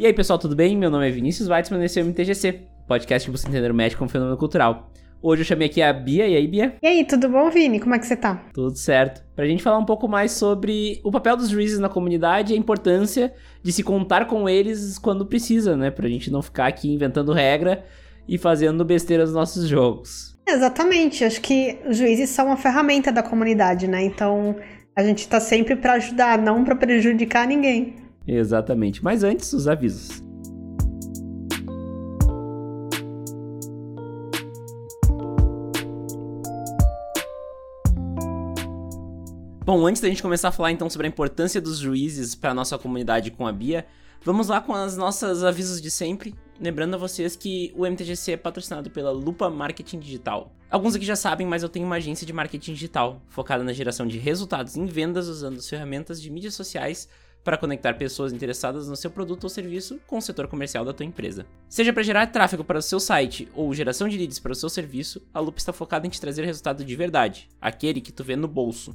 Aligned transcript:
E 0.00 0.06
aí, 0.06 0.14
pessoal, 0.14 0.38
tudo 0.38 0.56
bem? 0.56 0.78
Meu 0.78 0.88
nome 0.88 1.06
é 1.06 1.10
Vinícius 1.10 1.46
Weitzman 1.46 1.82
e 1.82 1.84
esse 1.84 2.00
é 2.00 2.02
o 2.02 2.06
MTGC, 2.06 2.62
podcast 2.88 3.30
que 3.30 3.36
você 3.36 3.46
entender 3.46 3.70
o 3.70 3.74
médico 3.74 3.98
como 3.98 4.08
fenômeno 4.08 4.34
cultural. 4.38 4.90
Hoje 5.20 5.42
eu 5.42 5.44
chamei 5.44 5.68
aqui 5.68 5.82
a 5.82 5.92
Bia. 5.92 6.26
E 6.26 6.34
aí, 6.36 6.48
Bia? 6.48 6.74
E 6.82 6.86
aí, 6.86 7.04
tudo 7.04 7.28
bom, 7.28 7.50
Vini? 7.50 7.78
Como 7.78 7.94
é 7.94 7.98
que 7.98 8.06
você 8.06 8.16
tá? 8.16 8.46
Tudo 8.54 8.74
certo. 8.78 9.22
Pra 9.36 9.44
gente 9.44 9.62
falar 9.62 9.76
um 9.76 9.84
pouco 9.84 10.08
mais 10.08 10.32
sobre 10.32 11.02
o 11.04 11.12
papel 11.12 11.36
dos 11.36 11.50
juízes 11.50 11.78
na 11.78 11.90
comunidade 11.90 12.54
e 12.54 12.56
a 12.56 12.58
importância 12.58 13.30
de 13.62 13.70
se 13.74 13.82
contar 13.82 14.24
com 14.24 14.48
eles 14.48 14.98
quando 14.98 15.26
precisa, 15.26 15.76
né? 15.76 15.90
Pra 15.90 16.08
gente 16.08 16.30
não 16.30 16.40
ficar 16.40 16.68
aqui 16.68 16.90
inventando 16.90 17.34
regra 17.34 17.84
e 18.26 18.38
fazendo 18.38 18.82
besteira 18.86 19.24
nos 19.24 19.34
nossos 19.34 19.68
jogos. 19.68 20.34
Exatamente. 20.48 21.26
Acho 21.26 21.42
que 21.42 21.78
os 21.86 21.98
juízes 21.98 22.30
são 22.30 22.46
uma 22.46 22.56
ferramenta 22.56 23.12
da 23.12 23.22
comunidade, 23.22 23.86
né? 23.86 24.02
Então 24.02 24.56
a 24.96 25.04
gente 25.04 25.28
tá 25.28 25.38
sempre 25.38 25.76
para 25.76 25.92
ajudar, 25.92 26.38
não 26.38 26.64
para 26.64 26.74
prejudicar 26.74 27.46
ninguém. 27.46 27.99
Exatamente. 28.26 29.02
Mas 29.02 29.24
antes, 29.24 29.52
os 29.52 29.66
avisos. 29.66 30.22
Bom, 39.70 39.86
antes 39.86 40.02
da 40.02 40.08
gente 40.08 40.20
começar 40.20 40.48
a 40.48 40.52
falar 40.52 40.72
então 40.72 40.90
sobre 40.90 41.06
a 41.06 41.08
importância 41.08 41.60
dos 41.60 41.78
juízes 41.78 42.34
para 42.34 42.52
nossa 42.52 42.76
comunidade 42.76 43.30
com 43.30 43.46
a 43.46 43.52
Bia, 43.52 43.86
vamos 44.24 44.48
lá 44.48 44.60
com 44.60 44.74
as 44.74 44.96
nossas 44.96 45.44
avisos 45.44 45.80
de 45.80 45.92
sempre. 45.92 46.34
Lembrando 46.60 46.94
a 46.94 46.98
vocês 46.98 47.36
que 47.36 47.72
o 47.76 47.86
MTGC 47.86 48.32
é 48.32 48.36
patrocinado 48.36 48.90
pela 48.90 49.12
Lupa 49.12 49.48
Marketing 49.48 50.00
Digital. 50.00 50.52
Alguns 50.68 50.96
aqui 50.96 51.04
já 51.04 51.14
sabem, 51.14 51.46
mas 51.46 51.62
eu 51.62 51.68
tenho 51.68 51.86
uma 51.86 51.96
agência 51.96 52.26
de 52.26 52.32
marketing 52.32 52.72
digital 52.72 53.22
focada 53.28 53.62
na 53.62 53.72
geração 53.72 54.08
de 54.08 54.18
resultados 54.18 54.76
em 54.76 54.86
vendas 54.86 55.28
usando 55.28 55.58
as 55.58 55.68
ferramentas 55.68 56.20
de 56.20 56.30
mídias 56.30 56.54
sociais 56.54 57.08
para 57.42 57.56
conectar 57.56 57.94
pessoas 57.94 58.32
interessadas 58.32 58.88
no 58.88 58.96
seu 58.96 59.10
produto 59.10 59.44
ou 59.44 59.50
serviço 59.50 59.98
com 60.06 60.18
o 60.18 60.22
setor 60.22 60.46
comercial 60.46 60.84
da 60.84 60.92
tua 60.92 61.06
empresa. 61.06 61.46
Seja 61.68 61.92
para 61.92 62.02
gerar 62.02 62.26
tráfego 62.26 62.64
para 62.64 62.78
o 62.78 62.82
seu 62.82 63.00
site 63.00 63.48
ou 63.54 63.72
geração 63.74 64.08
de 64.08 64.18
leads 64.18 64.38
para 64.38 64.52
o 64.52 64.54
seu 64.54 64.68
serviço, 64.68 65.22
a 65.32 65.40
Lupa 65.40 65.58
está 65.58 65.72
focada 65.72 66.06
em 66.06 66.10
te 66.10 66.20
trazer 66.20 66.44
resultado 66.44 66.84
de 66.84 66.96
verdade, 66.96 67.48
aquele 67.60 68.00
que 68.00 68.12
tu 68.12 68.22
vê 68.22 68.36
no 68.36 68.48
bolso. 68.48 68.94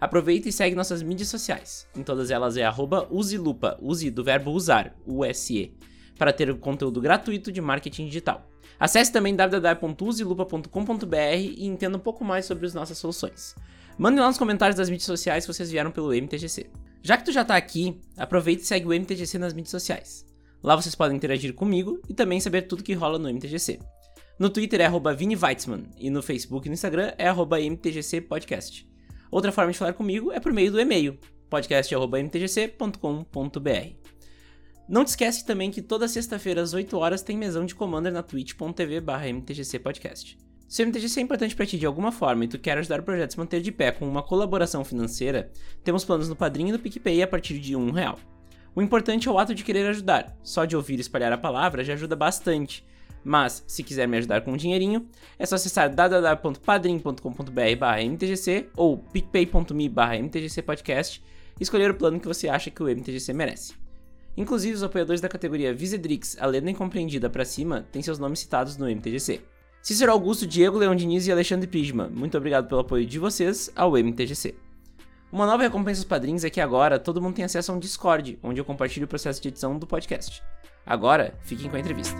Aproveita 0.00 0.48
e 0.48 0.52
segue 0.52 0.74
nossas 0.74 1.02
mídias 1.02 1.28
sociais. 1.28 1.86
Em 1.96 2.02
todas 2.02 2.30
elas 2.30 2.56
é 2.56 2.68
uselupa, 3.10 3.78
use 3.80 4.10
do 4.10 4.24
verbo 4.24 4.50
usar, 4.50 4.94
U-S-E, 5.06 5.72
para 6.18 6.32
ter 6.32 6.52
conteúdo 6.58 7.00
gratuito 7.00 7.52
de 7.52 7.60
marketing 7.60 8.06
digital. 8.06 8.50
Acesse 8.78 9.10
também 9.12 9.34
www.uselupa.com.br 9.34 11.36
e 11.36 11.66
entenda 11.66 11.96
um 11.96 12.00
pouco 12.00 12.24
mais 12.24 12.44
sobre 12.44 12.66
as 12.66 12.74
nossas 12.74 12.98
soluções. 12.98 13.56
Mandem 13.96 14.20
lá 14.20 14.26
nos 14.26 14.36
comentários 14.36 14.76
das 14.76 14.90
mídias 14.90 15.06
sociais 15.06 15.44
se 15.44 15.52
vocês 15.52 15.70
vieram 15.70 15.92
pelo 15.92 16.12
MTGC. 16.12 16.68
Já 17.06 17.18
que 17.18 17.24
tu 17.26 17.32
já 17.32 17.42
está 17.42 17.54
aqui, 17.54 18.00
aproveita 18.16 18.62
e 18.62 18.66
segue 18.66 18.86
o 18.86 18.94
MTGC 18.94 19.36
nas 19.36 19.52
mídias 19.52 19.72
sociais. 19.72 20.24
Lá 20.62 20.74
vocês 20.74 20.94
podem 20.94 21.14
interagir 21.14 21.52
comigo 21.52 22.00
e 22.08 22.14
também 22.14 22.40
saber 22.40 22.62
tudo 22.62 22.82
que 22.82 22.94
rola 22.94 23.18
no 23.18 23.28
MTGC. 23.28 23.78
No 24.38 24.48
Twitter 24.48 24.80
é 24.80 24.86
arroba 24.86 25.14
Weitzman 25.14 25.90
e 25.98 26.08
no 26.08 26.22
Facebook 26.22 26.66
e 26.66 26.70
no 26.70 26.72
Instagram 26.72 27.12
é 27.18 27.28
arroba 27.28 27.60
MTGC 27.60 28.22
Podcast. 28.22 28.88
Outra 29.30 29.52
forma 29.52 29.70
de 29.70 29.76
falar 29.76 29.92
comigo 29.92 30.32
é 30.32 30.40
por 30.40 30.50
meio 30.50 30.72
do 30.72 30.80
e-mail, 30.80 31.18
podcast.mtgc.com.br. 31.50 33.96
Não 34.88 35.04
te 35.04 35.08
esquece 35.08 35.44
também 35.44 35.70
que 35.70 35.82
toda 35.82 36.08
sexta-feira 36.08 36.62
às 36.62 36.72
8 36.72 36.96
horas 36.96 37.20
tem 37.20 37.36
mesão 37.36 37.66
de 37.66 37.74
Commander 37.74 38.14
na 38.14 38.22
twitch.tv 38.22 39.02
mtgcpodcast. 39.34 40.38
Se 40.74 40.82
o 40.82 40.86
MTGC 40.88 41.20
é 41.20 41.22
importante 41.22 41.54
para 41.54 41.66
ti 41.66 41.78
de 41.78 41.86
alguma 41.86 42.10
forma 42.10 42.44
e 42.44 42.48
tu 42.48 42.58
quer 42.58 42.76
ajudar 42.76 42.98
o 42.98 43.04
projeto 43.04 43.28
a 43.28 43.30
se 43.30 43.38
manter 43.38 43.60
de 43.60 43.70
pé 43.70 43.92
com 43.92 44.08
uma 44.08 44.24
colaboração 44.24 44.84
financeira, 44.84 45.48
temos 45.84 46.04
planos 46.04 46.28
no 46.28 46.34
Padrinho 46.34 46.70
e 46.70 46.72
no 46.72 46.80
PicPay 46.80 47.22
a 47.22 47.28
partir 47.28 47.60
de 47.60 47.76
um 47.76 47.92
real. 47.92 48.18
O 48.74 48.82
importante 48.82 49.28
é 49.28 49.30
o 49.30 49.38
ato 49.38 49.54
de 49.54 49.62
querer 49.62 49.86
ajudar. 49.86 50.36
Só 50.42 50.64
de 50.64 50.74
ouvir 50.74 50.98
e 50.98 51.00
espalhar 51.00 51.32
a 51.32 51.38
palavra 51.38 51.84
já 51.84 51.92
ajuda 51.92 52.16
bastante. 52.16 52.84
Mas, 53.22 53.62
se 53.68 53.84
quiser 53.84 54.08
me 54.08 54.16
ajudar 54.16 54.40
com 54.40 54.50
um 54.52 54.56
dinheirinho, 54.56 55.08
é 55.38 55.46
só 55.46 55.54
acessar 55.54 55.94
www.padrim.com.br 55.94 57.20
mtgc 58.10 58.66
ou 58.76 58.98
picpay.me 58.98 59.88
mtgcpodcast 59.88 61.22
e 61.56 61.62
escolher 61.62 61.92
o 61.92 61.94
plano 61.94 62.18
que 62.18 62.26
você 62.26 62.48
acha 62.48 62.68
que 62.68 62.82
o 62.82 62.88
MTGC 62.88 63.32
merece. 63.32 63.74
Inclusive, 64.36 64.74
os 64.74 64.82
apoiadores 64.82 65.20
da 65.20 65.28
categoria 65.28 65.72
Visedrix, 65.72 66.36
a 66.40 66.46
lenda 66.46 66.68
incompreendida 66.68 67.30
para 67.30 67.44
cima, 67.44 67.86
têm 67.92 68.02
seus 68.02 68.18
nomes 68.18 68.40
citados 68.40 68.76
no 68.76 68.90
MTGC. 68.90 69.53
Cícero 69.84 70.12
Augusto, 70.12 70.46
Diego 70.46 70.78
Leão 70.78 70.96
Diniz 70.96 71.26
e 71.26 71.30
Alexandre 71.30 71.66
Prisma, 71.66 72.08
muito 72.08 72.38
obrigado 72.38 72.66
pelo 72.66 72.80
apoio 72.80 73.04
de 73.04 73.18
vocês 73.18 73.70
ao 73.76 73.98
MTGC. 73.98 74.54
Uma 75.30 75.44
nova 75.44 75.62
recompensa 75.62 76.00
aos 76.00 76.06
padrinhos 76.06 76.42
é 76.42 76.48
que 76.48 76.58
agora 76.58 76.98
todo 76.98 77.20
mundo 77.20 77.34
tem 77.34 77.44
acesso 77.44 77.70
a 77.70 77.74
um 77.74 77.78
Discord, 77.78 78.38
onde 78.42 78.58
eu 78.58 78.64
compartilho 78.64 79.04
o 79.04 79.08
processo 79.08 79.42
de 79.42 79.48
edição 79.48 79.78
do 79.78 79.86
podcast. 79.86 80.42
Agora, 80.86 81.34
fiquem 81.42 81.68
com 81.68 81.76
a 81.76 81.80
entrevista. 81.80 82.16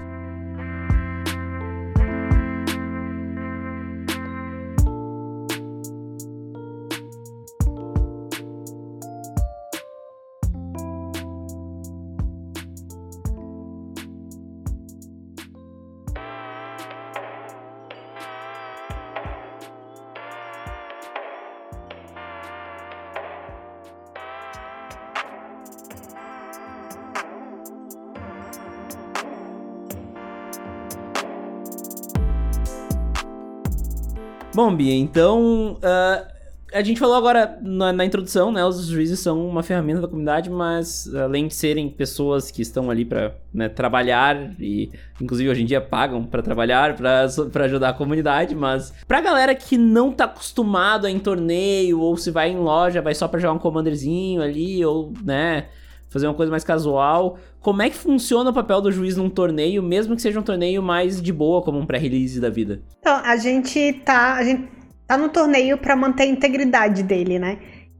Bom, 34.64 34.74
Bia, 34.74 34.94
então. 34.94 35.74
Uh, 35.74 36.34
a 36.72 36.82
gente 36.82 36.98
falou 36.98 37.16
agora 37.16 37.58
na, 37.60 37.92
na, 37.92 38.02
introdução, 38.02 38.50
né? 38.50 38.64
Os 38.64 38.86
juízes 38.86 39.20
são 39.20 39.46
uma 39.46 39.62
ferramenta 39.62 40.00
da 40.00 40.08
comunidade, 40.08 40.48
mas 40.48 41.14
além 41.14 41.48
de 41.48 41.54
serem 41.54 41.90
pessoas 41.90 42.50
que 42.50 42.62
estão 42.62 42.90
ali 42.90 43.04
para 43.04 43.34
né, 43.52 43.68
trabalhar 43.68 44.54
e, 44.58 44.90
inclusive, 45.20 45.50
hoje 45.50 45.62
em 45.62 45.66
dia 45.66 45.82
pagam 45.82 46.24
para 46.24 46.40
trabalhar, 46.40 46.96
para 46.96 47.64
ajudar 47.66 47.90
a 47.90 47.92
comunidade, 47.92 48.54
mas 48.54 48.90
pra 49.06 49.20
galera 49.20 49.54
que 49.54 49.76
não 49.76 50.10
tá 50.10 50.24
acostumado 50.24 51.06
a 51.06 51.10
ir 51.10 51.16
em 51.16 51.20
torneio 51.20 52.00
ou 52.00 52.16
se 52.16 52.30
vai 52.30 52.48
em 52.48 52.56
loja, 52.56 53.02
vai 53.02 53.14
só 53.14 53.28
para 53.28 53.40
jogar 53.40 53.52
um 53.52 53.58
commanderzinho 53.58 54.40
ali 54.40 54.82
ou, 54.82 55.12
né? 55.22 55.66
Fazer 56.14 56.28
uma 56.28 56.34
coisa 56.34 56.50
mais 56.50 56.62
casual. 56.62 57.38
Como 57.60 57.82
é 57.82 57.90
que 57.90 57.96
funciona 57.96 58.50
o 58.50 58.54
papel 58.54 58.80
do 58.80 58.92
juiz 58.92 59.16
num 59.16 59.28
torneio, 59.28 59.82
mesmo 59.82 60.14
que 60.14 60.22
seja 60.22 60.38
um 60.38 60.44
torneio 60.44 60.80
mais 60.80 61.20
de 61.20 61.32
boa, 61.32 61.60
como 61.60 61.76
um 61.76 61.84
pré-release 61.84 62.40
da 62.40 62.48
vida? 62.48 62.80
Então, 63.00 63.16
a 63.16 63.36
gente 63.36 63.94
tá, 64.04 64.34
a 64.34 64.44
gente 64.44 64.68
tá 65.08 65.18
no 65.18 65.28
torneio 65.28 65.76
para 65.76 65.96
manter 65.96 66.22
a 66.22 66.26
integridade 66.26 67.02
dele, 67.02 67.40
né? 67.40 67.58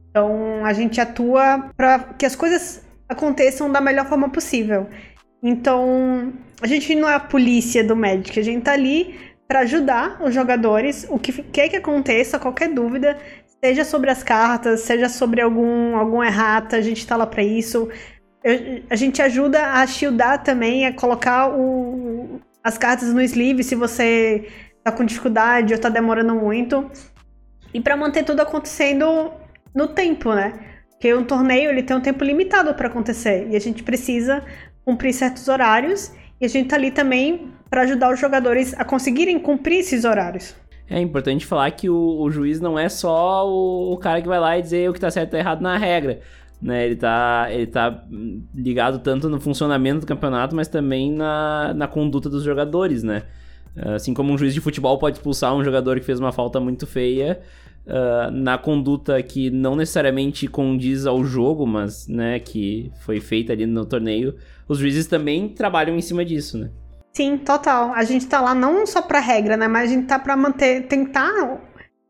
Então, 0.09 0.65
a 0.65 0.71
gente 0.71 1.01
atua 1.01 1.69
para 1.75 1.99
que 2.17 2.25
as 2.25 2.37
coisas 2.37 2.81
aconteçam 3.09 3.69
da 3.69 3.81
melhor 3.81 4.05
forma 4.05 4.29
possível. 4.29 4.87
Então, 5.43 6.31
a 6.61 6.67
gente 6.67 6.95
não 6.95 7.09
é 7.09 7.15
a 7.15 7.19
polícia 7.19 7.83
do 7.83 7.97
Magic, 7.97 8.39
a 8.39 8.43
gente 8.43 8.63
tá 8.63 8.71
ali 8.71 9.13
para 9.45 9.59
ajudar 9.59 10.21
os 10.23 10.33
jogadores, 10.33 11.05
o 11.09 11.19
que 11.19 11.43
quer 11.43 11.67
que 11.67 11.75
aconteça, 11.75 12.39
qualquer 12.39 12.69
dúvida, 12.73 13.17
Seja 13.65 13.83
sobre 13.83 14.11
as 14.11 14.21
cartas, 14.21 14.81
seja 14.81 15.09
sobre 15.09 15.41
algum, 15.41 15.97
algum 15.97 16.23
errata, 16.23 16.75
a 16.75 16.81
gente 16.81 16.99
está 16.99 17.15
lá 17.15 17.25
para 17.25 17.41
isso. 17.41 17.89
Eu, 18.43 18.83
a 18.91 18.95
gente 18.95 19.23
ajuda 19.23 19.71
a 19.71 19.87
shieldar 19.87 20.43
também, 20.43 20.85
a 20.85 20.93
colocar 20.93 21.49
o, 21.49 22.39
as 22.63 22.77
cartas 22.77 23.11
no 23.11 23.19
sleeve 23.23 23.63
se 23.63 23.73
você 23.73 24.47
tá 24.83 24.91
com 24.91 25.03
dificuldade 25.03 25.73
ou 25.73 25.79
tá 25.79 25.89
demorando 25.89 26.35
muito. 26.35 26.91
E 27.73 27.81
para 27.81 27.97
manter 27.97 28.21
tudo 28.21 28.39
acontecendo 28.39 29.31
no 29.73 29.87
tempo, 29.87 30.31
né? 30.35 30.53
Porque 30.91 31.11
um 31.15 31.23
torneio 31.23 31.71
ele 31.71 31.81
tem 31.81 31.97
um 31.97 32.01
tempo 32.01 32.23
limitado 32.23 32.71
para 32.75 32.87
acontecer 32.87 33.47
e 33.49 33.55
a 33.55 33.59
gente 33.59 33.81
precisa 33.81 34.45
cumprir 34.85 35.11
certos 35.11 35.47
horários 35.47 36.11
e 36.39 36.45
a 36.45 36.47
gente 36.47 36.67
tá 36.67 36.75
ali 36.75 36.91
também 36.91 37.51
para 37.67 37.81
ajudar 37.81 38.13
os 38.13 38.19
jogadores 38.19 38.75
a 38.77 38.83
conseguirem 38.85 39.39
cumprir 39.39 39.79
esses 39.79 40.05
horários. 40.05 40.55
É 40.89 40.99
importante 40.99 41.45
falar 41.45 41.71
que 41.71 41.89
o, 41.89 42.21
o 42.21 42.29
juiz 42.29 42.61
não 42.61 42.77
é 42.77 42.87
só 42.89 43.47
o, 43.49 43.93
o, 43.93 43.97
cara 43.97 44.21
que 44.21 44.27
vai 44.27 44.39
lá 44.39 44.57
e 44.57 44.61
dizer 44.61 44.89
o 44.89 44.93
que 44.93 44.99
tá 44.99 45.09
certo 45.09 45.29
e 45.29 45.31
tá 45.31 45.39
errado 45.39 45.61
na 45.61 45.77
regra. 45.77 46.19
Né? 46.61 46.85
Ele, 46.85 46.95
tá, 46.95 47.47
ele 47.49 47.67
tá 47.67 48.03
ligado 48.53 48.99
tanto 48.99 49.29
no 49.29 49.39
funcionamento 49.39 50.01
do 50.01 50.05
campeonato, 50.05 50.55
mas 50.55 50.67
também 50.67 51.11
na, 51.11 51.73
na 51.73 51.87
conduta 51.87 52.29
dos 52.29 52.43
jogadores, 52.43 53.03
né? 53.03 53.23
Assim 53.93 54.13
como 54.13 54.31
um 54.31 54.37
juiz 54.37 54.53
de 54.53 54.61
futebol 54.61 54.97
pode 54.97 55.17
expulsar 55.17 55.53
um 55.53 55.63
jogador 55.63 55.99
que 55.99 56.05
fez 56.05 56.17
uma 56.17 56.31
falta 56.31 56.61
muito 56.61 56.87
feia, 56.87 57.41
uh, 57.85 58.31
na 58.31 58.57
conduta 58.57 59.21
que 59.21 59.49
não 59.49 59.75
necessariamente 59.75 60.47
condiz 60.47 61.05
ao 61.05 61.23
jogo, 61.23 61.65
mas 61.65 62.07
né, 62.07 62.39
que 62.39 62.91
foi 63.01 63.19
feita 63.19 63.53
ali 63.53 63.65
no 63.65 63.85
torneio, 63.85 64.35
os 64.67 64.79
juízes 64.79 65.07
também 65.07 65.49
trabalham 65.49 65.95
em 65.95 66.01
cima 66.01 66.23
disso, 66.23 66.57
né? 66.57 66.69
Sim, 67.15 67.37
total. 67.37 67.93
A 67.93 68.03
gente 68.03 68.27
tá 68.27 68.41
lá 68.41 68.53
não 68.53 68.85
só 68.85 69.01
pra 69.01 69.21
regra, 69.21 69.55
né? 69.55 69.69
Mas 69.69 69.89
a 69.89 69.93
gente 69.93 70.05
tá 70.05 70.19
pra 70.19 70.35
manter, 70.35 70.85
tentar 70.87 71.61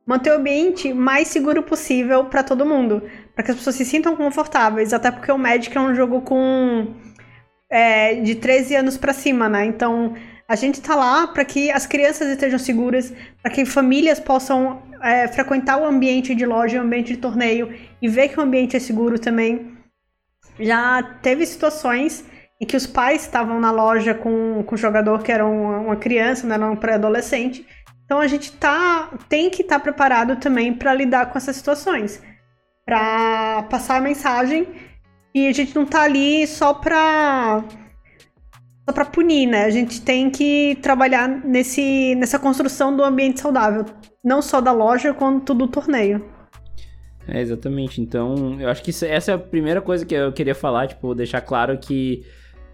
manter 0.05 0.31
o 0.31 0.37
ambiente 0.37 0.91
mais 0.95 1.27
seguro 1.27 1.61
possível 1.61 2.25
para 2.25 2.43
todo 2.43 2.65
mundo. 2.65 3.03
para 3.35 3.43
que 3.43 3.51
as 3.51 3.57
pessoas 3.57 3.75
se 3.75 3.85
sintam 3.85 4.15
confortáveis. 4.15 4.93
Até 4.93 5.11
porque 5.11 5.31
o 5.31 5.37
Magic 5.37 5.77
é 5.77 5.79
um 5.79 5.93
jogo 5.93 6.21
com 6.21 6.95
é, 7.69 8.15
de 8.15 8.33
13 8.35 8.75
anos 8.77 8.97
para 8.97 9.13
cima, 9.13 9.47
né? 9.47 9.65
Então, 9.65 10.15
a 10.47 10.55
gente 10.55 10.75
está 10.75 10.95
lá 10.95 11.27
para 11.27 11.45
que 11.45 11.69
as 11.69 11.85
crianças 11.85 12.27
estejam 12.29 12.57
seguras, 12.57 13.13
para 13.43 13.51
que 13.51 13.63
famílias 13.63 14.19
possam 14.19 14.81
é, 15.03 15.27
frequentar 15.27 15.77
o 15.77 15.85
ambiente 15.85 16.33
de 16.33 16.47
loja, 16.47 16.79
o 16.79 16.81
ambiente 16.81 17.13
de 17.13 17.17
torneio 17.19 17.71
e 18.01 18.09
ver 18.09 18.29
que 18.29 18.39
o 18.39 18.43
ambiente 18.43 18.75
é 18.75 18.79
seguro 18.79 19.19
também. 19.19 19.77
Já 20.59 21.03
teve 21.21 21.45
situações 21.45 22.25
que 22.65 22.75
os 22.75 22.85
pais 22.85 23.21
estavam 23.21 23.59
na 23.59 23.71
loja 23.71 24.13
com, 24.13 24.63
com 24.63 24.75
o 24.75 24.77
jogador 24.77 25.21
que 25.23 25.31
era 25.31 25.45
uma, 25.45 25.79
uma 25.79 25.95
criança, 25.95 26.45
né, 26.45 26.55
era 26.55 26.69
um 26.69 26.75
pré-adolescente. 26.75 27.65
Então 28.03 28.19
a 28.19 28.27
gente 28.27 28.51
tá, 28.51 29.09
tem 29.29 29.49
que 29.49 29.61
estar 29.61 29.77
tá 29.77 29.81
preparado 29.81 30.35
também 30.37 30.73
para 30.73 30.93
lidar 30.93 31.27
com 31.27 31.37
essas 31.37 31.55
situações, 31.55 32.21
para 32.85 33.63
passar 33.63 33.97
a 33.97 34.01
mensagem 34.01 34.67
e 35.33 35.47
a 35.47 35.53
gente 35.53 35.75
não 35.75 35.85
tá 35.85 36.03
ali 36.03 36.45
só 36.47 36.73
para 36.73 37.63
só 38.87 38.93
para 38.93 39.05
punir, 39.05 39.47
né? 39.47 39.65
A 39.65 39.69
gente 39.69 39.99
tem 40.01 40.29
que 40.29 40.77
trabalhar 40.81 41.27
nesse, 41.27 42.13
nessa 42.15 42.37
construção 42.37 42.95
do 42.95 43.03
ambiente 43.03 43.39
saudável, 43.39 43.83
não 44.23 44.41
só 44.41 44.61
da 44.61 44.71
loja, 44.71 45.13
quanto 45.13 45.55
do 45.55 45.67
torneio. 45.67 46.23
É, 47.27 47.41
exatamente. 47.41 47.99
Então, 47.99 48.61
eu 48.61 48.69
acho 48.69 48.83
que 48.83 48.91
essa 48.91 49.31
é 49.31 49.33
a 49.33 49.39
primeira 49.39 49.81
coisa 49.81 50.05
que 50.05 50.13
eu 50.13 50.31
queria 50.31 50.53
falar, 50.53 50.87
tipo, 50.87 51.15
deixar 51.15 51.41
claro 51.41 51.77
que 51.77 52.23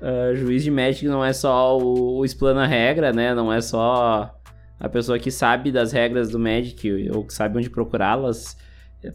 uh, 0.01 0.35
juiz 0.35 0.63
de 0.63 0.71
Magic 0.71 1.05
não 1.05 1.23
é 1.23 1.33
só 1.33 1.77
o, 1.77 2.17
o 2.17 2.25
explana 2.25 2.65
regra, 2.65 3.13
né? 3.13 3.33
Não 3.33 3.51
é 3.51 3.61
só 3.61 4.33
a 4.79 4.89
pessoa 4.89 5.19
que 5.19 5.29
sabe 5.29 5.71
das 5.71 5.91
regras 5.91 6.29
do 6.29 6.39
Magic 6.39 7.09
ou 7.13 7.23
que 7.25 7.33
sabe 7.33 7.57
onde 7.57 7.69
procurá-las 7.69 8.57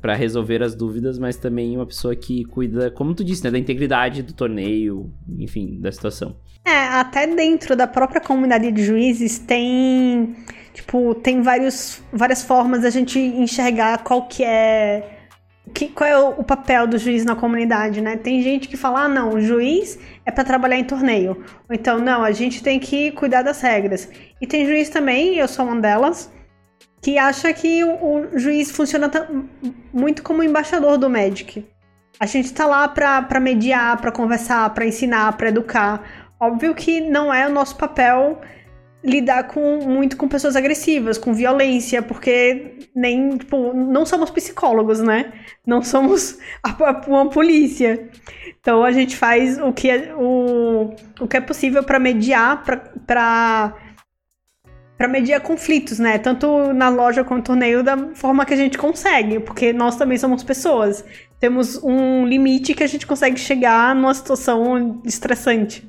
para 0.01 0.15
resolver 0.15 0.63
as 0.63 0.75
dúvidas, 0.75 1.19
mas 1.19 1.37
também 1.37 1.77
uma 1.77 1.87
pessoa 1.87 2.15
que 2.17 2.45
cuida, 2.45 2.91
como 2.91 3.15
tu 3.15 3.23
disse, 3.23 3.45
né, 3.45 3.51
da 3.51 3.59
integridade 3.59 4.23
do 4.23 4.33
torneio, 4.33 5.13
enfim, 5.39 5.79
da 5.81 5.93
situação. 5.93 6.37
É, 6.65 6.89
até 6.89 7.27
dentro 7.27 7.77
da 7.77 7.87
própria 7.87 8.21
comunidade 8.21 8.71
de 8.73 8.85
juízes 8.85 9.39
tem, 9.39 10.35
tipo, 10.75 11.15
tem 11.15 11.41
vários, 11.41 12.03
várias 12.13 12.43
formas 12.43 12.83
da 12.83 12.91
gente 12.91 13.19
enxergar 13.19 14.03
qual 14.03 14.27
que 14.27 14.43
é 14.43 15.13
que, 15.73 15.89
qual 15.89 16.09
é 16.09 16.19
o, 16.19 16.41
o, 16.41 16.45
papel 16.45 16.87
do 16.87 16.97
juiz 16.97 17.25
na 17.25 17.35
comunidade, 17.35 18.01
né? 18.01 18.17
Tem 18.17 18.41
gente 18.41 18.69
que 18.69 18.77
fala, 18.77 19.05
ah, 19.05 19.09
não, 19.09 19.35
o 19.35 19.41
juiz 19.41 19.99
é 20.27 20.31
para 20.33 20.45
trabalhar 20.45 20.77
em 20.77 20.85
torneio. 20.85 21.45
Ou 21.69 21.75
então, 21.75 21.99
não, 21.99 22.25
a 22.25 22.33
gente 22.33 22.63
tem 22.63 22.81
que 22.81 23.13
cuidar 23.13 23.43
das 23.43 23.61
regras. 23.61 24.09
E 24.41 24.47
tem 24.47 24.67
juiz 24.67 24.91
também, 24.91 25.37
eu 25.37 25.47
sou 25.47 25.65
uma 25.65 25.81
delas, 25.81 26.31
que 27.01 27.17
acha 27.17 27.53
que 27.53 27.85
o, 27.85 28.35
o 28.35 28.39
juiz 28.39 28.71
funciona 28.71 29.09
muito 29.93 30.25
como 30.25 30.43
embaixador 30.43 30.99
do 30.99 31.09
Magic. 31.09 31.65
A 32.19 32.27
gente 32.27 32.53
tá 32.53 32.67
lá 32.67 32.89
para 32.89 33.41
mediar, 33.41 34.01
para 34.01 34.11
conversar, 34.11 34.69
para 34.71 34.85
ensinar, 34.85 35.37
para 35.37 35.49
educar. 35.49 36.03
Óbvio 36.41 36.75
que 36.75 37.01
não 37.01 37.33
é 37.33 37.47
o 37.47 37.53
nosso 37.53 37.77
papel 37.77 38.41
lidar 39.07 39.45
com 39.45 39.79
muito 39.85 40.17
com 40.17 40.29
pessoas 40.29 40.57
agressivas, 40.57 41.17
com 41.17 41.33
violência, 41.33 42.03
porque 42.03 42.79
nem, 42.95 43.37
tipo, 43.39 43.73
não 43.73 44.05
somos 44.05 44.31
psicólogos, 44.31 45.01
né? 45.01 45.33
Não 45.67 45.83
somos 45.83 46.39
uma 47.07 47.31
polícia. 47.31 48.09
Então 48.61 48.83
a 48.83 48.91
gente 48.91 49.17
faz 49.17 49.59
o 49.59 49.73
que 49.73 49.89
é, 49.89 50.15
o, 50.17 50.95
o 51.21 51.29
que 51.29 51.37
é 51.37 51.41
possível 51.41 51.85
para 51.85 51.99
mediar, 51.99 52.65
para 53.07 53.75
para 54.97 55.09
mediar 55.09 55.43
conflitos, 55.43 55.99
né? 55.99 56.17
Tanto 56.19 56.73
na 56.73 56.89
loja 56.89 57.23
quanto 57.23 57.39
no 57.39 57.45
torneio, 57.45 57.83
da 57.83 57.97
forma 58.15 58.47
que 58.47 58.55
a 58.55 58.57
gente 58.57 58.79
consegue, 58.79 59.39
porque 59.41 59.73
nós 59.73 59.97
também 59.97 60.17
somos 60.17 60.43
pessoas. 60.43 61.05
Temos 61.39 61.83
um 61.85 62.27
limite 62.27 62.75
que 62.75 62.83
a 62.83 62.87
gente 62.87 63.07
consegue 63.07 63.39
chegar 63.39 63.95
numa 63.95 64.15
situação 64.15 65.03
estressante. 65.05 65.87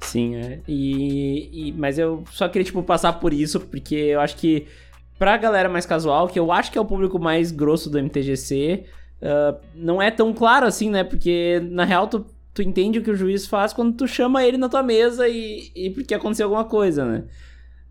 Sim, 0.00 0.36
é. 0.36 0.60
E, 0.66 1.68
e, 1.68 1.72
mas 1.72 1.98
eu 1.98 2.24
só 2.30 2.48
queria, 2.48 2.64
tipo, 2.64 2.82
passar 2.82 3.14
por 3.14 3.32
isso, 3.32 3.60
porque 3.60 3.94
eu 3.94 4.20
acho 4.20 4.36
que 4.36 4.66
pra 5.18 5.36
galera 5.36 5.68
mais 5.68 5.84
casual, 5.84 6.28
que 6.28 6.38
eu 6.38 6.52
acho 6.52 6.70
que 6.70 6.78
é 6.78 6.80
o 6.80 6.84
público 6.84 7.18
mais 7.18 7.50
grosso 7.50 7.90
do 7.90 7.98
MTGC, 7.98 8.84
uh, 9.20 9.26
ah, 9.26 9.56
não 9.74 10.00
é 10.00 10.10
tão 10.10 10.32
claro 10.32 10.66
assim, 10.66 10.88
né? 10.90 11.02
Porque, 11.02 11.60
na 11.70 11.84
real, 11.84 12.06
tu, 12.06 12.24
tu 12.54 12.62
entende 12.62 12.98
o 13.00 13.02
que 13.02 13.10
o 13.10 13.16
juiz 13.16 13.46
faz 13.46 13.72
quando 13.72 13.96
tu 13.96 14.06
chama 14.06 14.44
ele 14.44 14.56
na 14.56 14.68
tua 14.68 14.82
mesa 14.82 15.28
e, 15.28 15.70
e 15.74 15.90
porque 15.90 16.14
aconteceu 16.14 16.46
alguma 16.46 16.64
coisa, 16.64 17.04
né? 17.04 17.24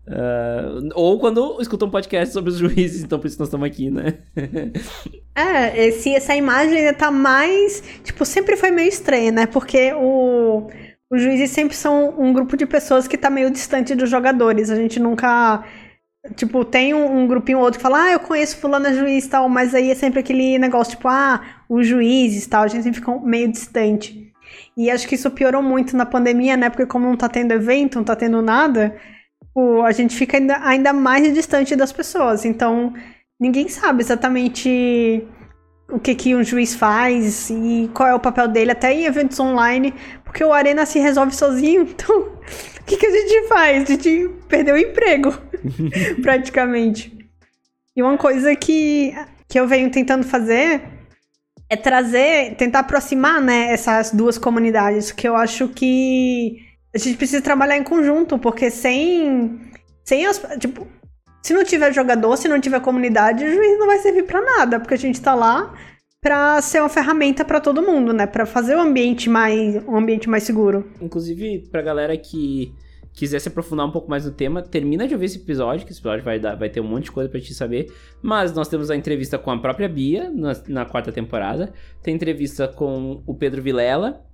Uh, 0.08 0.88
ou 0.94 1.18
quando 1.18 1.60
escuta 1.60 1.84
um 1.84 1.90
podcast 1.90 2.32
sobre 2.32 2.48
os 2.50 2.56
juízes, 2.58 3.02
então 3.02 3.18
por 3.18 3.26
isso 3.26 3.38
nós 3.38 3.48
estamos 3.48 3.66
aqui, 3.66 3.90
né? 3.90 4.14
é, 5.36 5.86
esse, 5.86 6.14
essa 6.14 6.34
imagem 6.34 6.78
ainda 6.78 6.94
tá 6.94 7.10
mais. 7.10 7.82
Tipo, 8.02 8.24
sempre 8.24 8.56
foi 8.56 8.70
meio 8.70 8.88
estranha, 8.88 9.30
né? 9.30 9.46
Porque 9.46 9.92
o 9.92 10.70
os 11.10 11.22
juízes 11.22 11.50
sempre 11.50 11.76
são 11.76 12.14
um 12.18 12.32
grupo 12.32 12.56
de 12.56 12.66
pessoas 12.66 13.08
que 13.08 13.16
tá 13.16 13.30
meio 13.30 13.50
distante 13.50 13.94
dos 13.94 14.10
jogadores. 14.10 14.70
A 14.70 14.76
gente 14.76 15.00
nunca. 15.00 15.64
Tipo, 16.36 16.64
tem 16.64 16.92
um, 16.92 17.20
um 17.20 17.26
grupinho 17.26 17.58
ou 17.58 17.64
outro 17.64 17.78
que 17.78 17.82
fala, 17.82 18.04
ah, 18.04 18.12
eu 18.12 18.20
conheço 18.20 18.58
fulano 18.58 18.92
juiz 18.92 19.24
e 19.24 19.28
tal, 19.30 19.48
mas 19.48 19.74
aí 19.74 19.90
é 19.90 19.94
sempre 19.94 20.20
aquele 20.20 20.58
negócio, 20.58 20.96
tipo, 20.96 21.08
ah, 21.08 21.40
os 21.68 21.86
juízes 21.86 22.44
e 22.44 22.48
tal, 22.48 22.64
a 22.64 22.68
gente 22.68 22.82
sempre 22.82 23.00
fica 23.00 23.18
meio 23.20 23.50
distante. 23.50 24.30
E 24.76 24.90
acho 24.90 25.08
que 25.08 25.14
isso 25.14 25.30
piorou 25.30 25.62
muito 25.62 25.96
na 25.96 26.04
pandemia, 26.04 26.56
né? 26.56 26.68
Porque 26.68 26.86
como 26.86 27.06
não 27.06 27.16
tá 27.16 27.28
tendo 27.28 27.52
evento, 27.52 27.96
não 27.96 28.04
tá 28.04 28.16
tendo 28.16 28.42
nada, 28.42 28.94
a 29.84 29.92
gente 29.92 30.16
fica 30.16 30.36
ainda, 30.36 30.58
ainda 30.62 30.92
mais 30.92 31.32
distante 31.32 31.74
das 31.74 31.92
pessoas. 31.92 32.44
Então, 32.44 32.92
ninguém 33.40 33.68
sabe 33.68 34.02
exatamente 34.02 35.26
o 35.90 35.98
que, 35.98 36.14
que 36.14 36.34
um 36.34 36.44
juiz 36.44 36.74
faz 36.74 37.48
e 37.50 37.90
qual 37.94 38.08
é 38.08 38.14
o 38.14 38.20
papel 38.20 38.46
dele, 38.48 38.72
até 38.72 38.92
em 38.92 39.04
eventos 39.04 39.40
online, 39.40 39.94
porque 40.22 40.44
o 40.44 40.52
Arena 40.52 40.84
se 40.84 40.98
resolve 40.98 41.34
sozinho, 41.34 41.82
então 41.88 42.20
o 42.20 42.84
que, 42.84 42.96
que 42.96 43.06
a 43.06 43.10
gente 43.10 43.48
faz? 43.48 43.82
A 43.82 43.86
gente 43.92 44.30
perdeu 44.48 44.74
o 44.74 44.78
emprego, 44.78 45.32
praticamente. 46.22 47.16
E 47.96 48.02
uma 48.02 48.16
coisa 48.16 48.54
que, 48.54 49.14
que 49.48 49.58
eu 49.58 49.66
venho 49.66 49.90
tentando 49.90 50.24
fazer 50.24 50.82
é 51.70 51.76
trazer, 51.76 52.54
tentar 52.56 52.80
aproximar 52.80 53.40
né, 53.42 53.72
essas 53.72 54.10
duas 54.10 54.38
comunidades, 54.38 55.12
que 55.12 55.28
eu 55.28 55.36
acho 55.36 55.68
que 55.68 56.58
a 56.94 56.98
gente 56.98 57.16
precisa 57.16 57.42
trabalhar 57.42 57.76
em 57.76 57.84
conjunto, 57.84 58.38
porque 58.38 58.70
sem, 58.70 59.60
sem 60.04 60.24
as, 60.24 60.40
tipo, 60.58 60.86
se 61.42 61.54
não 61.54 61.64
tiver 61.64 61.92
jogador, 61.92 62.36
se 62.36 62.48
não 62.48 62.60
tiver 62.60 62.80
comunidade, 62.80 63.44
o 63.44 63.54
juiz 63.54 63.78
não 63.78 63.86
vai 63.86 63.98
servir 63.98 64.24
para 64.24 64.40
nada, 64.40 64.80
porque 64.80 64.94
a 64.94 64.98
gente 64.98 65.20
tá 65.20 65.34
lá 65.34 65.74
para 66.20 66.60
ser 66.60 66.80
uma 66.80 66.88
ferramenta 66.88 67.44
para 67.44 67.60
todo 67.60 67.82
mundo, 67.82 68.12
né? 68.12 68.26
Para 68.26 68.44
fazer 68.44 68.74
o 68.74 68.80
ambiente 68.80 69.30
mais 69.30 69.76
um 69.86 69.96
ambiente 69.96 70.28
mais 70.28 70.42
seguro. 70.42 70.90
Inclusive, 71.00 71.68
pra 71.70 71.80
galera 71.80 72.16
que 72.16 72.72
quiser 73.18 73.40
se 73.40 73.48
aprofundar 73.48 73.84
um 73.84 73.90
pouco 73.90 74.08
mais 74.08 74.24
no 74.24 74.30
tema, 74.30 74.62
termina 74.62 75.06
de 75.06 75.12
ouvir 75.12 75.26
esse 75.26 75.38
episódio, 75.38 75.84
que 75.84 75.90
esse 75.90 76.00
episódio 76.00 76.24
vai, 76.24 76.38
dar, 76.38 76.54
vai 76.54 76.68
ter 76.68 76.80
um 76.80 76.84
monte 76.84 77.04
de 77.04 77.12
coisa 77.12 77.28
pra 77.28 77.40
te 77.40 77.52
saber. 77.52 77.92
Mas 78.22 78.52
nós 78.52 78.68
temos 78.68 78.90
a 78.90 78.96
entrevista 78.96 79.36
com 79.36 79.50
a 79.50 79.58
própria 79.58 79.88
Bia 79.88 80.30
na, 80.30 80.52
na 80.68 80.84
quarta 80.84 81.10
temporada. 81.10 81.72
Tem 82.02 82.14
entrevista 82.14 82.68
com 82.68 83.22
o 83.26 83.34
Pedro 83.34 83.60
Vilela, 83.60 84.24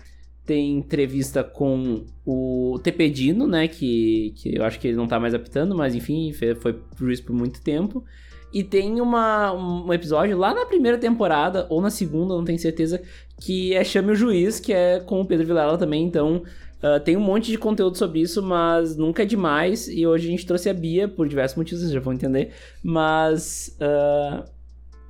tem 0.46 0.76
entrevista 0.76 1.42
com 1.42 2.04
o 2.24 2.78
Tepedino, 2.82 3.46
né? 3.46 3.66
Que, 3.66 4.34
que 4.36 4.56
eu 4.56 4.64
acho 4.64 4.78
que 4.78 4.88
ele 4.88 4.96
não 4.96 5.06
tá 5.06 5.18
mais 5.18 5.34
apitando, 5.34 5.74
mas 5.74 5.94
enfim, 5.94 6.32
foi 6.32 6.78
juiz 6.98 7.20
por 7.20 7.34
muito 7.34 7.60
tempo. 7.62 8.04
E 8.52 8.62
tem 8.62 9.00
uma, 9.00 9.52
um 9.52 9.92
episódio 9.92 10.38
lá 10.38 10.54
na 10.54 10.64
primeira 10.64 10.96
temporada, 10.96 11.66
ou 11.68 11.80
na 11.80 11.90
segunda, 11.90 12.34
não 12.34 12.44
tenho 12.44 12.58
certeza, 12.58 13.02
que 13.40 13.74
é 13.74 13.82
Chame 13.82 14.12
o 14.12 14.14
Juiz, 14.14 14.60
que 14.60 14.72
é 14.72 15.00
com 15.00 15.20
o 15.20 15.26
Pedro 15.26 15.46
Vilela 15.46 15.76
também. 15.76 16.04
Então, 16.04 16.44
uh, 16.80 17.00
tem 17.00 17.16
um 17.16 17.20
monte 17.20 17.50
de 17.50 17.58
conteúdo 17.58 17.98
sobre 17.98 18.20
isso, 18.20 18.40
mas 18.40 18.96
nunca 18.96 19.24
é 19.24 19.26
demais. 19.26 19.88
E 19.88 20.06
hoje 20.06 20.28
a 20.28 20.30
gente 20.30 20.46
trouxe 20.46 20.70
a 20.70 20.74
Bia, 20.74 21.08
por 21.08 21.26
diversos 21.26 21.56
motivos, 21.56 21.80
vocês 21.80 21.92
já 21.92 21.98
vão 21.98 22.12
entender. 22.12 22.52
Mas 22.80 23.76
uh, 23.80 24.44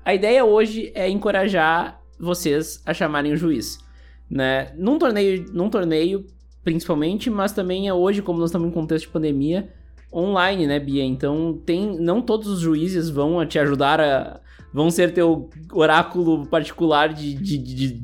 a 0.03 0.15
ideia 0.15 0.43
hoje 0.43 0.91
é 0.95 1.07
encorajar 1.11 2.01
vocês 2.19 2.81
a 2.87 2.95
chamarem 2.95 3.33
o 3.33 3.37
juiz 3.37 3.84
né? 4.31 4.73
Num 4.77 4.99
torneio, 4.99 5.47
num 5.53 5.69
torneio 5.69 6.27
principalmente, 6.63 7.29
mas 7.29 7.53
também 7.53 7.89
é 7.89 7.95
hoje, 7.95 8.23
como 8.23 8.39
nós 8.39 8.49
estamos 8.49 8.69
em 8.69 8.73
contexto 8.73 9.07
de 9.07 9.13
pandemia, 9.13 9.69
online, 10.13 10.67
né, 10.67 10.81
Bia? 10.81 11.05
Então, 11.05 11.61
tem 11.67 11.99
não 12.01 12.23
todos 12.23 12.49
os 12.49 12.61
juízes 12.61 13.11
vão 13.11 13.45
te 13.47 13.59
ajudar 13.59 14.01
a 14.01 14.41
vão 14.73 14.91
ser 14.91 15.13
teu 15.13 15.49
oráculo 15.73 16.47
particular 16.47 17.13
de, 17.13 17.35
de, 17.35 17.57
de, 17.57 17.75
de 17.75 18.03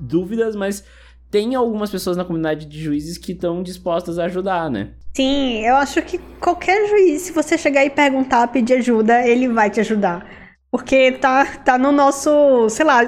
dúvidas, 0.00 0.56
mas 0.56 0.82
tem 1.30 1.54
algumas 1.54 1.90
pessoas 1.90 2.16
na 2.16 2.24
comunidade 2.24 2.64
de 2.64 2.82
juízes 2.82 3.18
que 3.18 3.32
estão 3.32 3.62
dispostas 3.62 4.18
a 4.18 4.24
ajudar, 4.24 4.70
né? 4.70 4.92
Sim, 5.14 5.66
eu 5.66 5.76
acho 5.76 6.00
que 6.00 6.16
qualquer 6.40 6.88
juiz, 6.88 7.22
se 7.22 7.32
você 7.32 7.58
chegar 7.58 7.84
e 7.84 7.90
perguntar, 7.90 8.48
pedir 8.48 8.74
ajuda, 8.74 9.26
ele 9.28 9.48
vai 9.48 9.68
te 9.68 9.80
ajudar. 9.80 10.26
Porque 10.70 11.12
tá, 11.12 11.44
tá 11.58 11.76
no 11.76 11.92
nosso, 11.92 12.68
sei 12.70 12.86
lá, 12.86 13.00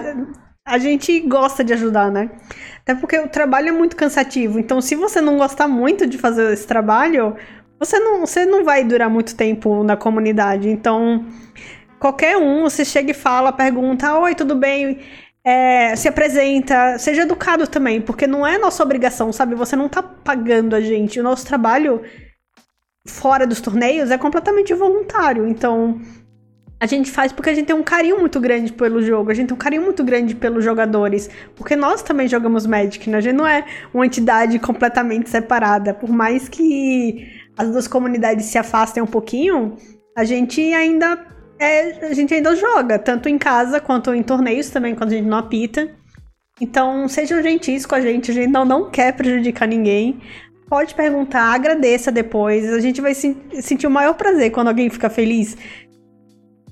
a 0.68 0.78
gente 0.78 1.20
gosta 1.20 1.64
de 1.64 1.72
ajudar, 1.72 2.10
né? 2.10 2.30
Até 2.80 2.94
porque 2.94 3.18
o 3.18 3.28
trabalho 3.28 3.68
é 3.68 3.72
muito 3.72 3.96
cansativo. 3.96 4.58
Então, 4.58 4.80
se 4.80 4.94
você 4.94 5.20
não 5.20 5.38
gostar 5.38 5.68
muito 5.68 6.06
de 6.06 6.18
fazer 6.18 6.52
esse 6.52 6.66
trabalho, 6.66 7.36
você 7.78 7.98
não, 7.98 8.20
você 8.20 8.46
não 8.46 8.64
vai 8.64 8.84
durar 8.84 9.10
muito 9.10 9.34
tempo 9.34 9.82
na 9.82 9.96
comunidade. 9.96 10.68
Então, 10.68 11.26
qualquer 11.98 12.36
um, 12.36 12.62
você 12.62 12.84
chega 12.84 13.10
e 13.10 13.14
fala, 13.14 13.52
pergunta: 13.52 14.16
Oi, 14.18 14.34
tudo 14.34 14.54
bem? 14.54 15.00
é, 15.48 15.96
se 15.96 16.06
apresenta, 16.06 16.98
seja 16.98 17.22
educado 17.22 17.66
também, 17.66 18.02
porque 18.02 18.26
não 18.26 18.46
é 18.46 18.58
nossa 18.58 18.82
obrigação, 18.82 19.32
sabe? 19.32 19.54
Você 19.54 19.74
não 19.76 19.88
tá 19.88 20.02
pagando 20.02 20.76
a 20.76 20.80
gente. 20.80 21.18
O 21.18 21.22
nosso 21.22 21.46
trabalho 21.46 22.02
fora 23.06 23.46
dos 23.46 23.58
torneios 23.58 24.10
é 24.10 24.18
completamente 24.18 24.74
voluntário. 24.74 25.48
Então, 25.48 26.00
a 26.80 26.86
gente 26.86 27.10
faz 27.10 27.32
porque 27.32 27.50
a 27.50 27.54
gente 27.54 27.66
tem 27.66 27.74
um 27.74 27.82
carinho 27.82 28.18
muito 28.20 28.38
grande 28.38 28.72
pelo 28.72 29.02
jogo, 29.02 29.30
a 29.30 29.34
gente 29.34 29.48
tem 29.48 29.54
um 29.54 29.58
carinho 29.58 29.82
muito 29.82 30.04
grande 30.04 30.34
pelos 30.34 30.64
jogadores, 30.64 31.28
porque 31.56 31.74
nós 31.74 32.02
também 32.02 32.28
jogamos 32.28 32.66
Magic, 32.66 33.10
né? 33.10 33.18
A 33.18 33.20
gente 33.20 33.34
não 33.34 33.46
é 33.46 33.64
uma 33.92 34.06
entidade 34.06 34.58
completamente 34.58 35.28
separada. 35.28 35.92
Por 35.92 36.08
mais 36.08 36.48
que 36.48 37.26
as 37.56 37.68
duas 37.70 37.88
comunidades 37.88 38.46
se 38.46 38.58
afastem 38.58 39.02
um 39.02 39.06
pouquinho, 39.06 39.76
a 40.16 40.24
gente 40.24 40.60
ainda 40.72 41.18
é, 41.58 42.06
a 42.06 42.14
gente 42.14 42.32
ainda 42.32 42.54
joga, 42.54 42.98
tanto 42.98 43.28
em 43.28 43.36
casa 43.36 43.80
quanto 43.80 44.14
em 44.14 44.22
torneios 44.22 44.70
também, 44.70 44.94
quando 44.94 45.12
a 45.12 45.16
gente 45.16 45.26
não 45.26 45.38
apita. 45.38 45.90
Então, 46.60 47.08
sejam 47.08 47.42
gentis 47.42 47.86
com 47.86 47.94
a 47.94 48.00
gente, 48.00 48.30
a 48.30 48.34
gente 48.34 48.50
não, 48.50 48.64
não 48.64 48.90
quer 48.90 49.12
prejudicar 49.12 49.66
ninguém. 49.66 50.20
Pode 50.68 50.94
perguntar, 50.94 51.54
agradeça 51.54 52.12
depois. 52.12 52.72
A 52.72 52.80
gente 52.80 53.00
vai 53.00 53.14
se, 53.14 53.36
sentir 53.62 53.86
o 53.86 53.90
maior 53.90 54.14
prazer 54.14 54.50
quando 54.50 54.68
alguém 54.68 54.90
fica 54.90 55.08
feliz. 55.08 55.56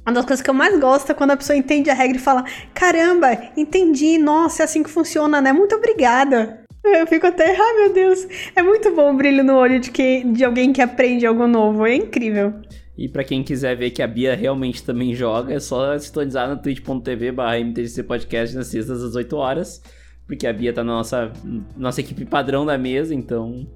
Uma 0.06 0.14
das 0.14 0.24
coisas 0.24 0.40
que 0.40 0.48
eu 0.48 0.54
mais 0.54 0.78
gosto 0.78 1.10
é 1.10 1.14
quando 1.14 1.32
a 1.32 1.36
pessoa 1.36 1.56
entende 1.56 1.90
a 1.90 1.94
regra 1.94 2.16
e 2.16 2.20
fala: 2.20 2.44
Caramba, 2.72 3.50
entendi, 3.56 4.18
nossa, 4.18 4.62
é 4.62 4.64
assim 4.64 4.84
que 4.84 4.88
funciona, 4.88 5.40
né? 5.40 5.52
Muito 5.52 5.74
obrigada. 5.74 6.60
Eu 6.84 7.04
fico 7.08 7.26
até, 7.26 7.50
ai 7.50 7.74
meu 7.74 7.92
Deus, 7.92 8.24
é 8.54 8.62
muito 8.62 8.94
bom 8.94 9.12
o 9.12 9.16
brilho 9.16 9.42
no 9.42 9.56
olho 9.56 9.80
de, 9.80 9.90
que, 9.90 10.22
de 10.22 10.44
alguém 10.44 10.72
que 10.72 10.80
aprende 10.80 11.26
algo 11.26 11.48
novo, 11.48 11.84
é 11.84 11.96
incrível. 11.96 12.54
E 12.96 13.08
para 13.08 13.24
quem 13.24 13.42
quiser 13.42 13.76
ver 13.76 13.90
que 13.90 14.00
a 14.00 14.06
Bia 14.06 14.36
realmente 14.36 14.84
também 14.84 15.12
joga, 15.12 15.52
é 15.52 15.58
só 15.58 15.98
sintonizar 15.98 16.48
na 16.48 16.54
twitch.tv 16.54 17.32
barra 17.32 17.58
MTGC 17.58 18.04
Podcast 18.04 18.54
nas 18.54 18.68
sextas 18.68 19.02
às 19.02 19.16
8 19.16 19.36
horas, 19.36 19.82
porque 20.28 20.46
a 20.46 20.52
Bia 20.52 20.72
tá 20.72 20.84
na 20.84 20.92
nossa, 20.92 21.32
nossa 21.76 22.00
equipe 22.00 22.24
padrão 22.24 22.64
da 22.64 22.78
mesa, 22.78 23.12
então 23.12 23.66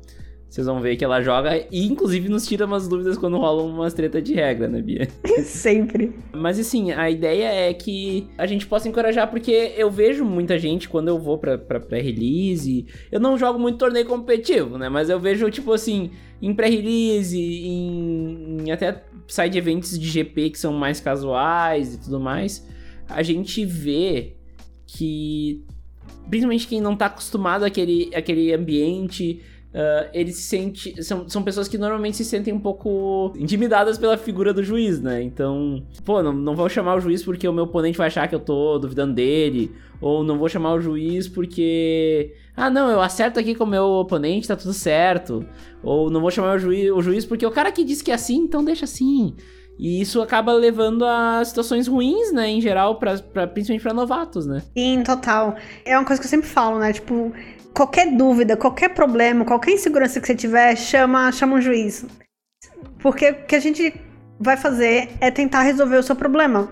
vocês 0.50 0.66
vão 0.66 0.80
ver 0.80 0.96
que 0.96 1.04
ela 1.04 1.22
joga 1.22 1.64
e, 1.70 1.86
inclusive, 1.86 2.28
nos 2.28 2.44
tira 2.44 2.66
umas 2.66 2.88
dúvidas 2.88 3.16
quando 3.16 3.38
rolam 3.38 3.68
umas 3.68 3.94
treta 3.94 4.20
de 4.20 4.34
regra, 4.34 4.66
né, 4.66 4.82
Bia? 4.82 5.08
Sempre. 5.44 6.12
Mas, 6.32 6.58
assim, 6.58 6.90
a 6.90 7.08
ideia 7.08 7.68
é 7.68 7.72
que 7.72 8.28
a 8.36 8.48
gente 8.48 8.66
possa 8.66 8.88
encorajar, 8.88 9.30
porque 9.30 9.72
eu 9.76 9.88
vejo 9.92 10.24
muita 10.24 10.58
gente 10.58 10.88
quando 10.88 11.06
eu 11.06 11.20
vou 11.20 11.38
pra, 11.38 11.56
pra 11.56 11.78
pré-release. 11.78 12.84
Eu 13.12 13.20
não 13.20 13.38
jogo 13.38 13.60
muito 13.60 13.78
torneio 13.78 14.06
competitivo, 14.06 14.76
né? 14.76 14.88
Mas 14.88 15.08
eu 15.08 15.20
vejo, 15.20 15.48
tipo 15.52 15.72
assim, 15.72 16.10
em 16.42 16.52
pré-release, 16.52 17.38
em, 17.38 18.56
em 18.64 18.72
até 18.72 19.04
side 19.28 19.56
events 19.56 19.96
de 19.96 20.08
GP 20.08 20.50
que 20.50 20.58
são 20.58 20.72
mais 20.72 20.98
casuais 20.98 21.94
e 21.94 22.00
tudo 22.00 22.18
mais. 22.18 22.66
A 23.08 23.22
gente 23.22 23.64
vê 23.64 24.34
que 24.84 25.64
principalmente 26.28 26.66
quem 26.66 26.80
não 26.80 26.96
tá 26.96 27.06
acostumado 27.06 27.64
àquele, 27.64 28.10
àquele 28.14 28.52
ambiente, 28.52 29.40
Uh, 29.72 30.10
ele 30.12 30.32
se 30.32 30.42
sente. 30.42 31.00
São, 31.02 31.28
são 31.28 31.42
pessoas 31.44 31.68
que 31.68 31.78
normalmente 31.78 32.16
se 32.16 32.24
sentem 32.24 32.52
um 32.52 32.58
pouco 32.58 33.32
intimidadas 33.36 33.98
pela 33.98 34.16
figura 34.16 34.52
do 34.52 34.64
juiz, 34.64 35.00
né? 35.00 35.22
Então, 35.22 35.84
pô, 36.04 36.22
não, 36.22 36.32
não 36.32 36.56
vou 36.56 36.68
chamar 36.68 36.96
o 36.96 37.00
juiz 37.00 37.22
porque 37.22 37.46
o 37.46 37.52
meu 37.52 37.64
oponente 37.64 37.96
vai 37.96 38.08
achar 38.08 38.26
que 38.26 38.34
eu 38.34 38.40
tô 38.40 38.78
duvidando 38.78 39.14
dele. 39.14 39.70
Ou 40.00 40.24
não 40.24 40.38
vou 40.38 40.48
chamar 40.48 40.74
o 40.74 40.80
juiz 40.80 41.28
porque. 41.28 42.34
Ah, 42.56 42.68
não, 42.68 42.90
eu 42.90 43.00
acerto 43.00 43.38
aqui 43.38 43.54
com 43.54 43.64
o 43.64 43.66
meu 43.66 43.84
oponente, 43.84 44.48
tá 44.48 44.56
tudo 44.56 44.72
certo. 44.72 45.46
Ou 45.82 46.10
não 46.10 46.20
vou 46.20 46.30
chamar 46.30 46.56
o 46.56 46.58
juiz, 46.58 46.90
o 46.90 47.00
juiz 47.00 47.24
porque 47.24 47.46
o 47.46 47.50
cara 47.50 47.70
que 47.70 47.84
disse 47.84 48.02
que 48.02 48.10
é 48.10 48.14
assim, 48.14 48.38
então 48.38 48.64
deixa 48.64 48.84
assim. 48.84 49.36
E 49.78 50.00
isso 50.00 50.20
acaba 50.20 50.52
levando 50.52 51.06
a 51.06 51.42
situações 51.42 51.88
ruins, 51.88 52.30
né, 52.32 52.50
em 52.50 52.60
geral, 52.60 52.96
pra, 52.96 53.16
pra, 53.16 53.46
principalmente 53.46 53.82
para 53.82 53.94
novatos, 53.94 54.44
né? 54.44 54.62
Sim, 54.76 55.02
total. 55.02 55.56
É 55.86 55.96
uma 55.96 56.04
coisa 56.04 56.20
que 56.20 56.26
eu 56.26 56.30
sempre 56.30 56.46
falo, 56.46 56.78
né? 56.78 56.92
Tipo, 56.92 57.32
qualquer 57.74 58.10
dúvida, 58.16 58.56
qualquer 58.56 58.90
problema, 58.90 59.44
qualquer 59.44 59.72
insegurança 59.72 60.20
que 60.20 60.26
você 60.26 60.34
tiver, 60.34 60.76
chama, 60.76 61.30
chama 61.32 61.56
um 61.56 61.60
juiz. 61.60 62.04
Porque 62.98 63.30
o 63.30 63.46
que 63.46 63.56
a 63.56 63.60
gente 63.60 63.94
vai 64.38 64.56
fazer 64.56 65.08
é 65.20 65.30
tentar 65.30 65.62
resolver 65.62 65.96
o 65.96 66.02
seu 66.02 66.16
problema. 66.16 66.70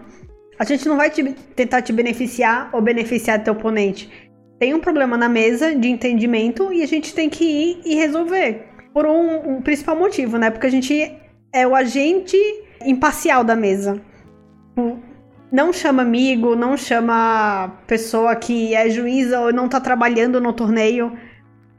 A 0.59 0.64
gente 0.64 0.88
não 0.88 0.97
vai 0.97 1.11
te, 1.11 1.23
tentar 1.55 1.83
te 1.83 1.93
beneficiar 1.93 2.71
ou 2.73 2.81
beneficiar 2.81 3.43
teu 3.43 3.52
oponente. 3.52 4.11
Tem 4.59 4.75
um 4.75 4.81
problema 4.81 5.17
na 5.17 5.28
mesa 5.28 5.75
de 5.75 5.88
entendimento 5.88 6.73
e 6.73 6.83
a 6.83 6.87
gente 6.87 7.14
tem 7.14 7.31
que 7.31 7.45
ir 7.45 7.81
e 7.85 7.95
resolver. 7.95 8.67
Por 8.93 9.07
um, 9.07 9.57
um 9.57 9.62
principal 9.62 9.97
motivo, 9.97 10.37
né? 10.37 10.50
Porque 10.50 10.67
a 10.67 10.71
gente 10.71 11.14
é 11.52 11.67
o 11.67 11.76
agente 11.76 12.37
imparcial 12.85 13.45
da 13.45 13.55
mesa 13.55 14.02
não 15.50 15.73
chama 15.73 16.02
amigo, 16.02 16.55
não 16.55 16.76
chama 16.76 17.81
pessoa 17.87 18.37
que 18.37 18.75
é 18.75 18.88
juíza 18.90 19.40
ou 19.40 19.52
não 19.52 19.69
tá 19.69 19.81
trabalhando 19.81 20.40
no 20.40 20.52
torneio. 20.52 21.19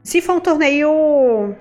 Se 0.02 0.20
for 0.20 0.36
um 0.36 0.40
torneio. 0.40 1.54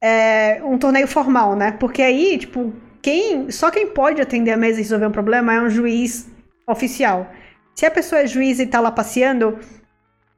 É, 0.00 0.60
um 0.62 0.78
torneio 0.78 1.08
formal, 1.08 1.56
né? 1.56 1.72
Porque 1.72 2.02
aí, 2.02 2.38
tipo, 2.38 2.72
quem. 3.02 3.50
Só 3.50 3.70
quem 3.70 3.88
pode 3.88 4.20
atender 4.20 4.52
a 4.52 4.56
mesa 4.56 4.78
e 4.78 4.82
resolver 4.82 5.06
um 5.06 5.12
problema 5.12 5.54
é 5.54 5.60
um 5.60 5.70
juiz 5.70 6.30
oficial. 6.66 7.30
Se 7.74 7.84
a 7.86 7.90
pessoa 7.90 8.22
é 8.22 8.26
juiz 8.26 8.60
e 8.60 8.66
tá 8.66 8.78
lá 8.80 8.92
passeando, 8.92 9.58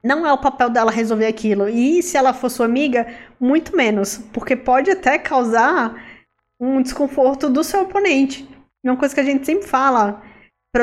não 0.02 0.26
é 0.26 0.32
o 0.32 0.38
papel 0.38 0.70
dela 0.70 0.90
resolver 0.90 1.26
aquilo. 1.26 1.68
E 1.68 2.02
se 2.02 2.16
ela 2.16 2.32
for 2.32 2.48
sua 2.48 2.64
amiga, 2.64 3.06
muito 3.38 3.76
menos. 3.76 4.18
Porque 4.32 4.56
pode 4.56 4.90
até 4.90 5.18
causar 5.18 5.94
um 6.58 6.80
desconforto 6.80 7.50
do 7.50 7.62
seu 7.62 7.82
oponente. 7.82 8.48
Uma 8.82 8.96
coisa 8.96 9.14
que 9.14 9.20
a 9.20 9.24
gente 9.24 9.44
sempre 9.44 9.66
fala 9.66 10.22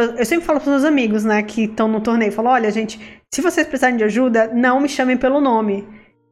eu 0.02 0.26
sempre 0.26 0.46
falo 0.46 0.60
para 0.60 0.68
os 0.68 0.72
meus 0.72 0.84
amigos, 0.84 1.24
né, 1.24 1.44
que 1.44 1.66
estão 1.66 1.88
no 1.88 2.02
torneio, 2.02 2.32
falo, 2.32 2.50
olha, 2.50 2.72
gente, 2.72 3.00
se 3.34 3.42
vocês 3.42 3.68
precisarem 3.68 3.98
de 3.98 4.04
ajuda, 4.04 4.52
não 4.54 4.80
me 4.80 4.90
chamem 4.90 5.18
pelo 5.18 5.42
nome. 5.42 5.88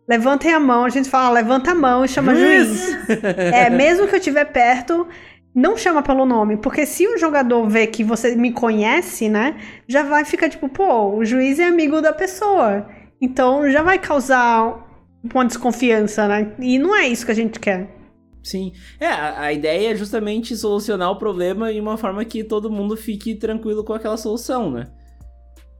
Levantem 0.08 0.54
a 0.54 0.60
mão, 0.60 0.86
a 0.86 0.90
gente 0.90 1.10
fala, 1.10 1.30
levanta 1.30 1.72
a 1.72 1.76
mão 1.76 2.04
e 2.04 2.08
chama 2.08 2.36
juiz. 2.36 2.68
juiz. 2.68 3.24
é, 3.54 3.70
mesmo 3.70 4.08
que 4.08 4.16
eu 4.16 4.20
estiver 4.20 4.46
perto, 4.46 5.08
não 5.54 5.78
chama 5.78 6.02
pelo 6.02 6.26
nome, 6.26 6.58
porque 6.58 6.86
se 6.86 7.08
o 7.08 7.18
jogador 7.18 7.68
vê 7.68 7.88
que 7.88 8.04
você 8.04 8.36
me 8.36 8.52
conhece, 8.52 9.30
né, 9.30 9.56
já 9.88 10.04
vai 10.04 10.26
ficar 10.26 10.50
tipo, 10.50 10.70
pô, 10.70 11.16
o 11.16 11.26
juiz 11.26 11.60
é 11.60 11.66
amigo 11.66 12.02
da 12.02 12.14
pessoa. 12.14 12.88
Então 13.22 13.70
já 13.70 13.84
vai 13.84 14.00
causar 14.00 14.88
uma 15.34 15.46
desconfiança, 15.46 16.28
né? 16.28 16.54
E 16.60 16.80
não 16.80 16.96
é 16.96 17.08
isso 17.08 17.26
que 17.26 17.32
a 17.32 17.36
gente 17.36 17.60
quer. 17.60 17.88
Sim. 18.44 18.74
É, 19.00 19.08
a, 19.08 19.42
a, 19.42 19.54
ideia 19.54 19.92
é 19.92 19.96
justamente 19.96 20.56
solucionar 20.56 21.12
o 21.12 21.18
problema 21.18 21.72
de 21.72 21.80
uma 21.80 21.98
forma 21.98 22.26
que 22.26 22.44
todo 22.44 22.72
mundo 22.72 22.98
fique 22.98 23.36
tranquilo 23.36 23.84
com 23.84 23.94
aquela 23.94 24.18
solução, 24.18 24.72
né? 24.72 24.88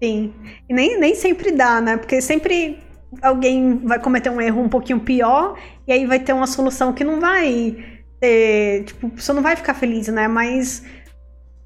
Sim. 0.02 0.34
E 0.70 0.74
nem, 0.74 1.00
nem 1.00 1.16
sempre 1.16 1.52
dá, 1.52 1.82
né? 1.82 1.98
Porque 1.98 2.22
sempre 2.22 2.80
alguém 3.22 3.78
vai 3.80 4.00
cometer 4.00 4.30
um 4.30 4.40
erro 4.40 4.62
um 4.62 4.70
pouquinho 4.70 5.00
pior 5.00 5.58
e 5.88 5.92
aí 5.92 6.06
vai 6.06 6.20
ter 6.20 6.34
uma 6.34 6.48
solução 6.48 6.94
que 6.94 7.04
não 7.04 7.20
vai 7.20 7.76
ter. 8.20 8.84
Tipo, 8.86 9.12
você 9.16 9.34
não 9.34 9.42
vai 9.42 9.56
ficar 9.56 9.74
feliz, 9.74 10.08
né? 10.08 10.28
Mas 10.28 10.84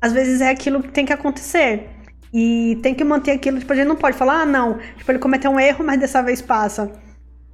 às 0.01 0.13
vezes 0.13 0.41
é 0.41 0.49
aquilo 0.49 0.81
que 0.81 0.91
tem 0.91 1.05
que 1.05 1.13
acontecer. 1.13 1.89
E 2.33 2.77
tem 2.81 2.93
que 2.93 3.03
manter 3.03 3.31
aquilo, 3.31 3.59
tipo, 3.59 3.71
a 3.71 3.75
gente 3.75 3.87
não 3.87 3.95
pode 3.95 4.17
falar, 4.17 4.41
ah, 4.41 4.45
não, 4.45 4.77
tipo, 4.97 5.09
ele 5.09 5.19
cometeu 5.19 5.49
um 5.51 5.59
erro, 5.59 5.85
mas 5.85 5.99
dessa 5.99 6.21
vez 6.21 6.41
passa. 6.41 6.91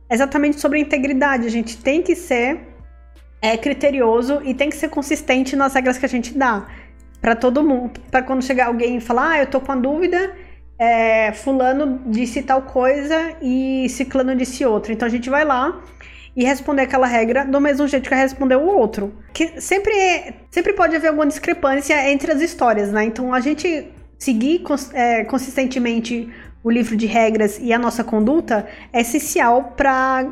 É 0.10 0.16
exatamente 0.16 0.60
sobre 0.60 0.80
a 0.80 0.82
integridade. 0.82 1.46
A 1.46 1.50
gente 1.50 1.78
tem 1.78 2.02
que 2.02 2.16
ser 2.16 2.71
é 3.42 3.58
criterioso 3.58 4.42
e 4.44 4.54
tem 4.54 4.70
que 4.70 4.76
ser 4.76 4.90
consistente 4.90 5.56
nas 5.56 5.74
regras 5.74 5.98
que 5.98 6.06
a 6.06 6.10
gente 6.10 6.38
dá. 6.38 6.68
para 7.20 7.36
todo 7.36 7.64
mundo. 7.64 8.00
para 8.10 8.24
quando 8.24 8.44
chegar 8.44 8.68
alguém 8.68 8.98
e 8.98 9.02
falar, 9.02 9.32
ah, 9.32 9.40
eu 9.40 9.48
tô 9.48 9.60
com 9.62 9.72
a 9.72 9.76
dúvida, 9.76 10.36
é, 10.78 11.32
fulano 11.34 12.02
disse 12.08 12.42
tal 12.42 12.64
coisa 12.64 13.36
e 13.42 13.88
ciclano 13.90 14.36
disse 14.36 14.66
outra. 14.66 14.92
Então 14.92 15.08
a 15.08 15.12
gente 15.12 15.30
vai 15.30 15.46
lá 15.46 15.82
e 16.36 16.44
responder 16.44 16.84
aquela 16.84 17.06
regra 17.06 17.46
do 17.46 17.60
mesmo 17.60 17.88
jeito 17.88 18.10
que 18.10 18.16
respondeu 18.16 18.62
o 18.62 18.68
outro. 18.68 19.14
Que 19.34 19.62
sempre, 19.62 19.94
sempre 20.50 20.74
pode 20.74 20.96
haver 20.96 21.10
alguma 21.10 21.28
discrepância 21.28 22.12
entre 22.12 22.32
as 22.32 22.42
histórias, 22.42 22.92
né? 22.92 23.04
Então 23.04 23.34
a 23.34 23.40
gente 23.40 23.90
seguir 24.18 24.64
é, 24.94 25.24
consistentemente 25.26 26.30
o 26.64 26.70
livro 26.70 26.96
de 26.96 27.06
regras 27.06 27.60
e 27.60 27.74
a 27.74 27.78
nossa 27.78 28.04
conduta 28.04 28.68
é 28.94 29.02
essencial 29.02 29.74
para 29.76 30.28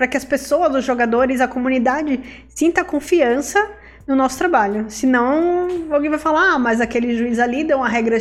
para 0.00 0.08
que 0.08 0.16
as 0.16 0.24
pessoas, 0.24 0.74
os 0.74 0.82
jogadores, 0.82 1.42
a 1.42 1.46
comunidade 1.46 2.18
sinta 2.48 2.82
confiança 2.82 3.70
no 4.08 4.16
nosso 4.16 4.38
trabalho. 4.38 4.86
Senão, 4.88 5.68
alguém 5.90 6.08
vai 6.08 6.18
falar, 6.18 6.54
ah, 6.54 6.58
mas 6.58 6.80
aquele 6.80 7.14
juiz 7.14 7.38
ali 7.38 7.64
deu 7.64 7.76
uma 7.76 7.88
regra 7.88 8.16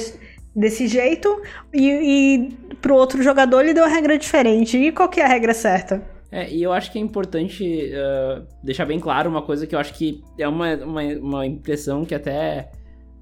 desse 0.53 0.89
jeito 0.89 1.41
e, 1.73 1.87
e 1.89 2.75
pro 2.81 2.95
outro 2.95 3.23
jogador 3.23 3.61
ele 3.61 3.73
deu 3.73 3.85
uma 3.85 3.89
regra 3.89 4.17
diferente. 4.17 4.77
E 4.77 4.91
qual 4.91 5.07
que 5.07 5.21
é 5.21 5.23
a 5.23 5.27
regra 5.29 5.53
certa? 5.53 6.03
É, 6.29 6.51
e 6.51 6.61
eu 6.61 6.73
acho 6.73 6.91
que 6.91 6.99
é 6.99 7.01
importante 7.01 7.93
uh, 7.93 8.45
deixar 8.61 8.83
bem 8.83 8.99
claro 8.99 9.29
uma 9.29 9.41
coisa 9.41 9.65
que 9.65 9.73
eu 9.73 9.79
acho 9.79 9.93
que 9.93 10.21
é 10.37 10.49
uma, 10.49 10.75
uma, 10.75 11.01
uma, 11.01 11.45
impressão 11.45 12.03
que 12.03 12.13
até 12.13 12.71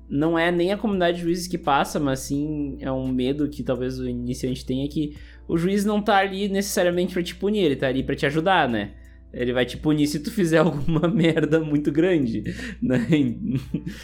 não 0.10 0.38
é 0.38 0.52
nem 0.52 0.74
a 0.74 0.78
comunidade 0.78 1.18
de 1.18 1.24
juízes 1.26 1.48
que 1.48 1.60
passa, 1.60 2.00
mas 2.00 2.22
sim 2.22 2.76
é 2.82 2.92
um 2.92 3.08
medo 3.08 3.48
que 3.50 3.62
talvez 3.62 4.00
o 4.00 4.10
iniciante 4.10 4.66
tenha 4.66 4.90
que 4.90 5.16
o 5.48 5.58
juiz 5.58 5.86
não 5.86 6.02
tá 6.02 6.18
ali 6.18 6.50
necessariamente 6.50 7.14
para 7.14 7.24
te 7.24 7.36
punir, 7.36 7.64
ele 7.64 7.76
tá 7.76 7.88
ali 7.88 8.04
para 8.04 8.16
te 8.16 8.26
ajudar, 8.26 8.68
né? 8.68 8.92
ele 9.34 9.54
vai 9.54 9.66
te 9.66 9.78
punir 9.78 10.08
se 10.08 10.20
tu 10.20 10.32
fizer 10.32 10.58
alguma 10.60 11.08
merda 11.08 11.60
muito 11.60 11.92
grande, 11.92 12.44
né? 12.82 13.06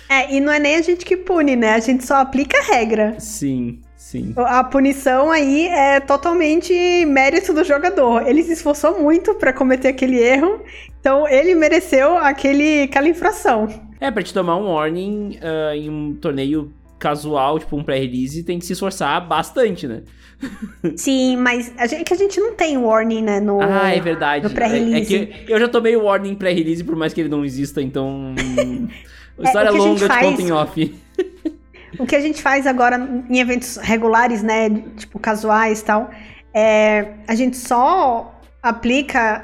É, 0.10 0.36
e 0.36 0.40
não 0.40 0.52
é 0.52 0.60
nem 0.60 0.76
a 0.76 0.82
gente 0.82 1.06
que 1.06 1.18
pune, 1.18 1.56
né? 1.56 1.74
A 1.74 1.80
gente 1.80 2.06
só 2.06 2.16
aplica 2.16 2.58
a 2.58 2.76
regra. 2.76 3.16
Sim, 3.20 3.82
sim. 3.96 4.34
A 4.38 4.64
punição 4.64 5.32
aí 5.32 5.68
é 5.68 6.00
totalmente 6.00 6.74
mérito 7.06 7.54
do 7.54 7.64
jogador. 7.64 8.28
Ele 8.28 8.44
se 8.44 8.54
esforçou 8.54 9.02
muito 9.02 9.34
para 9.36 9.54
cometer 9.54 9.90
aquele 9.90 10.20
erro, 10.20 10.62
então 11.00 11.28
ele 11.28 11.56
mereceu 11.56 12.18
aquele, 12.18 12.84
aquela 12.84 13.08
infração. 13.08 13.68
É, 14.00 14.12
pra 14.12 14.22
te 14.22 14.34
tomar 14.34 14.58
um 14.58 14.74
warning 14.74 15.38
uh, 15.38 15.74
em 15.74 15.90
um 15.90 16.16
torneio 16.16 16.74
casual, 17.04 17.60
tipo 17.60 17.76
um 17.76 17.84
pré-release, 17.84 18.44
tem 18.44 18.58
que 18.58 18.66
se 18.66 18.72
esforçar 18.72 19.28
bastante, 19.28 19.86
né? 19.86 20.04
Sim, 20.96 21.36
mas 21.36 21.74
a 21.78 21.86
gente, 21.86 22.02
é 22.02 22.04
que 22.06 22.14
a 22.14 22.18
gente 22.18 22.40
não 22.40 22.56
tem 22.56 22.78
warning, 22.78 23.22
né, 23.22 23.42
no 23.42 23.62
Ah, 23.62 23.94
é 23.94 24.00
verdade. 24.00 24.46
No 24.46 24.50
pré-release. 24.50 25.14
É, 25.14 25.20
é, 25.20 25.46
eu 25.50 25.60
já 25.60 25.68
tomei 25.68 25.98
o 25.98 26.04
warning 26.04 26.36
pré-release, 26.36 26.82
por 26.82 26.96
mais 26.96 27.14
que 27.14 27.20
ele 27.20 27.30
não 27.30 27.44
exista, 27.44 27.82
então... 27.82 28.34
História 29.38 29.70
é, 29.70 29.72
longa, 29.72 30.08
faz... 30.08 30.20
te 30.20 30.26
conto 30.26 30.42
em 30.42 30.52
off. 30.52 31.02
o 32.00 32.06
que 32.06 32.16
a 32.16 32.22
gente 32.22 32.42
faz 32.42 32.66
agora 32.66 32.98
em 33.30 33.40
eventos 33.40 33.78
regulares, 33.78 34.42
né, 34.42 34.70
tipo 34.96 35.20
casuais 35.20 35.82
e 35.82 35.86
tal, 35.86 36.10
é, 36.54 37.16
a 37.28 37.36
gente 37.36 37.58
só 37.58 38.40
aplica 38.62 39.44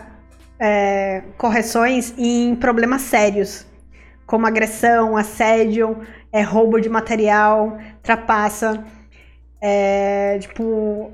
é, 0.58 1.24
correções 1.38 2.14
em 2.18 2.56
problemas 2.56 3.02
sérios, 3.02 3.66
como 4.26 4.46
agressão, 4.46 5.18
assédio, 5.18 5.98
é, 6.32 6.42
roubo 6.42 6.80
de 6.80 6.90
material, 6.90 7.78
trapaça 8.02 8.84
é, 9.62 10.38
tipo, 10.40 11.12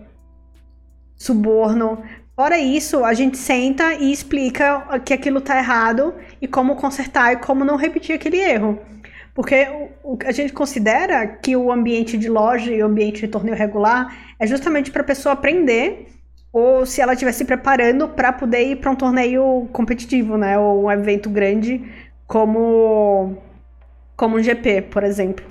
suborno. 1.16 2.04
Fora 2.36 2.58
isso, 2.58 3.04
a 3.04 3.14
gente 3.14 3.38
senta 3.38 3.94
e 3.94 4.12
explica 4.12 5.00
que 5.06 5.14
aquilo 5.14 5.40
tá 5.40 5.58
errado 5.58 6.14
e 6.42 6.48
como 6.48 6.76
consertar 6.76 7.34
e 7.34 7.38
como 7.38 7.64
não 7.64 7.78
repetir 7.78 8.16
aquele 8.16 8.38
erro. 8.38 8.80
Porque 9.34 9.68
o, 10.04 10.18
a 10.26 10.32
gente 10.32 10.54
considera 10.54 11.28
que 11.28 11.56
o 11.56 11.72
ambiente 11.72 12.18
de 12.18 12.30
loja 12.30 12.72
e 12.72 12.82
o 12.82 12.86
ambiente 12.86 13.22
de 13.22 13.28
torneio 13.28 13.56
regular 13.56 14.34
é 14.40 14.48
justamente 14.48 14.92
para 14.92 15.02
a 15.02 15.06
pessoa 15.06 15.34
aprender 15.34 16.08
ou 16.52 16.86
se 16.86 17.02
ela 17.02 17.12
estiver 17.12 17.34
se 17.34 17.44
preparando 17.44 18.08
para 18.08 18.32
poder 18.32 18.64
ir 18.64 18.78
para 18.78 18.90
um 18.90 18.96
torneio 18.96 19.68
competitivo, 19.74 20.38
né, 20.38 20.58
ou 20.58 20.86
um 20.86 20.92
evento 20.92 21.30
grande 21.30 21.84
como 22.26 23.38
como 24.16 24.38
um 24.38 24.44
GP, 24.44 24.84
por 24.84 25.04
exemplo. 25.04 25.46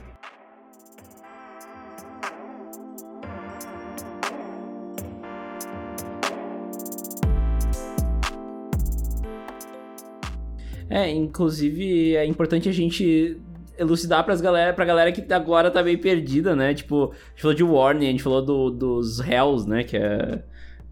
É, 10.88 11.10
inclusive 11.10 12.14
é 12.14 12.24
importante 12.24 12.68
a 12.68 12.72
gente 12.72 13.40
elucidar 13.76 14.24
pras 14.24 14.40
galera, 14.40 14.72
pra 14.72 14.84
galera 14.84 15.10
que 15.10 15.32
agora 15.32 15.70
tá 15.70 15.82
meio 15.82 16.00
perdida, 16.00 16.54
né? 16.54 16.72
Tipo, 16.72 17.12
a 17.12 17.30
gente 17.30 17.42
falou 17.42 17.54
de 17.54 17.64
Warning, 17.64 18.06
a 18.06 18.10
gente 18.10 18.22
falou 18.22 18.42
do, 18.42 18.70
dos 18.70 19.18
Hells, 19.18 19.68
né? 19.68 19.82
Que 19.82 19.96
é 19.96 20.44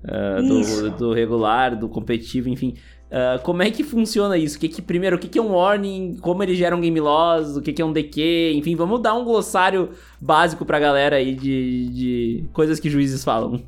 uh, 0.04 0.42
do, 0.42 0.90
do, 0.90 1.12
regular, 1.12 1.76
do 1.76 1.88
competitivo, 1.88 2.48
enfim. 2.48 2.74
Uh, 3.12 3.42
como 3.42 3.62
é 3.62 3.70
que 3.70 3.84
funciona 3.84 4.38
isso? 4.38 4.56
O 4.56 4.60
que 4.60 4.70
que, 4.70 4.80
primeiro, 4.80 5.16
o 5.16 5.18
que, 5.18 5.28
que 5.28 5.38
é 5.38 5.42
um 5.42 5.52
warning? 5.52 6.16
Como 6.22 6.42
ele 6.42 6.54
gera 6.54 6.74
um 6.74 6.80
game 6.80 6.98
loss? 6.98 7.58
O 7.58 7.60
que, 7.60 7.70
que 7.70 7.82
é 7.82 7.84
um 7.84 7.92
DQ? 7.92 8.54
Enfim, 8.54 8.74
vamos 8.74 9.02
dar 9.02 9.12
um 9.12 9.22
glossário 9.22 9.90
básico 10.18 10.64
pra 10.64 10.78
galera 10.80 11.16
aí 11.16 11.34
de, 11.34 11.88
de 11.88 12.44
coisas 12.54 12.80
que 12.80 12.88
juízes 12.88 13.22
falam. 13.22 13.62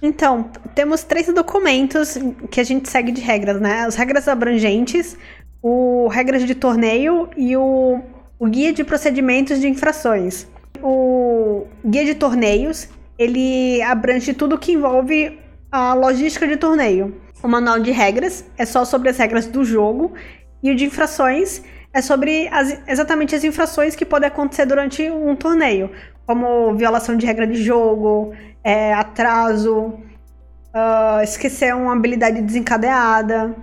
Então, 0.00 0.50
temos 0.74 1.04
três 1.04 1.26
documentos 1.26 2.16
que 2.50 2.58
a 2.58 2.64
gente 2.64 2.88
segue 2.88 3.12
de 3.12 3.20
regras, 3.20 3.60
né? 3.60 3.80
As 3.80 3.96
regras 3.96 4.26
abrangentes, 4.28 5.14
o 5.62 6.08
regras 6.08 6.46
de 6.46 6.54
torneio 6.54 7.28
e 7.36 7.54
o, 7.58 8.00
o 8.38 8.46
guia 8.46 8.72
de 8.72 8.82
procedimentos 8.82 9.60
de 9.60 9.68
infrações. 9.68 10.46
O 10.82 11.66
guia 11.84 12.06
de 12.06 12.14
torneios, 12.14 12.88
ele 13.18 13.82
abrange 13.82 14.32
tudo 14.32 14.58
que 14.58 14.72
envolve 14.72 15.38
a 15.70 15.92
logística 15.92 16.48
de 16.48 16.56
torneio. 16.56 17.14
O 17.44 17.48
manual 17.48 17.78
de 17.78 17.90
regras 17.90 18.42
é 18.56 18.64
só 18.64 18.86
sobre 18.86 19.10
as 19.10 19.18
regras 19.18 19.46
do 19.46 19.66
jogo 19.66 20.14
e 20.62 20.70
o 20.70 20.74
de 20.74 20.86
infrações 20.86 21.62
é 21.92 22.00
sobre 22.00 22.48
as, 22.48 22.80
exatamente 22.88 23.34
as 23.34 23.44
infrações 23.44 23.94
que 23.94 24.06
podem 24.06 24.28
acontecer 24.28 24.64
durante 24.64 25.10
um 25.10 25.36
torneio, 25.36 25.90
como 26.26 26.74
violação 26.74 27.14
de 27.18 27.26
regra 27.26 27.46
de 27.46 27.62
jogo, 27.62 28.32
é, 28.64 28.94
atraso, 28.94 29.88
uh, 30.72 31.22
esquecer 31.22 31.74
uma 31.74 31.92
habilidade 31.92 32.40
desencadeada, 32.40 33.54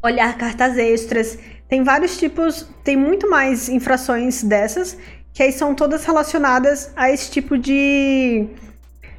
olhar 0.00 0.38
cartas 0.38 0.78
extras. 0.78 1.36
Tem 1.68 1.82
vários 1.82 2.16
tipos, 2.16 2.68
tem 2.84 2.96
muito 2.96 3.28
mais 3.28 3.68
infrações 3.68 4.44
dessas, 4.44 4.96
que 5.34 5.42
aí 5.42 5.50
são 5.50 5.74
todas 5.74 6.04
relacionadas 6.04 6.92
a 6.94 7.10
esse 7.10 7.28
tipo 7.28 7.58
de, 7.58 8.46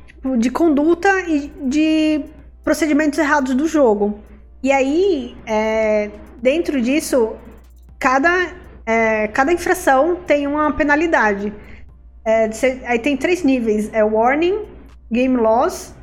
tipo, 0.08 0.38
de 0.38 0.50
conduta 0.50 1.10
e 1.28 1.52
de 1.66 2.24
procedimentos 2.64 3.20
errados 3.20 3.54
do 3.54 3.68
jogo. 3.68 4.20
E 4.62 4.72
aí, 4.72 5.36
é, 5.46 6.10
dentro 6.42 6.82
disso, 6.82 7.36
cada, 8.00 8.54
é, 8.86 9.28
cada 9.28 9.52
infração 9.52 10.16
tem 10.28 10.48
uma 10.48 10.72
penalidade. 10.72 11.54
É, 12.26 12.50
aí 12.86 13.00
tem 13.00 13.18
três 13.18 13.44
níveis: 13.44 13.90
é 13.94 14.04
warning, 14.04 14.66
game 15.12 15.36
loss, 15.36 15.94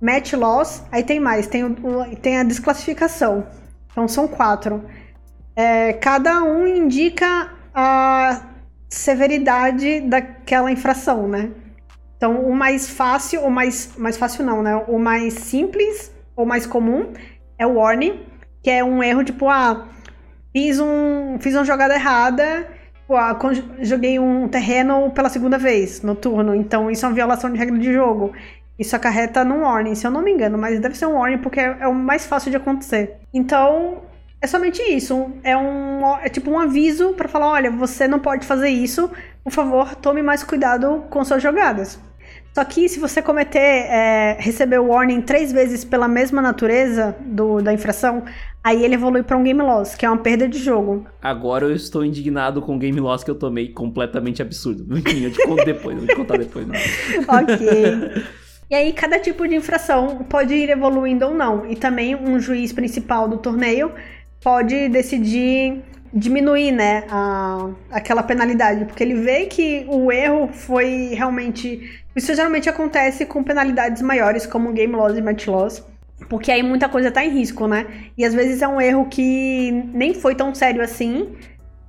match 0.00 0.34
loss. 0.34 0.82
Aí 0.92 1.02
tem 1.02 1.18
mais, 1.18 1.46
tem, 1.46 1.64
tem 2.20 2.38
a 2.38 2.44
desclassificação. 2.44 3.46
Então 3.90 4.06
são 4.06 4.28
quatro. 4.28 4.84
É, 5.56 5.92
cada 5.94 6.42
um 6.42 6.66
indica 6.66 7.50
a 7.72 8.42
severidade 8.88 10.00
daquela 10.02 10.70
infração, 10.70 11.28
né? 11.28 11.50
Então, 12.16 12.40
o 12.40 12.54
mais 12.54 12.88
fácil, 12.88 13.42
ou 13.42 13.50
mais, 13.50 13.92
mais 13.96 14.16
fácil 14.16 14.44
não, 14.44 14.62
né? 14.62 14.76
O 14.88 14.98
mais 14.98 15.34
simples, 15.34 16.12
ou 16.36 16.46
mais 16.46 16.66
comum, 16.66 17.12
é 17.58 17.66
o 17.66 17.74
warning, 17.74 18.20
que 18.62 18.70
é 18.70 18.82
um 18.82 19.02
erro 19.02 19.24
tipo, 19.24 19.48
ah, 19.48 19.88
fiz, 20.52 20.80
um, 20.80 21.38
fiz 21.40 21.54
uma 21.54 21.64
jogada 21.64 21.94
errada, 21.94 22.66
tipo, 22.94 23.14
ah, 23.16 23.38
joguei 23.80 24.18
um 24.18 24.48
terreno 24.48 25.10
pela 25.10 25.28
segunda 25.28 25.58
vez 25.58 26.02
no 26.02 26.14
turno, 26.14 26.54
então 26.54 26.90
isso 26.90 27.04
é 27.04 27.08
uma 27.08 27.14
violação 27.14 27.50
de 27.52 27.58
regra 27.58 27.78
de 27.78 27.92
jogo. 27.92 28.32
Isso 28.78 28.96
acarreta 28.96 29.44
num 29.44 29.62
warning, 29.62 29.94
se 29.94 30.06
eu 30.06 30.10
não 30.10 30.22
me 30.22 30.32
engano, 30.32 30.58
mas 30.58 30.80
deve 30.80 30.96
ser 30.96 31.06
um 31.06 31.14
warning 31.14 31.38
porque 31.38 31.60
é, 31.60 31.76
é 31.80 31.86
o 31.86 31.94
mais 31.94 32.26
fácil 32.26 32.50
de 32.50 32.56
acontecer. 32.56 33.18
Então, 33.32 34.02
é 34.44 34.46
somente 34.46 34.82
isso. 34.82 35.32
É 35.42 35.56
um 35.56 36.16
é 36.18 36.28
tipo 36.28 36.50
um 36.50 36.58
aviso 36.58 37.14
para 37.14 37.28
falar, 37.28 37.50
olha, 37.50 37.70
você 37.70 38.06
não 38.06 38.20
pode 38.20 38.46
fazer 38.46 38.68
isso. 38.68 39.10
Por 39.42 39.52
favor, 39.52 39.94
tome 39.96 40.22
mais 40.22 40.44
cuidado 40.44 41.04
com 41.10 41.24
suas 41.24 41.42
jogadas. 41.42 41.98
Só 42.54 42.62
que 42.64 42.88
se 42.88 43.00
você 43.00 43.20
cometer, 43.20 43.58
é, 43.58 44.36
receber 44.38 44.78
o 44.78 44.88
warning 44.88 45.22
três 45.22 45.50
vezes 45.50 45.84
pela 45.84 46.06
mesma 46.06 46.40
natureza 46.40 47.16
do, 47.20 47.60
da 47.60 47.72
infração, 47.72 48.22
aí 48.62 48.84
ele 48.84 48.94
evolui 48.94 49.24
para 49.24 49.36
um 49.36 49.42
game 49.42 49.60
loss, 49.60 49.96
que 49.96 50.06
é 50.06 50.10
uma 50.10 50.18
perda 50.18 50.46
de 50.46 50.58
jogo. 50.58 51.04
Agora 51.20 51.64
eu 51.64 51.74
estou 51.74 52.04
indignado 52.04 52.62
com 52.62 52.76
o 52.76 52.78
game 52.78 53.00
loss 53.00 53.24
que 53.24 53.30
eu 53.30 53.34
tomei 53.34 53.72
completamente 53.72 54.40
absurdo. 54.40 54.86
Enfim, 54.96 55.24
eu 55.24 55.32
te 55.32 55.42
conto 55.42 55.64
depois, 55.64 55.96
eu 55.96 56.02
vou 56.02 56.08
te 56.08 56.16
contar 56.16 56.38
depois. 56.38 56.66
Não. 56.66 56.74
ok. 57.40 58.24
E 58.70 58.74
aí, 58.74 58.92
cada 58.92 59.18
tipo 59.18 59.46
de 59.46 59.54
infração 59.54 60.24
pode 60.28 60.54
ir 60.54 60.70
evoluindo 60.70 61.26
ou 61.26 61.34
não. 61.34 61.66
E 61.66 61.76
também 61.76 62.14
um 62.14 62.38
juiz 62.40 62.72
principal 62.72 63.28
do 63.28 63.36
torneio 63.36 63.92
pode 64.44 64.88
decidir 64.88 65.82
diminuir, 66.12 66.70
né, 66.70 67.02
a, 67.10 67.70
aquela 67.90 68.22
penalidade, 68.22 68.84
porque 68.84 69.02
ele 69.02 69.14
vê 69.14 69.46
que 69.46 69.84
o 69.88 70.12
erro 70.12 70.48
foi 70.52 71.12
realmente. 71.12 72.04
Isso 72.14 72.32
geralmente 72.32 72.68
acontece 72.68 73.26
com 73.26 73.42
penalidades 73.42 74.00
maiores, 74.00 74.46
como 74.46 74.72
game 74.72 74.94
loss 74.94 75.18
e 75.18 75.22
match 75.22 75.48
loss. 75.48 75.82
Porque 76.28 76.52
aí 76.52 76.62
muita 76.62 76.88
coisa 76.88 77.10
tá 77.10 77.24
em 77.24 77.30
risco, 77.30 77.66
né? 77.66 77.86
E 78.16 78.24
às 78.24 78.32
vezes 78.32 78.62
é 78.62 78.68
um 78.68 78.80
erro 78.80 79.06
que 79.06 79.72
nem 79.92 80.14
foi 80.14 80.36
tão 80.36 80.54
sério 80.54 80.80
assim. 80.80 81.34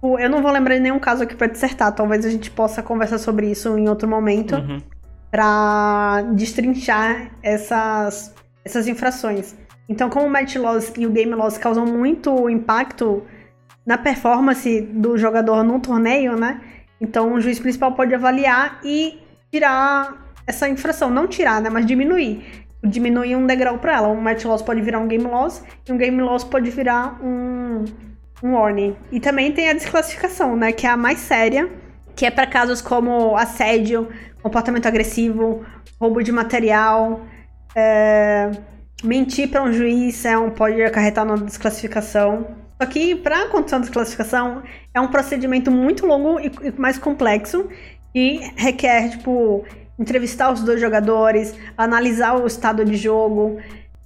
Eu 0.01 0.29
não 0.29 0.41
vou 0.41 0.51
lembrar 0.51 0.73
de 0.73 0.81
nenhum 0.81 0.99
caso 0.99 1.21
aqui 1.21 1.35
para 1.35 1.45
dissertar. 1.45 1.93
Talvez 1.93 2.25
a 2.25 2.29
gente 2.31 2.49
possa 2.49 2.81
conversar 2.81 3.19
sobre 3.19 3.51
isso 3.51 3.77
em 3.77 3.87
outro 3.87 4.07
momento. 4.07 4.55
Uhum 4.55 4.81
para 5.35 6.21
destrinchar 6.33 7.29
essas, 7.43 8.33
essas 8.63 8.87
infrações. 8.87 9.53
Então, 9.87 10.09
como 10.09 10.25
o 10.25 10.29
match 10.29 10.55
loss 10.55 10.91
e 10.97 11.05
o 11.05 11.09
game 11.09 11.33
loss 11.33 11.57
causam 11.57 11.85
muito 11.85 12.49
impacto 12.49 13.23
na 13.85 13.97
performance 13.97 14.81
do 14.81 15.17
jogador 15.17 15.63
no 15.63 15.79
torneio, 15.79 16.35
né? 16.35 16.59
Então, 16.99 17.33
o 17.33 17.41
juiz 17.41 17.59
principal 17.59 17.91
pode 17.93 18.13
avaliar 18.15 18.79
e 18.83 19.19
tirar 19.51 20.25
essa 20.47 20.67
infração, 20.67 21.09
não 21.09 21.27
tirar, 21.27 21.61
né, 21.61 21.69
mas 21.69 21.85
diminuir. 21.85 22.65
Diminuir 22.83 23.35
um 23.35 23.45
degrau 23.45 23.77
para 23.77 23.97
ela. 23.97 24.07
Um 24.07 24.21
match 24.21 24.43
loss 24.45 24.61
pode 24.61 24.81
virar 24.81 24.99
um 24.99 25.07
game 25.07 25.23
loss 25.23 25.63
e 25.87 25.91
um 25.91 25.97
game 25.97 26.21
loss 26.21 26.43
pode 26.43 26.69
virar 26.69 27.19
um, 27.23 27.85
um 28.43 28.53
warning. 28.53 28.95
E 29.11 29.19
também 29.19 29.51
tem 29.51 29.69
a 29.69 29.73
desclassificação, 29.73 30.55
né, 30.55 30.71
que 30.71 30.85
é 30.85 30.89
a 30.89 30.97
mais 30.97 31.19
séria, 31.19 31.69
que 32.15 32.25
é 32.25 32.31
para 32.31 32.47
casos 32.47 32.81
como 32.81 33.35
assédio, 33.35 34.07
comportamento 34.41 34.85
agressivo, 34.85 35.65
roubo 35.99 36.21
de 36.21 36.31
material, 36.31 37.21
é, 37.75 38.51
mentir 39.05 39.49
para 39.49 39.63
um 39.63 39.71
juiz 39.71 40.23
é 40.25 40.37
um, 40.37 40.49
pode 40.49 40.81
acarretar 40.81 41.25
na 41.25 41.35
desclassificação. 41.35 42.47
Só 42.81 42.87
que 42.87 43.15
para 43.15 43.43
a 43.43 43.47
condição 43.47 43.79
de 43.79 43.85
desclassificação 43.85 44.63
é 44.93 44.99
um 44.99 45.07
procedimento 45.07 45.71
muito 45.71 46.05
longo 46.05 46.39
e, 46.39 46.51
e 46.61 46.71
mais 46.79 46.97
complexo 46.97 47.69
e 48.13 48.39
requer, 48.55 49.11
tipo, 49.11 49.65
entrevistar 49.97 50.51
os 50.51 50.61
dois 50.61 50.79
jogadores, 50.81 51.53
analisar 51.77 52.35
o 52.35 52.45
estado 52.45 52.83
de 52.83 52.95
jogo, 52.95 53.59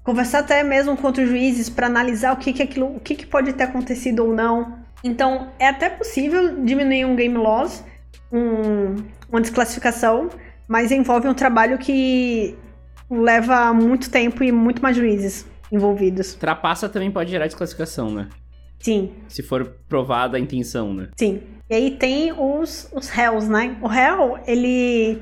conversar 0.04 0.40
até 0.40 0.64
mesmo 0.64 0.96
com 0.96 1.08
outros 1.08 1.28
juízes 1.28 1.70
para 1.70 1.88
analisar 1.88 2.34
o 2.34 2.38
que, 2.38 2.54
que 2.54 2.64
aquilo, 2.64 2.96
o 2.96 3.00
que, 3.00 3.16
que 3.16 3.26
pode 3.26 3.54
ter 3.54 3.64
acontecido 3.64 4.26
ou 4.26 4.34
não. 4.34 4.80
Então 5.04 5.50
é 5.58 5.68
até 5.68 5.90
possível 5.90 6.64
diminuir 6.64 7.06
um 7.06 7.16
game 7.16 7.38
loss, 7.38 7.84
um, 8.32 8.96
uma 9.30 9.42
desclassificação, 9.42 10.30
mas 10.68 10.92
envolve 10.92 11.28
um 11.28 11.34
trabalho 11.34 11.78
que 11.78 12.58
leva 13.10 13.74
muito 13.74 14.10
tempo 14.10 14.44
e 14.44 14.52
muito 14.52 14.82
mais 14.82 14.96
juízes 14.96 15.46
envolvidos. 15.72 16.34
Trapaça 16.34 16.90
também 16.90 17.12
pode 17.12 17.32
gerar 17.32 17.48
desclassificação, 17.48 18.12
né? 18.12 18.28
Sim. 18.80 19.12
Se 19.28 19.44
for 19.44 19.66
provada 19.88 20.38
a 20.38 20.40
intenção, 20.40 20.94
né? 20.94 21.10
Sim. 21.18 21.42
E 21.70 21.76
aí 21.76 21.92
tem 21.92 22.32
os, 22.32 22.90
os 22.94 23.10
réus, 23.10 23.48
né? 23.48 23.78
O 23.82 23.88
réu, 23.88 24.40
ele. 24.48 25.22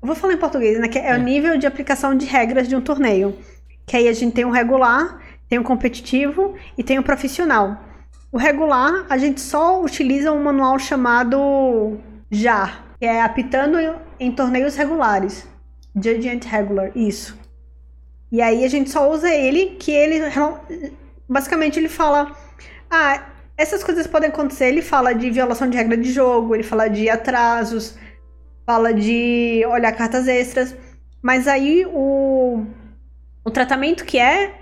Eu 0.00 0.06
vou 0.06 0.14
falar 0.14 0.34
em 0.34 0.38
português, 0.38 0.78
né? 0.80 0.88
Que 0.88 0.98
é, 0.98 1.10
é 1.10 1.16
o 1.16 1.22
nível 1.22 1.56
de 1.56 1.66
aplicação 1.66 2.14
de 2.14 2.26
regras 2.26 2.68
de 2.68 2.76
um 2.76 2.80
torneio. 2.80 3.36
Que 3.86 3.96
aí 3.96 4.08
a 4.08 4.12
gente 4.12 4.34
tem 4.34 4.44
o 4.44 4.50
regular, 4.50 5.20
tem 5.48 5.58
o 5.58 5.64
competitivo 5.64 6.54
e 6.76 6.82
tem 6.82 6.98
o 6.98 7.02
profissional. 7.02 7.78
O 8.30 8.36
regular, 8.36 9.06
a 9.08 9.16
gente 9.16 9.40
só 9.40 9.82
utiliza 9.82 10.30
um 10.30 10.42
manual 10.42 10.78
chamado 10.78 11.98
JAR, 12.30 12.84
que 12.98 13.06
é 13.06 13.22
apitando 13.22 13.78
em 14.20 14.30
torneios 14.30 14.76
regulares. 14.76 15.48
Judgment 16.02 16.40
Regular, 16.46 16.90
isso. 16.94 17.38
E 18.30 18.40
aí 18.42 18.64
a 18.64 18.68
gente 18.68 18.90
só 18.90 19.10
usa 19.10 19.32
ele, 19.32 19.76
que 19.78 19.90
ele 19.90 20.20
basicamente 21.28 21.78
ele 21.78 21.88
fala: 21.88 22.36
"Ah, 22.90 23.26
essas 23.56 23.82
coisas 23.82 24.06
podem 24.06 24.28
acontecer". 24.28 24.66
Ele 24.66 24.82
fala 24.82 25.14
de 25.14 25.30
violação 25.30 25.68
de 25.68 25.76
regra 25.76 25.96
de 25.96 26.12
jogo, 26.12 26.54
ele 26.54 26.62
fala 26.62 26.88
de 26.88 27.08
atrasos, 27.08 27.96
fala 28.66 28.92
de 28.92 29.64
olhar 29.66 29.92
cartas 29.92 30.28
extras, 30.28 30.76
mas 31.22 31.48
aí 31.48 31.86
o 31.86 32.64
o 33.44 33.50
tratamento 33.50 34.04
que 34.04 34.18
é 34.18 34.54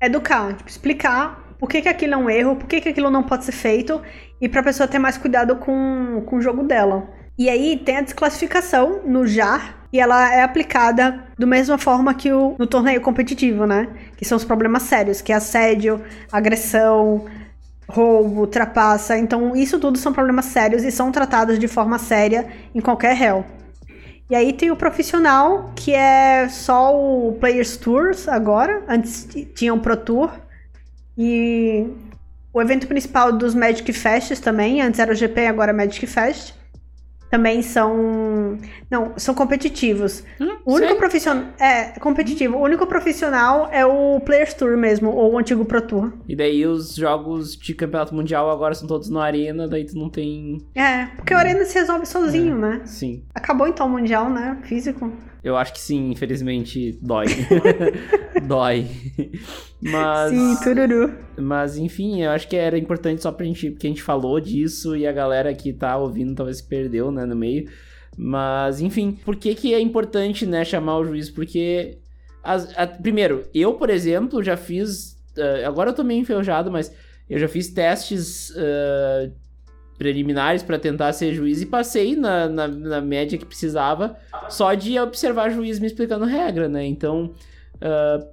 educar, 0.00 0.56
tipo, 0.56 0.68
explicar 0.68 1.54
por 1.58 1.68
que, 1.68 1.80
que 1.80 1.88
aquilo 1.88 2.14
é 2.14 2.16
um 2.16 2.28
erro, 2.28 2.56
por 2.56 2.66
que, 2.66 2.80
que 2.80 2.88
aquilo 2.88 3.08
não 3.08 3.22
pode 3.22 3.44
ser 3.44 3.52
feito 3.52 4.02
e 4.40 4.48
para 4.48 4.60
a 4.60 4.64
pessoa 4.64 4.88
ter 4.88 4.98
mais 4.98 5.16
cuidado 5.16 5.56
com, 5.56 6.24
com 6.26 6.36
o 6.36 6.42
jogo 6.42 6.64
dela. 6.64 7.08
E 7.38 7.48
aí 7.48 7.76
tem 7.76 7.96
a 7.96 8.02
desclassificação 8.02 9.00
no 9.04 9.26
JAR, 9.26 9.82
e 9.92 10.00
ela 10.00 10.34
é 10.34 10.42
aplicada 10.42 11.22
da 11.38 11.46
mesma 11.46 11.76
forma 11.76 12.14
que 12.14 12.32
o, 12.32 12.56
no 12.58 12.66
torneio 12.66 13.00
competitivo, 13.02 13.66
né? 13.66 13.88
Que 14.16 14.24
são 14.24 14.36
os 14.36 14.44
problemas 14.44 14.84
sérios, 14.84 15.20
que 15.20 15.32
é 15.32 15.36
assédio, 15.36 16.00
agressão, 16.30 17.26
roubo, 17.86 18.46
trapaça. 18.46 19.18
Então, 19.18 19.54
isso 19.54 19.78
tudo 19.78 19.98
são 19.98 20.12
problemas 20.12 20.46
sérios 20.46 20.82
e 20.82 20.90
são 20.90 21.12
tratados 21.12 21.58
de 21.58 21.68
forma 21.68 21.98
séria 21.98 22.48
em 22.74 22.80
qualquer 22.80 23.14
réu. 23.14 23.44
E 24.30 24.34
aí 24.34 24.54
tem 24.54 24.70
o 24.70 24.76
profissional, 24.76 25.72
que 25.76 25.94
é 25.94 26.48
só 26.48 26.96
o 26.96 27.32
Players 27.34 27.76
Tours 27.76 28.28
agora. 28.28 28.82
Antes 28.88 29.28
tinha 29.54 29.74
um 29.74 29.78
Pro 29.78 29.94
Tour. 29.94 30.30
E 31.18 31.86
o 32.50 32.62
evento 32.62 32.86
principal 32.86 33.30
dos 33.30 33.54
Magic 33.54 33.92
Fests 33.92 34.40
também. 34.40 34.80
Antes 34.80 34.98
era 35.00 35.12
o 35.12 35.14
GP, 35.14 35.48
agora 35.48 35.70
é 35.70 35.74
Magic 35.74 36.06
Fest 36.06 36.54
também 37.32 37.62
são. 37.62 38.58
Não, 38.90 39.14
são 39.16 39.34
competitivos. 39.34 40.22
Hum, 40.38 40.58
o 40.66 40.74
único 40.74 40.96
profissional. 40.96 41.46
É, 41.58 41.98
competitivo. 41.98 42.58
O 42.58 42.60
único 42.62 42.86
profissional 42.86 43.70
é 43.72 43.86
o 43.86 44.20
Players 44.20 44.52
Tour 44.52 44.76
mesmo, 44.76 45.10
ou 45.10 45.32
o 45.32 45.38
antigo 45.38 45.64
Pro 45.64 45.80
Tour. 45.80 46.12
E 46.28 46.36
daí 46.36 46.66
os 46.66 46.94
jogos 46.94 47.56
de 47.56 47.72
campeonato 47.72 48.14
mundial 48.14 48.50
agora 48.50 48.74
são 48.74 48.86
todos 48.86 49.08
no 49.08 49.18
Arena, 49.18 49.66
daí 49.66 49.86
tu 49.86 49.96
não 49.96 50.10
tem. 50.10 50.58
É, 50.74 51.06
porque 51.16 51.32
o 51.32 51.38
Arena 51.38 51.64
se 51.64 51.78
resolve 51.78 52.04
sozinho, 52.04 52.54
é, 52.58 52.60
né? 52.60 52.80
Sim. 52.84 53.22
Acabou 53.34 53.66
então 53.66 53.86
o 53.86 53.90
Mundial, 53.90 54.28
né? 54.28 54.58
Físico. 54.64 55.10
Eu 55.42 55.56
acho 55.56 55.72
que 55.72 55.80
sim, 55.80 56.10
infelizmente 56.10 56.98
dói. 57.02 57.26
dói. 58.46 58.86
Mas. 59.80 60.30
Sim, 60.30 60.56
tururu. 60.62 61.18
Mas 61.36 61.76
enfim, 61.76 62.22
eu 62.22 62.30
acho 62.30 62.46
que 62.46 62.54
era 62.54 62.78
importante 62.78 63.22
só 63.22 63.32
pra 63.32 63.44
gente. 63.44 63.70
Porque 63.70 63.88
a 63.88 63.90
gente 63.90 64.02
falou 64.02 64.38
disso 64.38 64.94
e 64.96 65.06
a 65.06 65.12
galera 65.12 65.52
que 65.52 65.72
tá 65.72 65.96
ouvindo 65.96 66.34
talvez 66.34 66.58
se 66.58 66.68
perdeu, 66.68 67.10
né, 67.10 67.24
no 67.24 67.34
meio. 67.34 67.68
Mas, 68.16 68.80
enfim, 68.80 69.18
por 69.24 69.36
que, 69.36 69.54
que 69.54 69.74
é 69.74 69.80
importante, 69.80 70.46
né, 70.46 70.64
chamar 70.64 70.98
o 70.98 71.04
juiz? 71.04 71.28
Porque. 71.28 71.98
As, 72.44 72.76
a, 72.76 72.86
primeiro, 72.86 73.44
eu, 73.54 73.74
por 73.74 73.90
exemplo, 73.90 74.42
já 74.42 74.56
fiz. 74.56 75.16
Uh, 75.36 75.66
agora 75.66 75.90
eu 75.90 75.94
tô 75.94 76.04
meio 76.04 76.20
enferrujado, 76.20 76.70
mas 76.70 76.94
eu 77.28 77.38
já 77.38 77.48
fiz 77.48 77.68
testes 77.68 78.50
uh, 78.50 79.32
preliminares 80.02 80.64
para 80.64 80.80
tentar 80.80 81.12
ser 81.12 81.32
juiz 81.32 81.62
e 81.62 81.66
passei 81.66 82.16
na, 82.16 82.48
na, 82.48 82.66
na, 82.66 83.00
média 83.00 83.38
que 83.38 83.46
precisava 83.46 84.16
só 84.48 84.74
de 84.74 84.98
observar 84.98 85.48
juiz 85.48 85.78
me 85.78 85.86
explicando 85.86 86.24
regra, 86.24 86.68
né? 86.68 86.84
Então 86.84 87.32
uh, 87.76 88.26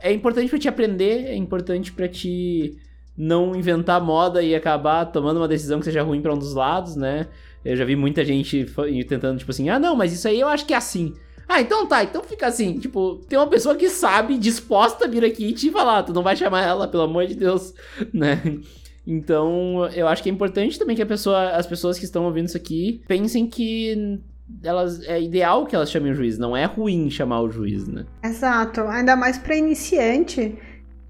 é 0.00 0.10
importante 0.10 0.48
para 0.48 0.58
te 0.58 0.68
aprender, 0.68 1.26
é 1.26 1.36
importante 1.36 1.92
para 1.92 2.08
te 2.08 2.78
não 3.14 3.54
inventar 3.54 4.00
moda 4.00 4.42
e 4.42 4.54
acabar 4.54 5.04
tomando 5.04 5.36
uma 5.36 5.48
decisão 5.48 5.80
que 5.80 5.84
seja 5.84 6.02
ruim 6.02 6.22
para 6.22 6.32
um 6.32 6.38
dos 6.38 6.54
lados, 6.54 6.96
né? 6.96 7.26
Eu 7.62 7.76
já 7.76 7.84
vi 7.84 7.94
muita 7.94 8.24
gente 8.24 8.64
tentando, 9.06 9.38
tipo 9.38 9.50
assim, 9.50 9.68
ah, 9.68 9.78
não, 9.78 9.94
mas 9.94 10.14
isso 10.14 10.26
aí 10.26 10.40
eu 10.40 10.48
acho 10.48 10.64
que 10.64 10.72
é 10.72 10.76
assim. 10.78 11.12
Ah, 11.46 11.60
então 11.60 11.86
tá, 11.86 12.02
então 12.02 12.22
fica 12.22 12.46
assim. 12.46 12.78
Tipo, 12.78 13.20
tem 13.28 13.38
uma 13.38 13.46
pessoa 13.48 13.74
que 13.74 13.90
sabe, 13.90 14.38
disposta 14.38 15.04
a 15.04 15.08
vir 15.08 15.24
aqui 15.24 15.48
e 15.48 15.52
te 15.52 15.70
falar, 15.70 16.02
tu 16.04 16.14
não 16.14 16.22
vai 16.22 16.34
chamar 16.34 16.62
ela, 16.62 16.88
pelo 16.88 17.02
amor 17.02 17.26
de 17.26 17.34
Deus, 17.34 17.74
né? 18.14 18.40
Então, 19.06 19.88
eu 19.94 20.08
acho 20.08 20.22
que 20.22 20.28
é 20.28 20.32
importante 20.32 20.78
também 20.78 20.96
que 20.96 21.04
pessoa, 21.04 21.50
as 21.50 21.66
pessoas 21.66 21.98
que 21.98 22.04
estão 22.04 22.24
ouvindo 22.24 22.46
isso 22.46 22.56
aqui 22.56 23.02
pensem 23.06 23.46
que 23.46 24.20
elas 24.62 25.02
é 25.04 25.20
ideal 25.20 25.66
que 25.66 25.74
elas 25.74 25.90
chamem 25.90 26.12
o 26.12 26.14
juiz, 26.14 26.38
não 26.38 26.56
é 26.56 26.64
ruim 26.64 27.10
chamar 27.10 27.40
o 27.40 27.50
juiz, 27.50 27.86
né? 27.86 28.04
Exato, 28.22 28.82
ainda 28.82 29.14
mais 29.16 29.38
para 29.38 29.56
iniciante 29.56 30.56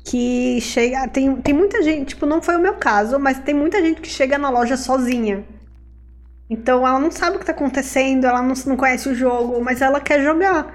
que 0.04 0.60
chega, 0.60 1.08
tem, 1.08 1.34
tem 1.36 1.52
muita 1.52 1.82
gente, 1.82 2.10
tipo, 2.10 2.26
não 2.26 2.40
foi 2.40 2.56
o 2.56 2.60
meu 2.60 2.74
caso, 2.74 3.18
mas 3.18 3.40
tem 3.40 3.54
muita 3.54 3.80
gente 3.80 4.00
que 4.00 4.08
chega 4.08 4.38
na 4.38 4.50
loja 4.50 4.76
sozinha. 4.76 5.44
Então 6.48 6.86
ela 6.86 6.98
não 6.98 7.10
sabe 7.10 7.36
o 7.36 7.40
que 7.40 7.46
tá 7.46 7.52
acontecendo, 7.52 8.24
ela 8.24 8.40
não, 8.40 8.54
não 8.66 8.76
conhece 8.76 9.08
o 9.08 9.14
jogo, 9.14 9.60
mas 9.62 9.82
ela 9.82 10.00
quer 10.00 10.22
jogar. 10.22 10.74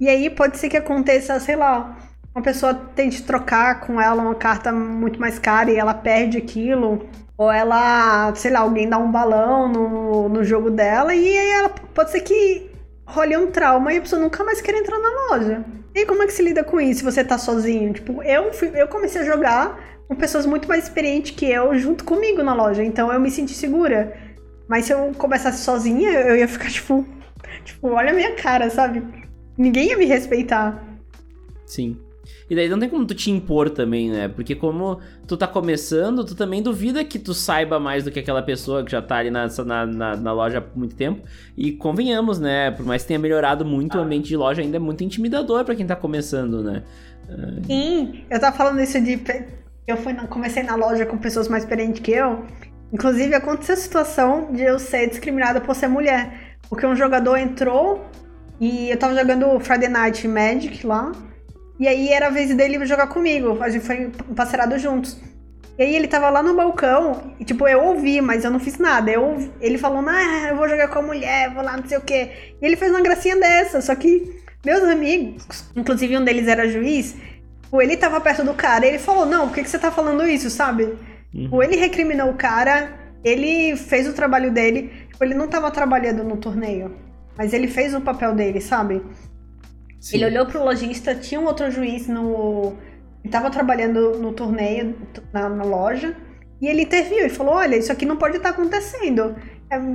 E 0.00 0.08
aí 0.08 0.30
pode 0.30 0.58
ser 0.58 0.68
que 0.68 0.76
aconteça, 0.76 1.40
sei 1.40 1.56
lá, 1.56 1.97
uma 2.38 2.42
pessoa 2.42 2.72
tente 2.72 3.24
trocar 3.24 3.80
com 3.80 4.00
ela 4.00 4.22
uma 4.22 4.34
carta 4.34 4.70
muito 4.70 5.20
mais 5.20 5.38
cara 5.40 5.70
e 5.70 5.76
ela 5.76 5.92
perde 5.92 6.38
aquilo. 6.38 7.04
Ou 7.36 7.50
ela, 7.50 8.32
sei 8.34 8.50
lá, 8.52 8.60
alguém 8.60 8.88
dá 8.88 8.96
um 8.96 9.10
balão 9.10 9.68
no, 9.68 10.28
no 10.28 10.44
jogo 10.44 10.70
dela 10.70 11.14
e 11.14 11.36
aí 11.36 11.50
ela 11.50 11.68
pode 11.68 12.10
ser 12.10 12.20
que 12.20 12.70
role 13.04 13.36
um 13.36 13.50
trauma 13.50 13.92
e 13.92 13.98
a 13.98 14.00
pessoa 14.00 14.22
nunca 14.22 14.42
mais 14.44 14.60
quer 14.60 14.74
entrar 14.74 14.98
na 14.98 15.08
loja. 15.30 15.64
E 15.94 16.06
como 16.06 16.22
é 16.22 16.26
que 16.26 16.32
se 16.32 16.42
lida 16.42 16.62
com 16.62 16.80
isso 16.80 17.00
se 17.00 17.04
você 17.04 17.24
tá 17.24 17.38
sozinho? 17.38 17.92
Tipo, 17.92 18.22
eu, 18.22 18.52
fui, 18.52 18.70
eu 18.74 18.86
comecei 18.86 19.22
a 19.22 19.24
jogar 19.24 19.78
com 20.06 20.14
pessoas 20.14 20.46
muito 20.46 20.68
mais 20.68 20.84
experientes 20.84 21.32
que 21.32 21.50
eu 21.50 21.76
junto 21.76 22.04
comigo 22.04 22.42
na 22.42 22.54
loja, 22.54 22.84
então 22.84 23.12
eu 23.12 23.20
me 23.20 23.30
senti 23.30 23.52
segura. 23.52 24.16
Mas 24.68 24.84
se 24.84 24.92
eu 24.92 25.12
começasse 25.18 25.64
sozinha, 25.64 26.10
eu 26.10 26.36
ia 26.36 26.46
ficar 26.46 26.70
tipo, 26.70 27.04
tipo, 27.64 27.88
olha 27.88 28.10
a 28.10 28.14
minha 28.14 28.34
cara, 28.36 28.70
sabe? 28.70 29.02
Ninguém 29.56 29.88
ia 29.88 29.98
me 29.98 30.04
respeitar. 30.04 30.84
Sim. 31.66 31.98
E 32.48 32.54
daí 32.54 32.68
não 32.68 32.78
tem 32.78 32.88
como 32.88 33.04
tu 33.04 33.14
te 33.14 33.30
impor 33.30 33.70
também, 33.70 34.10
né? 34.10 34.28
Porque 34.28 34.54
como 34.54 35.00
tu 35.26 35.36
tá 35.36 35.46
começando, 35.46 36.24
tu 36.24 36.34
também 36.34 36.62
duvida 36.62 37.04
que 37.04 37.18
tu 37.18 37.34
saiba 37.34 37.78
mais 37.78 38.04
do 38.04 38.10
que 38.10 38.18
aquela 38.18 38.42
pessoa 38.42 38.84
que 38.84 38.90
já 38.90 39.02
tá 39.02 39.16
ali 39.16 39.30
na, 39.30 39.46
na, 39.64 39.86
na, 39.86 40.16
na 40.16 40.32
loja 40.32 40.58
há 40.58 40.78
muito 40.78 40.94
tempo. 40.94 41.22
E 41.56 41.72
convenhamos, 41.72 42.38
né? 42.38 42.70
Por 42.70 42.86
mais 42.86 43.02
que 43.02 43.08
tenha 43.08 43.18
melhorado 43.18 43.64
muito, 43.64 43.98
o 43.98 44.00
ambiente 44.00 44.28
de 44.28 44.36
loja 44.36 44.62
ainda 44.62 44.76
é 44.76 44.80
muito 44.80 45.04
intimidador 45.04 45.64
para 45.64 45.74
quem 45.74 45.86
tá 45.86 45.96
começando, 45.96 46.62
né? 46.62 46.82
Sim, 47.66 48.24
eu 48.30 48.40
tava 48.40 48.56
falando 48.56 48.80
isso 48.80 49.00
de. 49.00 49.22
Eu 49.86 49.96
fui 49.96 50.14
comecei 50.14 50.62
na 50.62 50.74
loja 50.74 51.06
com 51.06 51.16
pessoas 51.18 51.48
mais 51.48 51.62
experientes 51.62 52.00
que 52.00 52.12
eu. 52.12 52.44
Inclusive, 52.92 53.34
aconteceu 53.34 53.74
a 53.74 53.78
situação 53.78 54.52
de 54.52 54.62
eu 54.62 54.78
ser 54.78 55.08
discriminada 55.08 55.60
por 55.60 55.74
ser 55.74 55.88
mulher. 55.88 56.56
Porque 56.68 56.86
um 56.86 56.96
jogador 56.96 57.36
entrou 57.36 58.04
e 58.60 58.90
eu 58.90 58.98
tava 58.98 59.14
jogando 59.14 59.58
Friday 59.60 59.88
Night 59.88 60.26
Magic 60.26 60.86
lá. 60.86 61.12
E 61.78 61.86
aí 61.86 62.08
era 62.08 62.26
a 62.26 62.30
vez 62.30 62.54
dele 62.54 62.84
jogar 62.86 63.06
comigo. 63.06 63.62
A 63.62 63.68
gente 63.68 63.84
foi 63.84 64.10
parceirado 64.34 64.78
juntos. 64.78 65.16
E 65.78 65.82
aí 65.82 65.94
ele 65.94 66.08
tava 66.08 66.28
lá 66.28 66.42
no 66.42 66.56
balcão, 66.56 67.34
e 67.38 67.44
tipo, 67.44 67.68
eu 67.68 67.80
ouvi, 67.84 68.20
mas 68.20 68.44
eu 68.44 68.50
não 68.50 68.58
fiz 68.58 68.78
nada. 68.78 69.12
Eu, 69.12 69.48
ele 69.60 69.78
falou, 69.78 70.04
ah, 70.08 70.48
eu 70.48 70.56
vou 70.56 70.68
jogar 70.68 70.88
com 70.88 70.98
a 70.98 71.02
mulher, 71.02 71.54
vou 71.54 71.62
lá, 71.62 71.76
não 71.76 71.86
sei 71.86 71.96
o 71.96 72.00
quê. 72.00 72.30
E 72.60 72.66
ele 72.66 72.74
fez 72.74 72.90
uma 72.90 73.00
gracinha 73.00 73.36
dessa, 73.36 73.80
só 73.80 73.94
que 73.94 74.42
meus 74.66 74.82
amigos, 74.82 75.70
inclusive 75.76 76.18
um 76.18 76.24
deles 76.24 76.48
era 76.48 76.68
juiz, 76.68 77.14
ou 77.70 77.80
ele 77.80 77.96
tava 77.96 78.20
perto 78.20 78.42
do 78.42 78.54
cara, 78.54 78.86
e 78.86 78.88
ele 78.88 78.98
falou, 78.98 79.24
não, 79.24 79.46
por 79.46 79.54
que, 79.54 79.62
que 79.62 79.70
você 79.70 79.78
tá 79.78 79.92
falando 79.92 80.26
isso, 80.26 80.50
sabe? 80.50 80.96
Uhum. 81.32 81.48
Ou 81.52 81.62
ele 81.62 81.76
recriminou 81.76 82.30
o 82.30 82.34
cara, 82.34 82.92
ele 83.22 83.76
fez 83.76 84.08
o 84.08 84.12
trabalho 84.12 84.50
dele, 84.50 84.90
tipo, 85.10 85.22
ele 85.22 85.34
não 85.34 85.46
tava 85.46 85.70
trabalhando 85.70 86.24
no 86.24 86.38
torneio, 86.38 86.96
mas 87.36 87.52
ele 87.52 87.68
fez 87.68 87.94
o 87.94 88.00
papel 88.00 88.34
dele, 88.34 88.60
sabe? 88.60 89.00
Sim. 90.00 90.16
Ele 90.16 90.26
olhou 90.26 90.46
pro 90.46 90.64
lojista, 90.64 91.14
tinha 91.14 91.40
um 91.40 91.46
outro 91.46 91.70
juiz 91.70 92.06
no. 92.06 92.74
Ele 93.22 93.32
tava 93.32 93.50
trabalhando 93.50 94.18
no 94.18 94.32
torneio, 94.32 94.96
na, 95.32 95.48
na 95.48 95.64
loja, 95.64 96.16
e 96.60 96.66
ele 96.66 96.82
interviu 96.82 97.26
e 97.26 97.28
falou: 97.28 97.54
Olha, 97.54 97.76
isso 97.76 97.90
aqui 97.90 98.06
não 98.06 98.16
pode 98.16 98.36
estar 98.36 98.52
tá 98.52 98.54
acontecendo. 98.54 99.36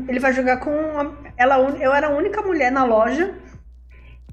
Ele 0.08 0.20
vai 0.20 0.34
jogar 0.34 0.58
com. 0.58 0.72
Ela, 1.38 1.58
eu 1.80 1.94
era 1.94 2.08
a 2.08 2.16
única 2.16 2.42
mulher 2.42 2.72
na 2.72 2.84
loja. 2.84 3.34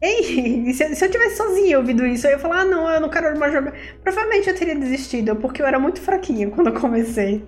E 0.02 0.72
se, 0.72 0.94
se 0.94 1.04
eu 1.04 1.10
tivesse 1.10 1.36
sozinha 1.36 1.76
ouvindo 1.76 2.06
isso, 2.06 2.26
eu 2.26 2.30
ia 2.30 2.38
falar: 2.38 2.60
Ah, 2.60 2.64
não, 2.64 2.88
eu 2.88 3.00
não 3.02 3.10
quero 3.10 3.38
mais 3.38 3.52
jogar. 3.52 3.74
Provavelmente 4.02 4.48
eu 4.48 4.56
teria 4.56 4.74
desistido, 4.74 5.36
porque 5.36 5.60
eu 5.60 5.66
era 5.66 5.78
muito 5.78 6.00
fraquinha 6.00 6.48
quando 6.48 6.68
eu 6.68 6.80
comecei. 6.80 7.44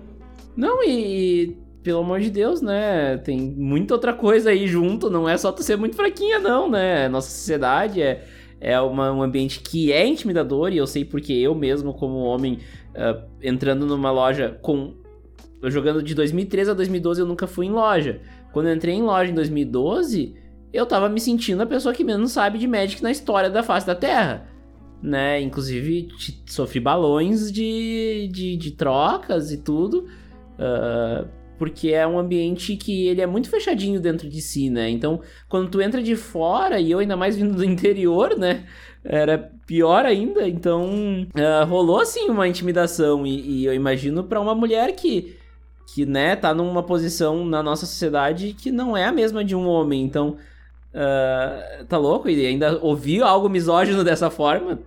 Não, 0.55 0.83
e 0.83 1.57
pelo 1.83 1.99
amor 1.99 2.21
de 2.21 2.29
Deus, 2.29 2.61
né? 2.61 3.17
Tem 3.17 3.39
muita 3.39 3.93
outra 3.93 4.13
coisa 4.13 4.51
aí 4.51 4.65
junto, 4.67 5.09
não 5.09 5.27
é 5.27 5.37
só 5.37 5.51
tu 5.51 5.61
ser 5.61 5.75
muito 5.75 5.95
fraquinha, 5.95 6.39
não, 6.39 6.69
né? 6.69 7.09
Nossa 7.09 7.29
sociedade 7.29 8.01
é, 8.01 8.23
é 8.59 8.79
uma, 8.79 9.11
um 9.11 9.21
ambiente 9.21 9.59
que 9.59 9.91
é 9.91 10.07
intimidador, 10.07 10.71
e 10.71 10.77
eu 10.77 10.87
sei 10.87 11.03
porque 11.03 11.33
eu 11.33 11.53
mesmo, 11.53 11.93
como 11.93 12.15
homem, 12.19 12.59
uh, 12.95 13.21
entrando 13.41 13.85
numa 13.85 14.11
loja 14.11 14.57
com. 14.61 14.93
Jogando 15.65 16.03
de 16.03 16.13
2013 16.13 16.71
a 16.71 16.73
2012, 16.73 17.21
eu 17.21 17.25
nunca 17.25 17.47
fui 17.47 17.67
em 17.67 17.71
loja. 17.71 18.19
Quando 18.51 18.67
eu 18.67 18.75
entrei 18.75 18.95
em 18.95 19.01
loja 19.01 19.31
em 19.31 19.33
2012, 19.33 20.35
eu 20.73 20.85
tava 20.85 21.07
me 21.07 21.21
sentindo 21.21 21.63
a 21.63 21.65
pessoa 21.65 21.93
que 21.93 22.03
menos 22.03 22.33
sabe 22.33 22.57
de 22.57 22.67
Magic 22.67 23.01
na 23.01 23.11
história 23.11 23.49
da 23.49 23.63
face 23.63 23.87
da 23.87 23.95
Terra. 23.95 24.45
Né? 25.01 25.39
Inclusive, 25.41 26.09
sofri 26.45 26.81
balões 26.81 27.49
de, 27.49 28.29
de, 28.29 28.57
de 28.57 28.71
trocas 28.71 29.53
e 29.53 29.57
tudo. 29.57 30.05
Uh, 30.59 31.25
porque 31.57 31.89
é 31.89 32.05
um 32.05 32.17
ambiente 32.17 32.75
que 32.75 33.07
ele 33.07 33.21
é 33.21 33.27
muito 33.27 33.49
fechadinho 33.49 33.99
dentro 33.99 34.29
de 34.29 34.41
si, 34.41 34.69
né? 34.69 34.89
Então, 34.89 35.21
quando 35.47 35.69
tu 35.69 35.81
entra 35.81 36.01
de 36.01 36.15
fora, 36.15 36.79
e 36.79 36.91
eu 36.91 36.99
ainda 36.99 37.15
mais 37.15 37.35
vindo 37.35 37.55
do 37.55 37.63
interior, 37.65 38.37
né? 38.37 38.65
Era 39.03 39.51
pior 39.67 40.05
ainda, 40.05 40.47
então 40.47 41.27
uh, 41.35 41.65
rolou 41.67 41.99
assim 41.99 42.29
uma 42.29 42.47
intimidação, 42.47 43.25
e, 43.27 43.61
e 43.61 43.65
eu 43.65 43.73
imagino 43.73 44.23
para 44.23 44.39
uma 44.39 44.55
mulher 44.55 44.93
que, 44.95 45.35
que, 45.93 46.05
né, 46.05 46.35
tá 46.35 46.53
numa 46.53 46.81
posição 46.81 47.45
na 47.45 47.61
nossa 47.61 47.85
sociedade 47.85 48.53
que 48.53 48.71
não 48.71 48.95
é 48.95 49.05
a 49.05 49.11
mesma 49.11 49.43
de 49.43 49.55
um 49.55 49.67
homem, 49.67 50.01
então, 50.03 50.37
uh, 50.93 51.85
tá 51.85 51.97
louco? 51.97 52.29
E 52.29 52.45
ainda 52.45 52.79
ouvir 52.81 53.21
algo 53.21 53.49
misógino 53.49 54.03
dessa 54.05 54.29
forma, 54.29 54.79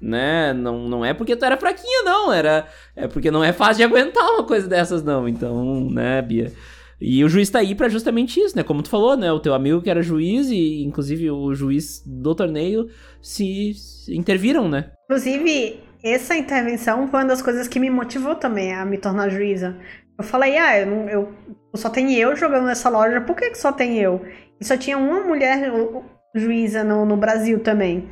né? 0.00 0.52
Não, 0.52 0.88
não 0.88 1.04
é 1.04 1.12
porque 1.12 1.36
tu 1.36 1.44
era 1.44 1.56
fraquinha, 1.56 2.02
não. 2.04 2.32
Era, 2.32 2.66
é 2.96 3.06
porque 3.06 3.30
não 3.30 3.44
é 3.44 3.52
fácil 3.52 3.76
de 3.76 3.84
aguentar 3.84 4.24
uma 4.24 4.44
coisa 4.44 4.66
dessas, 4.66 5.02
não. 5.02 5.28
Então, 5.28 5.88
né, 5.90 6.22
Bia? 6.22 6.52
E 7.00 7.24
o 7.24 7.28
juiz 7.28 7.48
tá 7.48 7.60
aí 7.60 7.74
para 7.74 7.88
justamente 7.88 8.38
isso, 8.38 8.56
né? 8.56 8.62
Como 8.62 8.82
tu 8.82 8.90
falou, 8.90 9.16
né? 9.16 9.32
O 9.32 9.40
teu 9.40 9.54
amigo 9.54 9.80
que 9.80 9.88
era 9.88 10.02
juiz 10.02 10.50
e, 10.50 10.82
inclusive, 10.84 11.30
o 11.30 11.54
juiz 11.54 12.02
do 12.04 12.34
torneio 12.34 12.88
se, 13.22 13.72
se 13.74 14.14
interviram, 14.14 14.68
né? 14.68 14.90
Inclusive, 15.04 15.80
essa 16.04 16.36
intervenção 16.36 17.08
foi 17.08 17.20
uma 17.20 17.28
das 17.28 17.40
coisas 17.40 17.66
que 17.66 17.80
me 17.80 17.88
motivou 17.88 18.34
também 18.34 18.74
a 18.74 18.84
me 18.84 18.98
tornar 18.98 19.30
juíza. 19.30 19.76
Eu 20.18 20.24
falei, 20.24 20.58
ah, 20.58 20.78
eu, 20.78 21.08
eu 21.08 21.34
só 21.74 21.88
tem 21.88 22.14
eu 22.14 22.36
jogando 22.36 22.66
nessa 22.66 22.90
loja, 22.90 23.22
por 23.22 23.34
que, 23.34 23.50
que 23.50 23.58
só 23.58 23.72
tem 23.72 23.98
eu? 23.98 24.20
E 24.60 24.64
só 24.64 24.76
tinha 24.76 24.98
uma 24.98 25.20
mulher 25.22 25.72
juíza 26.34 26.84
no, 26.84 27.06
no 27.06 27.16
Brasil 27.16 27.60
também. 27.60 28.10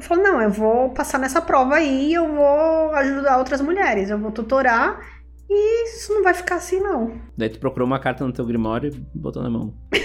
Eu 0.00 0.04
falo, 0.04 0.22
não, 0.22 0.40
eu 0.40 0.50
vou 0.50 0.88
passar 0.94 1.18
nessa 1.18 1.42
prova 1.42 1.74
aí 1.74 2.08
e 2.08 2.14
eu 2.14 2.26
vou 2.26 2.90
ajudar 2.94 3.36
outras 3.36 3.60
mulheres, 3.60 4.08
eu 4.08 4.18
vou 4.18 4.32
tutorar 4.32 4.98
e 5.46 5.84
isso 5.84 6.14
não 6.14 6.22
vai 6.22 6.32
ficar 6.32 6.54
assim, 6.54 6.80
não. 6.80 7.20
Daí 7.36 7.50
tu 7.50 7.58
procurou 7.58 7.86
uma 7.86 7.98
carta 7.98 8.26
no 8.26 8.32
teu 8.32 8.46
grimório 8.46 8.90
e 8.90 9.18
botou 9.18 9.42
na 9.42 9.50
mão. 9.50 9.74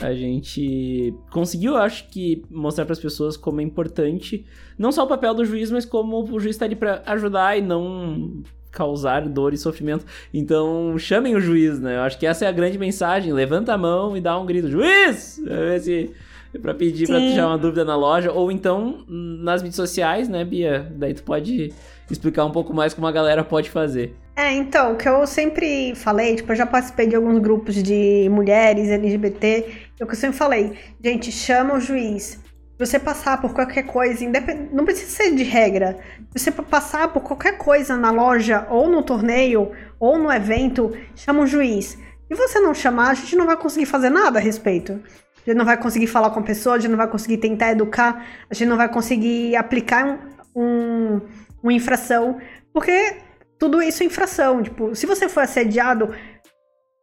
a 0.00 0.14
gente 0.14 1.14
conseguiu, 1.30 1.76
acho 1.76 2.08
que, 2.08 2.42
mostrar 2.48 2.86
para 2.86 2.94
as 2.94 3.00
pessoas 3.00 3.36
como 3.36 3.60
é 3.60 3.64
importante 3.64 4.46
não 4.78 4.90
só 4.90 5.04
o 5.04 5.08
papel 5.08 5.34
do 5.34 5.44
juiz, 5.44 5.70
mas 5.70 5.84
como 5.84 6.22
o 6.22 6.40
juiz 6.40 6.56
está 6.56 6.64
ali 6.64 6.76
para 6.76 7.02
ajudar 7.04 7.58
e 7.58 7.60
não 7.60 8.42
causar 8.76 9.26
dor 9.26 9.54
e 9.54 9.56
sofrimento. 9.56 10.04
Então, 10.32 10.98
chamem 10.98 11.34
o 11.34 11.40
juiz, 11.40 11.80
né? 11.80 11.96
Eu 11.96 12.02
acho 12.02 12.18
que 12.18 12.26
essa 12.26 12.44
é 12.44 12.48
a 12.48 12.52
grande 12.52 12.78
mensagem. 12.78 13.32
Levanta 13.32 13.72
a 13.72 13.78
mão 13.78 14.14
e 14.14 14.20
dá 14.20 14.38
um 14.38 14.44
grito: 14.44 14.68
Juiz! 14.68 15.40
Se, 15.80 16.14
pra 16.60 16.74
pedir 16.74 17.06
Sim. 17.06 17.12
pra 17.12 17.20
tirar 17.20 17.46
uma 17.48 17.58
dúvida 17.58 17.84
na 17.84 17.96
loja. 17.96 18.30
Ou 18.30 18.52
então 18.52 19.04
nas 19.08 19.62
mídias 19.62 19.76
sociais, 19.76 20.28
né, 20.28 20.44
Bia? 20.44 20.86
Daí 20.94 21.14
tu 21.14 21.22
pode 21.22 21.72
explicar 22.10 22.44
um 22.44 22.50
pouco 22.50 22.74
mais 22.74 22.92
como 22.92 23.06
a 23.06 23.12
galera 23.12 23.42
pode 23.42 23.70
fazer. 23.70 24.14
É, 24.36 24.52
então, 24.52 24.92
o 24.92 24.96
que 24.96 25.08
eu 25.08 25.26
sempre 25.26 25.94
falei, 25.94 26.36
tipo, 26.36 26.52
eu 26.52 26.56
já 26.56 26.66
participei 26.66 27.06
de 27.06 27.16
alguns 27.16 27.38
grupos 27.38 27.82
de 27.82 28.28
mulheres 28.30 28.90
LGBT, 28.90 29.66
e 29.98 30.04
o 30.04 30.06
que 30.06 30.12
eu 30.12 30.16
sempre 30.16 30.36
falei, 30.36 30.72
gente, 31.02 31.32
chama 31.32 31.74
o 31.74 31.80
juiz, 31.80 32.38
você 32.78 32.98
passar 32.98 33.40
por 33.40 33.54
qualquer 33.54 33.84
coisa, 33.84 34.24
independ... 34.24 34.68
não 34.72 34.84
precisa 34.84 35.10
ser 35.10 35.34
de 35.34 35.42
regra. 35.42 35.98
Você 36.32 36.50
passar 36.50 37.08
por 37.08 37.22
qualquer 37.22 37.56
coisa 37.56 37.96
na 37.96 38.10
loja, 38.10 38.66
ou 38.70 38.88
no 38.88 39.02
torneio, 39.02 39.72
ou 39.98 40.18
no 40.18 40.30
evento, 40.30 40.96
chama 41.14 41.40
um 41.40 41.46
juiz. 41.46 41.98
E 42.28 42.34
você 42.34 42.60
não 42.60 42.74
chamar, 42.74 43.10
a 43.10 43.14
gente 43.14 43.36
não 43.36 43.46
vai 43.46 43.56
conseguir 43.56 43.86
fazer 43.86 44.10
nada 44.10 44.38
a 44.38 44.42
respeito. 44.42 44.92
A 44.92 45.50
gente 45.50 45.56
não 45.56 45.64
vai 45.64 45.76
conseguir 45.76 46.08
falar 46.08 46.30
com 46.30 46.40
a 46.40 46.42
pessoa, 46.42 46.76
a 46.76 46.78
gente 46.78 46.90
não 46.90 46.98
vai 46.98 47.08
conseguir 47.08 47.38
tentar 47.38 47.70
educar, 47.70 48.26
a 48.50 48.54
gente 48.54 48.68
não 48.68 48.76
vai 48.76 48.88
conseguir 48.88 49.56
aplicar 49.56 50.04
um, 50.04 50.18
um, 50.60 51.20
uma 51.62 51.72
infração, 51.72 52.38
porque 52.72 53.16
tudo 53.58 53.80
isso 53.80 54.02
é 54.02 54.06
infração. 54.06 54.62
Tipo, 54.62 54.94
se 54.94 55.06
você 55.06 55.28
for 55.28 55.44
assediado, 55.44 56.12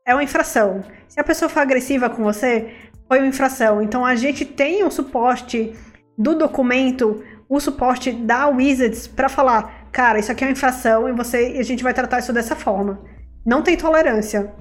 é 0.05 0.13
uma 0.13 0.23
infração. 0.23 0.83
Se 1.07 1.19
a 1.19 1.23
pessoa 1.23 1.49
for 1.49 1.61
agressiva 1.61 2.09
com 2.09 2.23
você, 2.23 2.71
foi 3.13 3.19
uma 3.19 3.27
infração. 3.27 3.79
Então 3.79 4.03
a 4.03 4.15
gente 4.15 4.43
tem 4.43 4.83
um 4.83 4.89
suporte 4.89 5.71
do 6.17 6.33
documento, 6.33 7.23
o 7.47 7.59
suporte 7.59 8.11
da 8.11 8.47
Wizards 8.47 9.05
para 9.05 9.29
falar, 9.29 9.87
cara, 9.91 10.17
isso 10.17 10.31
aqui 10.31 10.43
é 10.43 10.47
uma 10.47 10.53
infração 10.53 11.07
e 11.07 11.11
você, 11.11 11.55
a 11.59 11.63
gente 11.63 11.83
vai 11.83 11.93
tratar 11.93 12.19
isso 12.19 12.33
dessa 12.33 12.55
forma. 12.55 12.99
Não 13.45 13.61
tem 13.61 13.77
tolerância. 13.77 14.51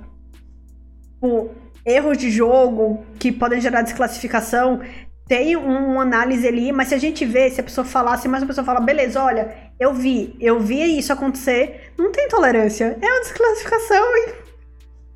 O 1.22 1.48
erros 1.84 2.18
de 2.18 2.30
jogo 2.30 3.02
que 3.18 3.32
podem 3.32 3.58
gerar 3.58 3.80
desclassificação 3.80 4.80
tem 5.26 5.56
uma 5.56 6.02
análise 6.02 6.46
ali, 6.46 6.72
mas 6.72 6.88
se 6.88 6.94
a 6.94 6.98
gente 6.98 7.24
vê, 7.24 7.48
se 7.48 7.58
a 7.58 7.64
pessoa 7.64 7.86
falar, 7.86 8.18
se 8.18 8.28
mais 8.28 8.42
uma 8.42 8.48
pessoa 8.48 8.66
fala, 8.66 8.80
beleza, 8.80 9.22
olha, 9.22 9.72
eu 9.80 9.94
vi, 9.94 10.36
eu 10.38 10.60
vi 10.60 10.98
isso 10.98 11.10
acontecer, 11.10 11.92
não 11.96 12.12
tem 12.12 12.28
tolerância. 12.28 12.98
É 13.00 13.06
uma 13.06 13.20
desclassificação 13.20 14.04
e 14.18 14.41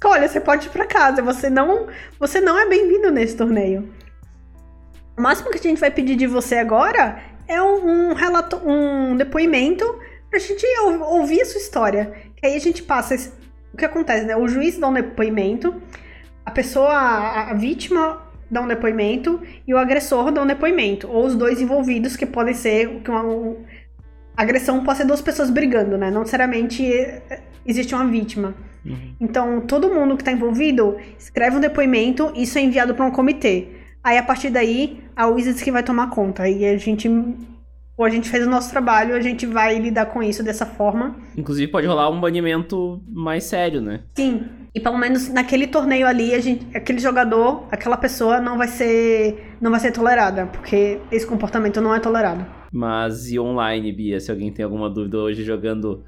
olha, 0.06 0.28
você 0.28 0.40
pode 0.40 0.66
ir 0.66 0.70
para 0.70 0.86
casa, 0.86 1.22
você 1.22 1.50
não, 1.50 1.88
você 2.18 2.40
não 2.40 2.58
é 2.58 2.68
bem-vindo 2.68 3.10
nesse 3.10 3.36
torneio. 3.36 3.92
O 5.16 5.22
máximo 5.22 5.50
que 5.50 5.58
a 5.58 5.62
gente 5.62 5.80
vai 5.80 5.90
pedir 5.90 6.16
de 6.16 6.26
você 6.26 6.56
agora 6.56 7.18
é 7.48 7.60
um, 7.60 8.10
um 8.10 8.14
relato, 8.14 8.56
um 8.56 9.16
depoimento 9.16 9.84
pra 10.30 10.38
gente 10.38 10.66
ouvir 11.02 11.40
a 11.40 11.46
sua 11.46 11.60
história. 11.60 12.12
Que 12.36 12.46
aí 12.46 12.56
a 12.56 12.60
gente 12.60 12.82
passa 12.82 13.14
esse, 13.14 13.32
o 13.72 13.76
que 13.76 13.84
acontece, 13.84 14.24
né? 14.24 14.36
O 14.36 14.46
juiz 14.46 14.78
dá 14.78 14.88
um 14.88 14.92
depoimento, 14.92 15.80
a 16.44 16.50
pessoa, 16.50 16.92
a, 16.92 17.50
a 17.50 17.54
vítima 17.54 18.22
dá 18.50 18.60
um 18.60 18.68
depoimento 18.68 19.42
e 19.66 19.74
o 19.74 19.78
agressor 19.78 20.30
dá 20.30 20.42
um 20.42 20.46
depoimento, 20.46 21.08
ou 21.10 21.24
os 21.24 21.34
dois 21.34 21.60
envolvidos 21.60 22.16
que 22.16 22.24
podem 22.26 22.54
ser 22.54 23.00
que 23.00 23.10
uma, 23.10 23.22
uma 23.22 23.56
agressão 24.36 24.84
pode 24.84 24.98
ser 24.98 25.06
duas 25.06 25.20
pessoas 25.20 25.50
brigando, 25.50 25.96
né? 25.96 26.10
Não 26.10 26.20
necessariamente 26.20 26.84
existe 27.64 27.94
uma 27.94 28.06
vítima. 28.06 28.54
Uhum. 28.84 29.14
Então, 29.20 29.60
todo 29.62 29.92
mundo 29.92 30.16
que 30.16 30.22
está 30.22 30.32
envolvido 30.32 30.96
escreve 31.18 31.56
um 31.56 31.60
depoimento, 31.60 32.32
isso 32.34 32.58
é 32.58 32.62
enviado 32.62 32.94
para 32.94 33.04
um 33.04 33.10
comitê. 33.10 33.68
Aí, 34.04 34.18
a 34.18 34.22
partir 34.22 34.50
daí, 34.50 35.02
a 35.16 35.26
Wizards 35.26 35.62
que 35.62 35.72
vai 35.72 35.82
tomar 35.82 36.10
conta. 36.10 36.44
Aí 36.44 36.64
a 36.64 36.76
gente 36.76 37.08
ou 37.96 38.04
a 38.04 38.10
gente 38.10 38.28
fez 38.28 38.46
o 38.46 38.50
nosso 38.50 38.70
trabalho, 38.70 39.16
a 39.16 39.20
gente 39.20 39.46
vai 39.46 39.78
lidar 39.78 40.06
com 40.06 40.22
isso 40.22 40.42
dessa 40.42 40.66
forma. 40.66 41.16
Inclusive 41.36 41.72
pode 41.72 41.86
rolar 41.86 42.10
um 42.10 42.20
banimento 42.20 43.02
mais 43.08 43.44
sério, 43.44 43.80
né? 43.80 44.00
Sim. 44.14 44.44
E 44.74 44.80
pelo 44.80 44.98
menos 44.98 45.30
naquele 45.30 45.66
torneio 45.66 46.06
ali, 46.06 46.34
a 46.34 46.40
gente, 46.40 46.66
aquele 46.76 46.98
jogador, 46.98 47.66
aquela 47.72 47.96
pessoa 47.96 48.38
não 48.38 48.58
vai 48.58 48.68
ser 48.68 49.56
não 49.58 49.70
vai 49.70 49.80
ser 49.80 49.92
tolerada, 49.92 50.44
porque 50.46 50.98
esse 51.10 51.26
comportamento 51.26 51.80
não 51.80 51.94
é 51.94 51.98
tolerado. 51.98 52.44
Mas 52.76 53.30
e 53.30 53.38
online, 53.38 53.90
Bia, 53.90 54.20
se 54.20 54.30
alguém 54.30 54.52
tem 54.52 54.64
alguma 54.64 54.90
dúvida 54.90 55.16
hoje 55.16 55.42
jogando 55.42 56.04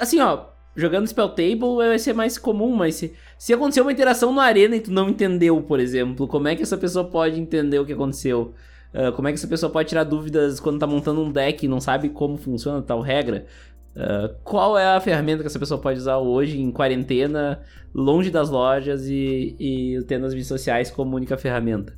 assim, 0.00 0.20
ó, 0.20 0.46
jogando 0.76 1.06
Spell 1.06 1.28
Table 1.28 1.76
vai 1.76 1.98
ser 1.98 2.12
mais 2.12 2.36
comum, 2.36 2.74
mas 2.74 2.96
se, 2.96 3.14
se 3.38 3.52
aconteceu 3.52 3.84
uma 3.84 3.92
interação 3.92 4.32
na 4.32 4.42
arena 4.42 4.76
e 4.76 4.80
tu 4.80 4.90
não 4.90 5.08
entendeu, 5.08 5.62
por 5.62 5.80
exemplo, 5.80 6.26
como 6.26 6.48
é 6.48 6.56
que 6.56 6.62
essa 6.62 6.76
pessoa 6.76 7.04
pode 7.04 7.40
entender 7.40 7.78
o 7.78 7.86
que 7.86 7.92
aconteceu? 7.92 8.54
Uh, 8.92 9.12
como 9.12 9.28
é 9.28 9.32
que 9.32 9.38
essa 9.38 9.48
pessoa 9.48 9.70
pode 9.70 9.88
tirar 9.88 10.04
dúvidas 10.04 10.60
quando 10.60 10.78
tá 10.78 10.86
montando 10.86 11.22
um 11.22 11.30
deck 11.30 11.64
e 11.64 11.68
não 11.68 11.80
sabe 11.80 12.08
como 12.08 12.36
funciona 12.36 12.82
tal 12.82 13.00
regra? 13.00 13.46
Uh, 13.94 14.34
qual 14.42 14.76
é 14.76 14.86
a 14.86 15.00
ferramenta 15.00 15.42
que 15.42 15.46
essa 15.46 15.58
pessoa 15.58 15.80
pode 15.80 15.98
usar 15.98 16.18
hoje 16.18 16.60
em 16.60 16.70
quarentena, 16.70 17.60
longe 17.94 18.30
das 18.30 18.50
lojas 18.50 19.06
e, 19.06 19.56
e 19.58 20.02
tendo 20.06 20.26
as 20.26 20.32
mídias 20.32 20.48
sociais 20.48 20.90
como 20.90 21.16
única 21.16 21.36
ferramenta? 21.36 21.96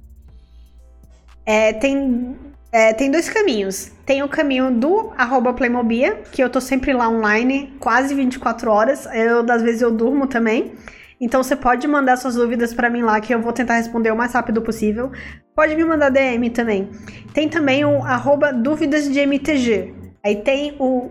É, 1.45 1.73
tem 1.73 2.37
É, 2.77 2.93
tem 2.93 3.11
dois 3.11 3.27
caminhos. 3.31 3.91
Tem 4.05 4.23
o 4.23 4.29
caminho 4.29 4.71
do 4.71 5.11
arroba 5.17 5.55
Playmobia, 5.55 6.21
que 6.31 6.45
eu 6.45 6.51
tô 6.51 6.61
sempre 6.61 6.93
lá 6.93 7.09
online, 7.09 7.75
quase 7.81 8.15
24 8.15 8.71
horas. 8.71 9.09
Eu, 9.15 9.43
das 9.43 9.63
vezes, 9.63 9.81
eu 9.81 9.91
durmo 9.91 10.27
também. 10.27 10.75
Então 11.19 11.43
você 11.43 11.57
pode 11.57 11.89
mandar 11.89 12.19
suas 12.19 12.35
dúvidas 12.35 12.75
para 12.75 12.91
mim 12.91 13.01
lá, 13.01 13.19
que 13.19 13.35
eu 13.35 13.41
vou 13.41 13.51
tentar 13.51 13.77
responder 13.77 14.11
o 14.11 14.17
mais 14.17 14.35
rápido 14.35 14.61
possível. 14.61 15.11
Pode 15.55 15.75
me 15.75 15.87
mandar 15.87 16.11
DM 16.11 16.51
também. 16.51 16.91
Tem 17.33 17.49
também 17.49 17.83
o 17.83 18.03
arroba 18.03 18.53
dúvidas 18.53 19.11
de 19.11 19.21
MTG. 19.21 19.95
Aí 20.23 20.37
tem 20.43 20.77
o, 20.79 21.11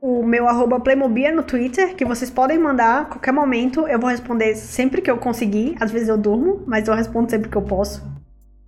o 0.00 0.24
meu 0.24 0.48
arroba 0.48 0.80
Playmobia 0.80 1.30
no 1.30 1.44
Twitter, 1.44 1.94
que 1.94 2.04
vocês 2.04 2.28
podem 2.28 2.58
mandar 2.58 3.02
a 3.02 3.04
qualquer 3.04 3.32
momento. 3.32 3.86
Eu 3.86 4.00
vou 4.00 4.10
responder 4.10 4.56
sempre 4.56 5.00
que 5.00 5.12
eu 5.12 5.18
conseguir. 5.18 5.76
Às 5.78 5.92
vezes 5.92 6.08
eu 6.08 6.18
durmo, 6.18 6.64
mas 6.66 6.88
eu 6.88 6.94
respondo 6.94 7.30
sempre 7.30 7.48
que 7.48 7.56
eu 7.56 7.62
posso. 7.62 8.13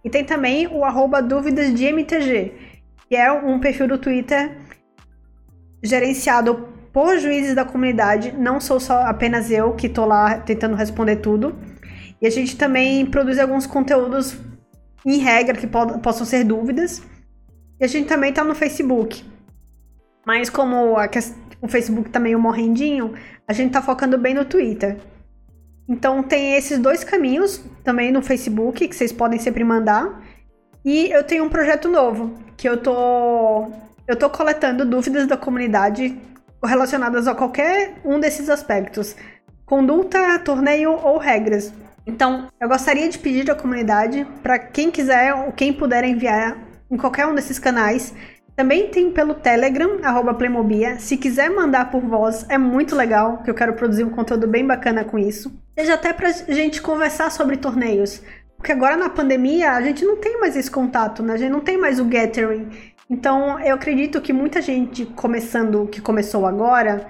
E 0.06 0.08
tem 0.08 0.22
também 0.22 0.68
o 0.68 0.84
arroba 0.84 1.20
dúvidas 1.20 1.74
de 1.74 1.84
MTG, 1.84 2.52
que 3.08 3.16
é 3.16 3.32
um 3.32 3.58
perfil 3.58 3.88
do 3.88 3.98
Twitter 3.98 4.56
gerenciado 5.82 6.68
por 6.92 7.18
juízes 7.18 7.56
da 7.56 7.64
comunidade. 7.64 8.30
Não 8.30 8.60
sou 8.60 8.78
só 8.78 9.00
apenas 9.00 9.50
eu 9.50 9.72
que 9.72 9.88
tô 9.88 10.06
lá 10.06 10.38
tentando 10.38 10.76
responder 10.76 11.16
tudo. 11.16 11.58
E 12.22 12.26
a 12.28 12.30
gente 12.30 12.56
também 12.56 13.04
produz 13.04 13.36
alguns 13.36 13.66
conteúdos 13.66 14.38
em 15.04 15.18
regra 15.18 15.56
que 15.56 15.66
possam 15.66 16.24
ser 16.24 16.44
dúvidas. 16.44 17.02
E 17.80 17.84
a 17.84 17.88
gente 17.88 18.06
também 18.06 18.32
tá 18.32 18.44
no 18.44 18.54
Facebook. 18.54 19.24
Mas 20.24 20.48
como 20.48 20.94
o 21.60 21.66
Facebook 21.66 22.10
tá 22.10 22.20
meio 22.20 22.38
morrendinho, 22.38 23.12
a 23.48 23.52
gente 23.52 23.72
tá 23.72 23.82
focando 23.82 24.16
bem 24.16 24.34
no 24.34 24.44
Twitter. 24.44 24.98
Então 25.88 26.22
tem 26.22 26.54
esses 26.54 26.78
dois 26.78 27.04
caminhos 27.04 27.62
também 27.84 28.10
no 28.10 28.22
Facebook 28.22 28.86
que 28.88 28.96
vocês 28.96 29.12
podem 29.12 29.38
sempre 29.38 29.62
mandar. 29.62 30.22
E 30.84 31.10
eu 31.10 31.24
tenho 31.24 31.44
um 31.44 31.48
projeto 31.48 31.88
novo 31.88 32.34
que 32.56 32.68
eu 32.68 32.76
tô 32.76 33.70
eu 34.06 34.16
tô 34.16 34.30
coletando 34.30 34.84
dúvidas 34.84 35.26
da 35.26 35.36
comunidade 35.36 36.16
relacionadas 36.64 37.26
a 37.26 37.34
qualquer 37.34 37.94
um 38.04 38.18
desses 38.18 38.48
aspectos: 38.48 39.16
conduta, 39.64 40.38
torneio 40.40 40.92
ou 40.92 41.18
regras. 41.18 41.72
Então, 42.06 42.46
eu 42.60 42.68
gostaria 42.68 43.08
de 43.08 43.18
pedir 43.18 43.50
à 43.50 43.54
comunidade 43.54 44.24
para 44.42 44.60
quem 44.60 44.92
quiser 44.92 45.34
ou 45.34 45.52
quem 45.52 45.72
puder 45.72 46.04
enviar 46.04 46.56
em 46.88 46.96
qualquer 46.96 47.26
um 47.26 47.34
desses 47.34 47.58
canais 47.58 48.14
também 48.56 48.88
tem 48.88 49.12
pelo 49.12 49.34
Telegram, 49.34 49.98
arroba. 50.02 50.34
Se 50.98 51.18
quiser 51.18 51.50
mandar 51.50 51.90
por 51.90 52.00
voz, 52.00 52.46
é 52.48 52.56
muito 52.56 52.96
legal, 52.96 53.42
que 53.42 53.50
eu 53.50 53.54
quero 53.54 53.74
produzir 53.74 54.02
um 54.02 54.10
conteúdo 54.10 54.48
bem 54.48 54.66
bacana 54.66 55.04
com 55.04 55.18
isso. 55.18 55.52
Seja 55.78 55.92
até 55.92 56.14
pra 56.14 56.30
gente 56.30 56.80
conversar 56.80 57.30
sobre 57.30 57.58
torneios. 57.58 58.22
Porque 58.56 58.72
agora 58.72 58.96
na 58.96 59.10
pandemia 59.10 59.72
a 59.72 59.82
gente 59.82 60.06
não 60.06 60.16
tem 60.16 60.40
mais 60.40 60.56
esse 60.56 60.70
contato, 60.70 61.22
né? 61.22 61.34
A 61.34 61.36
gente 61.36 61.52
não 61.52 61.60
tem 61.60 61.76
mais 61.76 62.00
o 62.00 62.06
gathering. 62.06 62.70
Então 63.10 63.60
eu 63.60 63.74
acredito 63.74 64.22
que 64.22 64.32
muita 64.32 64.62
gente 64.62 65.04
começando, 65.04 65.86
que 65.88 66.00
começou 66.00 66.46
agora, 66.46 67.06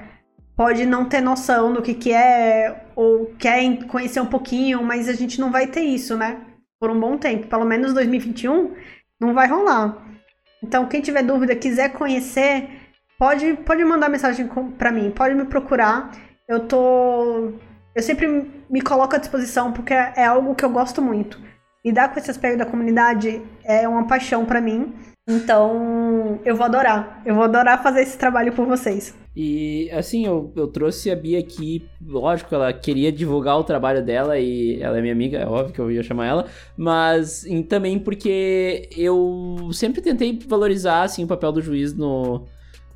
pode 0.57 0.85
não 0.85 1.09
ter 1.09 1.21
noção 1.21 1.73
do 1.73 1.81
que, 1.81 1.95
que 1.95 2.13
é, 2.13 2.85
ou 2.97 3.27
quer 3.39 3.87
conhecer 3.87 4.21
um 4.21 4.27
pouquinho, 4.27 4.83
mas 4.83 5.09
a 5.09 5.13
gente 5.13 5.41
não 5.41 5.53
vai 5.53 5.69
ter 5.69 5.83
isso, 5.83 6.17
né? 6.17 6.41
Por 6.81 6.91
um 6.91 6.99
bom 6.99 7.17
tempo. 7.17 7.47
Pelo 7.47 7.65
menos 7.65 7.95
2021 7.95 8.75
não 9.21 9.33
vai 9.33 9.47
rolar. 9.47 10.05
Então, 10.63 10.87
quem 10.87 11.01
tiver 11.01 11.23
dúvida, 11.23 11.55
quiser 11.55 11.93
conhecer, 11.93 12.69
pode, 13.19 13.55
pode 13.65 13.85
mandar 13.85 14.09
mensagem 14.09 14.49
para 14.79 14.93
mim, 14.93 15.11
pode 15.11 15.35
me 15.35 15.45
procurar. 15.45 16.11
Eu 16.49 16.67
tô. 16.67 17.53
Eu 17.95 18.03
sempre 18.03 18.29
me 18.69 18.81
coloco 18.81 19.17
à 19.17 19.19
disposição 19.19 19.73
porque 19.73 19.93
é 19.93 20.25
algo 20.25 20.55
que 20.55 20.65
eu 20.65 20.71
gosto 20.71 21.01
muito. 21.01 21.41
Lidar 21.85 22.13
com 22.13 22.19
esse 22.19 22.31
aspecto 22.31 22.59
da 22.59 22.67
comunidade 22.67 23.43
é 23.65 23.89
uma 23.89 24.07
paixão 24.07 24.45
para 24.45 24.61
mim. 24.61 24.95
Então, 25.29 26.41
eu 26.45 26.55
vou 26.55 26.65
adorar. 26.65 27.21
Eu 27.27 27.35
vou 27.35 27.43
adorar 27.43 27.83
fazer 27.83 28.03
esse 28.03 28.17
trabalho 28.17 28.53
por 28.53 28.65
vocês. 28.65 29.13
E, 29.35 29.91
assim, 29.91 30.25
eu, 30.25 30.53
eu 30.55 30.69
trouxe 30.69 31.11
a 31.11 31.17
Bia 31.17 31.41
aqui. 31.41 31.85
Lógico, 32.01 32.55
ela 32.55 32.73
queria 32.73 33.11
divulgar 33.11 33.59
o 33.59 33.65
trabalho 33.65 34.05
dela 34.05 34.39
e 34.39 34.81
ela 34.81 34.99
é 34.99 35.01
minha 35.01 35.13
amiga, 35.13 35.39
é 35.39 35.47
óbvio 35.47 35.75
que 35.75 35.81
eu 35.81 35.91
ia 35.91 36.03
chamar 36.05 36.27
ela. 36.27 36.47
Mas 36.77 37.45
também 37.69 37.99
porque 37.99 38.89
eu 38.97 39.69
sempre 39.73 40.01
tentei 40.01 40.39
valorizar, 40.47 41.03
assim, 41.03 41.25
o 41.25 41.27
papel 41.27 41.51
do 41.51 41.61
juiz 41.61 41.93
no, 41.93 42.47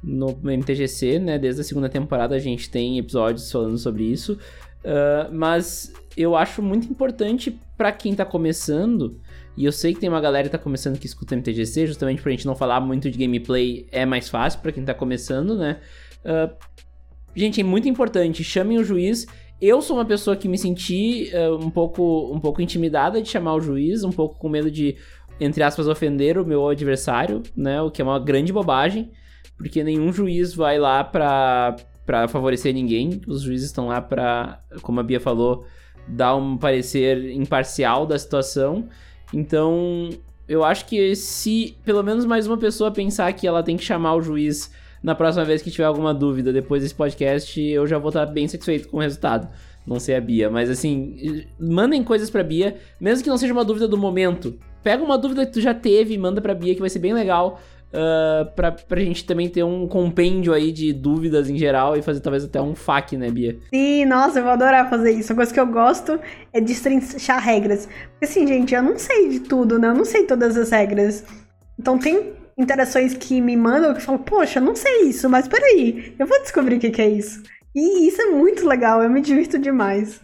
no 0.01 0.39
MTGC, 0.41 1.19
né? 1.19 1.37
Desde 1.37 1.63
a 1.63 1.65
segunda 1.65 1.89
temporada 1.89 2.37
a 2.37 2.39
gente 2.39 2.71
tem 2.71 2.97
episódios 2.97 3.51
falando 3.51 3.77
sobre 3.77 4.05
isso. 4.05 4.39
Uh, 4.85 5.35
mas 5.35 5.93
eu 6.17 6.37
acho 6.37 6.63
muito 6.63 6.89
importante 6.89 7.59
para 7.77 7.91
quem 7.91 8.15
tá 8.15 8.25
começando 8.25 9.21
e 9.61 9.67
eu 9.67 9.73
sei 9.73 9.93
que 9.93 10.01
tem 10.01 10.09
uma 10.09 10.23
galera 10.23 10.49
que 10.49 10.53
tá 10.53 10.57
começando 10.57 10.99
que 10.99 11.05
escuta 11.05 11.37
MTGC, 11.37 11.87
justamente 11.87 12.23
pra 12.23 12.31
gente 12.31 12.47
não 12.47 12.57
falar 12.57 12.81
muito 12.81 13.11
de 13.11 13.19
gameplay, 13.19 13.87
é 13.93 14.07
mais 14.07 14.27
fácil 14.27 14.59
para 14.61 14.73
quem 14.73 14.83
tá 14.83 14.95
começando, 14.95 15.55
né? 15.55 15.81
Uh, 16.25 16.51
gente, 17.37 17.61
é 17.61 17.65
muito 17.65 17.87
importante, 17.87 18.43
chamem 18.43 18.79
o 18.79 18.85
juiz. 18.85 19.27
Eu 19.61 19.83
sou 19.83 19.99
uma 19.99 20.05
pessoa 20.07 20.35
que 20.35 20.49
me 20.49 20.57
senti 20.57 21.31
uh, 21.35 21.63
um, 21.63 21.69
pouco, 21.69 22.33
um 22.35 22.41
pouco 22.41 22.63
intimidada 22.63 23.21
de 23.21 23.29
chamar 23.29 23.55
o 23.55 23.61
juiz, 23.61 24.03
um 24.03 24.11
pouco 24.11 24.39
com 24.39 24.49
medo 24.49 24.71
de, 24.71 24.97
entre 25.39 25.63
aspas, 25.63 25.87
ofender 25.87 26.39
o 26.39 26.47
meu 26.47 26.67
adversário, 26.67 27.43
né? 27.55 27.83
O 27.83 27.91
que 27.91 28.01
é 28.01 28.05
uma 28.05 28.19
grande 28.19 28.55
bobagem, 28.55 29.11
porque 29.59 29.85
nenhum 29.85 30.11
juiz 30.11 30.55
vai 30.55 30.79
lá 30.79 31.05
pra, 31.05 31.77
pra 32.07 32.27
favorecer 32.29 32.73
ninguém. 32.73 33.21
Os 33.27 33.43
juízes 33.43 33.67
estão 33.67 33.89
lá 33.89 34.01
pra, 34.01 34.63
como 34.81 35.01
a 35.01 35.03
Bia 35.03 35.21
falou, 35.21 35.67
dar 36.09 36.35
um 36.35 36.57
parecer 36.57 37.31
imparcial 37.33 38.07
da 38.07 38.19
situação. 38.19 38.89
Então, 39.33 40.11
eu 40.49 40.65
acho 40.65 40.87
que 40.87 41.15
se 41.15 41.77
pelo 41.85 42.03
menos 42.03 42.25
mais 42.25 42.47
uma 42.47 42.57
pessoa 42.57 42.91
pensar 42.91 43.33
que 43.33 43.47
ela 43.47 43.63
tem 43.63 43.77
que 43.77 43.85
chamar 43.85 44.15
o 44.15 44.23
juiz 44.23 44.71
na 45.03 45.15
próxima 45.15 45.45
vez 45.45 45.63
que 45.63 45.71
tiver 45.71 45.85
alguma 45.85 46.13
dúvida 46.13 46.53
depois 46.53 46.83
desse 46.83 46.95
podcast, 46.95 47.61
eu 47.61 47.87
já 47.87 47.99
vou 47.99 48.09
estar 48.09 48.27
bem 48.27 48.47
satisfeito 48.47 48.89
com 48.89 48.99
o 48.99 49.01
resultado. 49.01 49.49
Não 49.87 49.99
sei 49.99 50.15
a 50.15 50.21
Bia, 50.21 50.51
mas 50.51 50.69
assim, 50.69 51.47
mandem 51.59 52.05
coisas 52.05 52.29
pra 52.29 52.43
Bia, 52.43 52.77
mesmo 53.01 53.25
que 53.25 53.31
não 53.31 53.39
seja 53.39 53.53
uma 53.53 53.65
dúvida 53.65 53.89
do 53.89 53.97
momento. 53.97 54.59
Pega 54.83 55.03
uma 55.03 55.17
dúvida 55.17 55.47
que 55.47 55.53
tu 55.53 55.61
já 55.61 55.73
teve 55.73 56.15
e 56.15 56.19
manda 56.19 56.41
pra 56.41 56.55
Bia, 56.55 56.75
que 56.75 56.81
vai 56.81 56.91
ser 56.91 56.99
bem 56.99 57.15
legal 57.15 57.61
uh, 57.93 58.51
pra, 58.55 58.73
pra 58.73 59.01
gente 59.01 59.25
também 59.25 59.49
ter 59.49 59.63
um 59.63 59.87
compêndio 59.87 60.53
aí 60.53 60.73
de 60.73 60.93
dúvidas 60.93 61.49
em 61.49 61.57
geral 61.57 61.97
e 61.97 62.03
fazer 62.03 62.21
talvez 62.21 62.45
até 62.45 62.61
um 62.61 62.75
FAQ, 62.75 63.17
né, 63.17 63.31
Bia? 63.31 63.59
Sim, 63.73 64.05
nossa, 64.07 64.39
eu 64.39 64.43
vou 64.43 64.53
adorar 64.53 64.89
fazer 64.89 65.13
isso. 65.13 65.33
Uma 65.33 65.37
coisa 65.37 65.55
que 65.55 65.61
eu 65.61 65.67
gosto 65.67 66.19
é 66.53 66.61
destrinchar 66.61 67.43
regras. 67.43 67.87
Porque 67.87 68.25
assim, 68.25 68.47
gente, 68.47 68.75
eu 68.75 68.83
não 68.83 68.99
sei 68.99 69.29
de 69.29 69.41
tudo, 69.41 69.79
né? 69.79 69.89
Eu 69.89 69.95
não 69.95 70.05
sei 70.05 70.25
todas 70.25 70.57
as 70.57 70.71
regras. 70.71 71.25
Então 71.79 71.99
tem 71.99 72.33
interações 72.57 73.15
que 73.15 73.41
me 73.41 73.57
mandam 73.57 73.95
que 73.95 74.03
falam, 74.03 74.23
poxa, 74.23 74.59
eu 74.59 74.65
não 74.65 74.77
sei 74.77 75.05
isso, 75.05 75.29
mas 75.31 75.49
peraí, 75.49 76.15
eu 76.19 76.27
vou 76.27 76.41
descobrir 76.41 76.77
o 76.77 76.81
que, 76.81 76.91
que 76.91 77.01
é 77.01 77.09
isso. 77.09 77.43
E 77.75 78.07
isso 78.07 78.21
é 78.21 78.27
muito 78.27 78.67
legal, 78.67 79.03
eu 79.03 79.09
me 79.09 79.21
divirto 79.21 79.59
demais. 79.59 80.21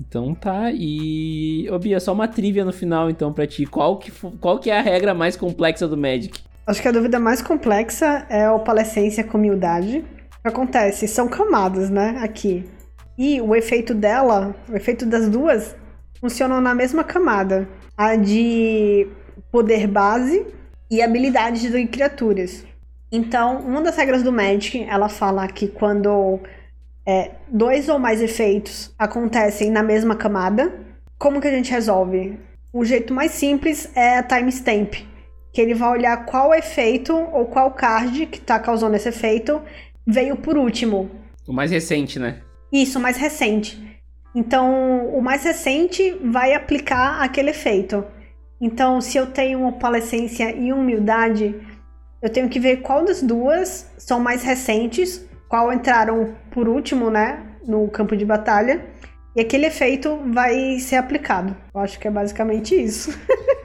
Então 0.00 0.34
tá, 0.34 0.72
e. 0.72 1.68
Ô 1.70 1.78
Bia, 1.78 2.00
só 2.00 2.12
uma 2.12 2.26
trivia 2.26 2.64
no 2.64 2.72
final 2.72 3.08
então 3.08 3.32
pra 3.32 3.46
ti. 3.46 3.64
Qual 3.64 3.96
que, 3.98 4.10
qual 4.40 4.58
que 4.58 4.68
é 4.68 4.78
a 4.78 4.82
regra 4.82 5.14
mais 5.14 5.36
complexa 5.36 5.86
do 5.86 5.96
Magic? 5.96 6.42
Acho 6.66 6.80
que 6.80 6.88
a 6.88 6.92
dúvida 6.92 7.20
mais 7.20 7.42
complexa 7.42 8.24
é 8.30 8.46
a 8.46 8.54
opalescência 8.54 9.22
com 9.22 9.36
humildade. 9.36 9.98
O 9.98 10.42
que 10.42 10.48
acontece? 10.48 11.06
São 11.06 11.28
camadas, 11.28 11.90
né? 11.90 12.18
Aqui. 12.22 12.64
E 13.18 13.38
o 13.42 13.54
efeito 13.54 13.92
dela, 13.92 14.56
o 14.66 14.74
efeito 14.74 15.04
das 15.04 15.28
duas, 15.28 15.76
funcionam 16.18 16.62
na 16.62 16.74
mesma 16.74 17.04
camada. 17.04 17.68
A 17.94 18.16
de 18.16 19.06
poder 19.52 19.86
base 19.86 20.46
e 20.90 21.02
habilidades 21.02 21.70
de 21.70 21.86
criaturas. 21.86 22.64
Então, 23.12 23.58
uma 23.58 23.82
das 23.82 23.96
regras 23.96 24.22
do 24.22 24.32
Magic, 24.32 24.84
ela 24.84 25.10
fala 25.10 25.46
que 25.46 25.68
quando 25.68 26.40
é, 27.06 27.32
dois 27.46 27.90
ou 27.90 27.98
mais 27.98 28.22
efeitos 28.22 28.92
acontecem 28.98 29.70
na 29.70 29.82
mesma 29.82 30.16
camada, 30.16 30.72
como 31.18 31.42
que 31.42 31.46
a 31.46 31.52
gente 31.52 31.70
resolve? 31.70 32.38
O 32.72 32.86
jeito 32.86 33.12
mais 33.12 33.32
simples 33.32 33.90
é 33.94 34.16
a 34.16 34.22
timestamp 34.22 34.94
que 35.54 35.60
ele 35.60 35.72
vai 35.72 35.88
olhar 35.88 36.26
qual 36.26 36.52
efeito 36.52 37.14
ou 37.14 37.46
qual 37.46 37.70
card 37.70 38.26
que 38.26 38.38
está 38.38 38.58
causando 38.58 38.96
esse 38.96 39.08
efeito 39.08 39.62
veio 40.04 40.36
por 40.36 40.56
último. 40.56 41.08
O 41.46 41.52
mais 41.52 41.70
recente, 41.70 42.18
né? 42.18 42.40
Isso, 42.72 42.98
o 42.98 43.00
mais 43.00 43.16
recente. 43.16 43.80
Então, 44.34 45.06
o 45.16 45.22
mais 45.22 45.44
recente 45.44 46.10
vai 46.24 46.54
aplicar 46.54 47.22
aquele 47.22 47.50
efeito. 47.50 48.04
Então, 48.60 49.00
se 49.00 49.16
eu 49.16 49.26
tenho 49.26 49.60
uma 49.60 49.72
palescência 49.72 50.50
e 50.56 50.72
humildade, 50.72 51.54
eu 52.20 52.28
tenho 52.28 52.48
que 52.48 52.58
ver 52.58 52.78
qual 52.78 53.04
das 53.04 53.22
duas 53.22 53.88
são 53.96 54.18
mais 54.18 54.42
recentes, 54.42 55.24
qual 55.48 55.72
entraram 55.72 56.34
por 56.50 56.66
último, 56.66 57.10
né, 57.10 57.46
no 57.64 57.86
campo 57.88 58.16
de 58.16 58.24
batalha, 58.24 58.84
e 59.36 59.40
aquele 59.40 59.66
efeito 59.66 60.18
vai 60.32 60.80
ser 60.80 60.96
aplicado. 60.96 61.56
Eu 61.72 61.80
acho 61.80 61.98
que 62.00 62.08
é 62.08 62.10
basicamente 62.10 62.74
isso. 62.74 63.16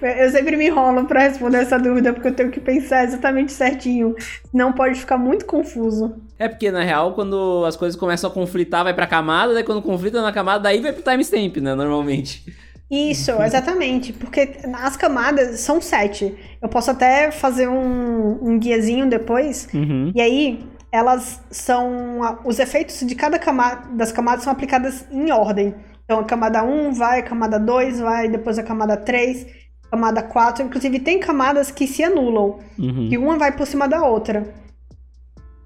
Eu 0.00 0.30
sempre 0.30 0.56
me 0.56 0.66
enrolo 0.66 1.04
para 1.04 1.20
responder 1.20 1.58
essa 1.58 1.78
dúvida, 1.78 2.12
porque 2.12 2.28
eu 2.28 2.34
tenho 2.34 2.50
que 2.50 2.60
pensar 2.60 3.04
exatamente 3.04 3.52
certinho. 3.52 4.14
Não 4.52 4.72
pode 4.72 4.98
ficar 4.98 5.18
muito 5.18 5.44
confuso. 5.44 6.16
É 6.38 6.48
porque, 6.48 6.70
na 6.70 6.82
real, 6.82 7.14
quando 7.14 7.64
as 7.66 7.76
coisas 7.76 7.98
começam 7.98 8.30
a 8.30 8.32
conflitar, 8.32 8.84
vai 8.84 8.94
pra 8.94 9.06
camada, 9.06 9.54
daí 9.54 9.64
quando 9.64 9.82
conflita 9.82 10.22
na 10.22 10.32
camada, 10.32 10.64
daí 10.64 10.80
vai 10.80 10.92
pro 10.92 11.02
timestamp, 11.02 11.56
né? 11.58 11.74
Normalmente. 11.74 12.44
Isso, 12.90 13.30
exatamente. 13.42 14.12
Porque 14.12 14.56
as 14.74 14.96
camadas 14.96 15.60
são 15.60 15.80
sete. 15.80 16.34
Eu 16.60 16.68
posso 16.68 16.90
até 16.90 17.30
fazer 17.30 17.68
um, 17.68 18.38
um 18.40 18.58
guiazinho 18.58 19.08
depois. 19.08 19.68
Uhum. 19.74 20.10
E 20.14 20.20
aí, 20.20 20.66
elas 20.90 21.42
são. 21.50 22.20
Os 22.44 22.58
efeitos 22.58 23.00
de 23.06 23.14
cada 23.14 23.38
camada 23.38 23.88
das 23.92 24.10
camadas 24.10 24.44
são 24.44 24.52
aplicadas 24.52 25.06
em 25.10 25.30
ordem. 25.30 25.74
Então 26.08 26.20
a 26.20 26.24
camada 26.24 26.64
1 26.64 26.94
vai, 26.94 27.20
a 27.20 27.22
camada 27.22 27.60
2 27.60 28.00
vai, 28.00 28.30
depois 28.30 28.58
a 28.58 28.62
camada 28.62 28.96
3, 28.96 29.46
camada 29.90 30.22
4. 30.22 30.64
Inclusive, 30.64 31.00
tem 31.00 31.20
camadas 31.20 31.70
que 31.70 31.86
se 31.86 32.02
anulam. 32.02 32.60
Uhum. 32.78 33.08
E 33.12 33.18
uma 33.18 33.36
vai 33.36 33.54
por 33.54 33.66
cima 33.66 33.86
da 33.86 34.02
outra. 34.02 34.54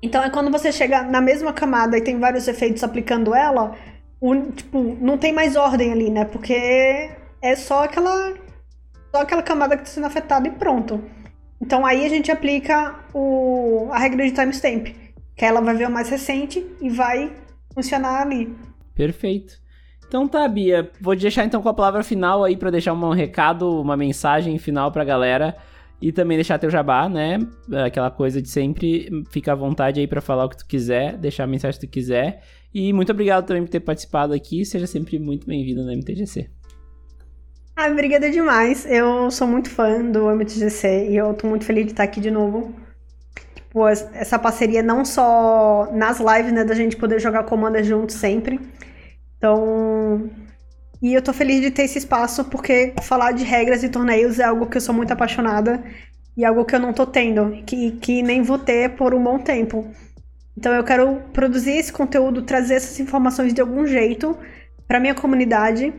Então 0.03 0.21
é 0.21 0.29
quando 0.29 0.51
você 0.51 0.73
chega 0.73 1.05
na 1.05 1.21
mesma 1.21 1.53
camada 1.53 1.97
e 1.97 2.01
tem 2.01 2.19
vários 2.19 2.49
efeitos 2.49 2.83
aplicando 2.83 3.33
ela, 3.33 3.77
o, 4.21 4.35
tipo, 4.51 4.97
não 5.01 5.17
tem 5.17 5.33
mais 5.33 5.55
ordem 5.55 5.93
ali, 5.93 6.11
né? 6.11 6.25
Porque 6.25 6.53
é 7.41 7.55
só 7.55 7.85
aquela. 7.85 8.35
Só 9.15 9.23
aquela 9.23 9.45
camada 9.45 9.77
que 9.77 9.85
está 9.85 9.95
sendo 9.95 10.09
afetada 10.09 10.49
e 10.49 10.51
pronto. 10.51 11.01
Então 11.61 11.87
aí 11.87 12.05
a 12.05 12.09
gente 12.09 12.33
aplica 12.33 12.97
o, 13.15 13.87
a 13.93 13.99
regra 13.99 14.27
de 14.27 14.33
timestamp. 14.33 14.89
Que 15.37 15.45
ela 15.45 15.61
vai 15.61 15.77
ver 15.77 15.87
o 15.87 15.91
mais 15.91 16.09
recente 16.09 16.67
e 16.81 16.91
vai 16.91 17.33
funcionar 17.73 18.23
ali. 18.23 18.53
Perfeito. 18.93 19.62
Então 20.13 20.29
tá, 20.29 20.47
Bia. 20.47 20.91
Vou 21.01 21.17
deixar 21.17 21.47
então 21.47 21.63
com 21.63 21.71
a 21.71 21.73
palavra 21.73 22.03
final 22.03 22.45
aí 22.45 22.55
para 22.55 22.69
deixar 22.69 22.93
um 22.93 23.13
recado, 23.13 23.81
uma 23.81 23.97
mensagem 23.97 24.59
final 24.59 24.93
pra 24.93 25.07
galera. 25.07 25.57
E 26.03 26.13
também 26.13 26.37
deixar 26.37 26.59
teu 26.59 26.69
jabá, 26.69 27.09
né? 27.09 27.39
Aquela 27.87 28.11
coisa 28.11 28.43
de 28.43 28.51
sempre. 28.51 29.09
Fica 29.31 29.53
à 29.53 29.55
vontade 29.55 30.01
aí 30.01 30.07
para 30.07 30.21
falar 30.21 30.45
o 30.45 30.51
que 30.51 30.59
tu 30.59 30.67
quiser, 30.67 31.17
deixar 31.17 31.45
a 31.45 31.47
mensagem 31.47 31.81
que 31.81 31.87
tu 31.87 31.91
quiser. 31.91 32.43
E 32.75 32.93
muito 32.93 33.11
obrigado 33.11 33.47
também 33.47 33.63
por 33.63 33.71
ter 33.71 33.81
participado 33.81 34.35
aqui. 34.35 34.67
Seja 34.67 34.87
sempre 34.87 35.19
muito 35.19 35.47
bem-vindo 35.47 35.83
no 35.83 35.91
MTGC. 35.91 36.51
Ah, 37.75 37.87
obrigada 37.87 38.31
demais. 38.31 38.85
Eu 38.85 39.31
sou 39.31 39.49
muito 39.49 39.71
fã 39.71 40.05
do 40.05 40.29
MTGC 40.29 41.09
e 41.09 41.17
eu 41.17 41.33
tô 41.33 41.47
muito 41.47 41.65
feliz 41.65 41.87
de 41.87 41.93
estar 41.93 42.03
aqui 42.03 42.21
de 42.21 42.31
novo. 42.31 42.75
Tipo, 43.55 43.89
essa 43.89 44.39
parceria 44.39 44.83
não 44.83 45.07
só 45.07 45.89
nas 45.91 46.21
lives, 46.21 46.53
né, 46.53 46.65
da 46.65 46.75
gente 46.75 46.99
poder 46.99 47.19
jogar 47.19 47.45
Commander 47.45 47.83
junto 47.83 48.13
sempre, 48.13 48.61
então, 49.43 50.31
e 51.03 51.13
eu 51.15 51.21
tô 51.21 51.33
feliz 51.33 51.61
de 51.61 51.73
ter 51.73 51.83
esse 51.83 51.99
espaço 51.99 52.45
porque 52.45 52.95
falar 53.03 53.33
de 53.33 53.43
regras 53.43 53.83
e 53.83 53.89
torneios 53.89 54.39
é 54.39 54.45
algo 54.45 54.67
que 54.67 54.77
eu 54.77 54.81
sou 54.81 54.95
muito 54.95 55.13
apaixonada 55.13 55.83
e 56.37 56.45
algo 56.45 56.65
que 56.65 56.77
eu 56.77 56.79
não 56.79 56.93
tô 56.93 57.05
tendo, 57.05 57.61
que, 57.67 57.91
que 57.91 58.23
nem 58.23 58.41
vou 58.41 58.57
ter 58.57 58.91
por 58.91 59.13
um 59.13 59.21
bom 59.21 59.41
tempo. 59.41 59.91
Então 60.57 60.73
eu 60.73 60.85
quero 60.85 61.17
produzir 61.33 61.73
esse 61.73 61.93
conteúdo, 61.93 62.43
trazer 62.43 62.75
essas 62.75 63.01
informações 63.01 63.53
de 63.53 63.61
algum 63.61 63.85
jeito 63.85 64.39
para 64.87 65.01
minha 65.01 65.15
comunidade, 65.15 65.93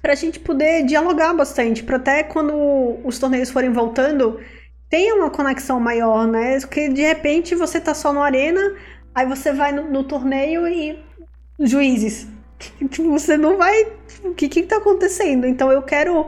para 0.00 0.14
a 0.14 0.16
gente 0.16 0.40
poder 0.40 0.86
dialogar 0.86 1.34
bastante, 1.34 1.82
para 1.82 1.98
até 1.98 2.22
quando 2.22 2.98
os 3.04 3.18
torneios 3.18 3.50
forem 3.50 3.70
voltando, 3.70 4.40
tenha 4.88 5.14
uma 5.16 5.28
conexão 5.28 5.78
maior, 5.78 6.26
né? 6.26 6.58
Porque 6.60 6.88
de 6.88 7.02
repente 7.02 7.54
você 7.54 7.78
tá 7.78 7.92
só 7.92 8.10
no 8.10 8.22
arena, 8.22 8.74
aí 9.14 9.26
você 9.26 9.52
vai 9.52 9.70
no, 9.70 9.90
no 9.90 10.02
torneio 10.02 10.66
e 10.66 11.11
juízes. 11.58 12.26
Tipo, 12.58 13.10
você 13.10 13.36
não 13.36 13.56
vai. 13.56 13.92
O 14.24 14.34
que 14.34 14.48
que 14.48 14.62
tá 14.62 14.76
acontecendo? 14.76 15.46
Então 15.46 15.70
eu 15.70 15.82
quero 15.82 16.26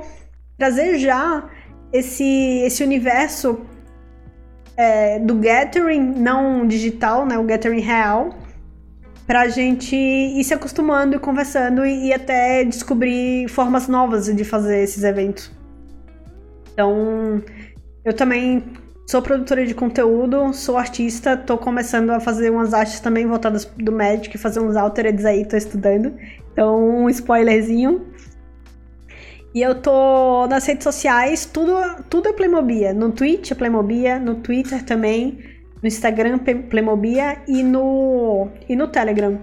trazer 0.59 0.99
já 0.99 1.49
esse, 1.93 2.63
esse 2.65 2.83
universo 2.83 3.61
é, 4.77 5.19
do 5.21 5.35
Gathering, 5.37 6.01
não 6.01 6.67
digital, 6.67 7.25
né? 7.25 7.39
O 7.39 7.45
Gathering 7.45 7.81
real. 7.81 8.35
Pra 9.27 9.49
gente 9.49 9.97
ir 9.97 10.45
se 10.45 10.53
acostumando 10.53 11.17
e 11.17 11.19
conversando 11.19 11.87
e, 11.87 12.09
e 12.09 12.13
até 12.13 12.63
descobrir 12.63 13.49
formas 13.49 13.89
novas 13.89 14.27
de 14.27 14.45
fazer 14.45 14.83
esses 14.83 15.03
eventos. 15.03 15.51
Então, 16.73 17.43
eu 18.05 18.13
também 18.13 18.63
Sou 19.07 19.21
produtora 19.21 19.67
de 19.67 19.75
conteúdo, 19.75 20.55
sou 20.55 20.79
artista, 20.79 21.37
tô 21.37 21.59
começando 21.59 22.11
a 22.11 22.21
fazer 22.21 22.51
umas 22.51 22.73
artes 22.73 23.01
também 23.01 23.27
voltadas 23.27 23.67
do 23.77 23.93
Magic, 23.93 24.37
fazer 24.39 24.61
uns 24.61 24.77
altereds 24.77 25.27
aí, 25.27 25.47
tô 25.47 25.57
estudando. 25.57 26.15
Então, 26.53 27.03
um 27.05 27.11
spoilerzinho. 27.11 28.07
E 29.55 29.61
eu 29.61 29.75
tô 29.81 30.47
nas 30.47 30.65
redes 30.67 30.85
sociais, 30.85 31.45
tudo, 31.45 31.75
tudo 32.09 32.31
é 32.31 32.33
Playmobil. 32.33 32.95
No 32.95 33.13
Twitch 33.13 33.51
é 33.51 33.55
Playmobil, 33.55 34.19
no 34.21 34.37
Twitter 34.37 34.83
também, 34.83 35.39
no 35.83 35.87
Instagram 35.87 36.39
Playmobil 36.39 37.23
e 37.47 37.63
no, 37.63 38.49
e 38.67 38.75
no 38.75 38.89
Telegram. 38.89 39.39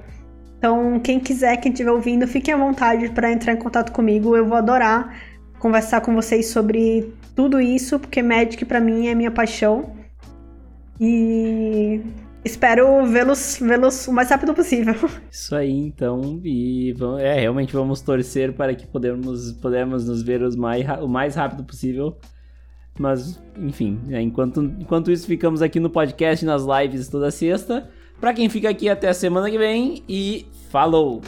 Então, 0.58 1.00
quem 1.00 1.20
quiser, 1.20 1.58
quem 1.58 1.72
estiver 1.72 1.92
ouvindo, 1.92 2.28
fiquem 2.28 2.54
à 2.54 2.58
vontade 2.58 3.10
para 3.10 3.32
entrar 3.32 3.54
em 3.54 3.58
contato 3.58 3.92
comigo. 3.92 4.36
Eu 4.36 4.46
vou 4.46 4.58
adorar 4.58 5.16
conversar 5.60 6.02
com 6.02 6.16
vocês 6.16 6.48
sobre 6.48 7.14
tudo 7.36 7.60
isso, 7.60 8.00
porque 8.00 8.22
Magic 8.22 8.64
para 8.66 8.80
mim 8.80 9.08
é 9.08 9.16
minha 9.16 9.32
paixão. 9.32 9.96
E 11.00 12.02
espero 12.46 13.06
vê-los 13.06 13.58
vê-los 13.60 14.08
o 14.08 14.14
mais 14.14 14.30
rápido 14.30 14.54
possível. 14.54 14.94
Isso 15.32 15.56
aí, 15.56 15.72
então. 15.72 16.40
E 16.44 16.94
vamos, 16.94 17.22
é, 17.22 17.40
realmente 17.40 17.74
vamos 17.74 18.02
torcer 18.02 18.54
para 18.54 18.76
que 18.76 18.86
podemos, 18.86 19.52
podemos 19.54 20.08
nos 20.08 20.22
ver 20.22 20.44
os 20.44 20.56
mais, 20.56 20.86
o 21.02 21.08
mais 21.08 21.36
rápido 21.36 21.64
possível. 21.64 22.16
Mas, 23.00 23.42
enfim, 23.58 24.00
é, 24.10 24.22
enquanto, 24.22 24.62
enquanto 24.62 25.12
isso, 25.12 25.26
ficamos 25.26 25.62
aqui 25.62 25.80
no 25.80 25.90
podcast, 25.90 26.46
nas 26.46 26.64
lives 26.64 27.08
toda 27.08 27.32
sexta. 27.32 27.90
Para 28.20 28.34
quem 28.34 28.48
fica 28.50 28.70
aqui 28.70 28.88
até 28.88 29.10
a 29.10 29.14
semana 29.14 29.50
que 29.50 29.58
vem 29.58 30.04
e 30.08 30.46
falou! 30.70 31.22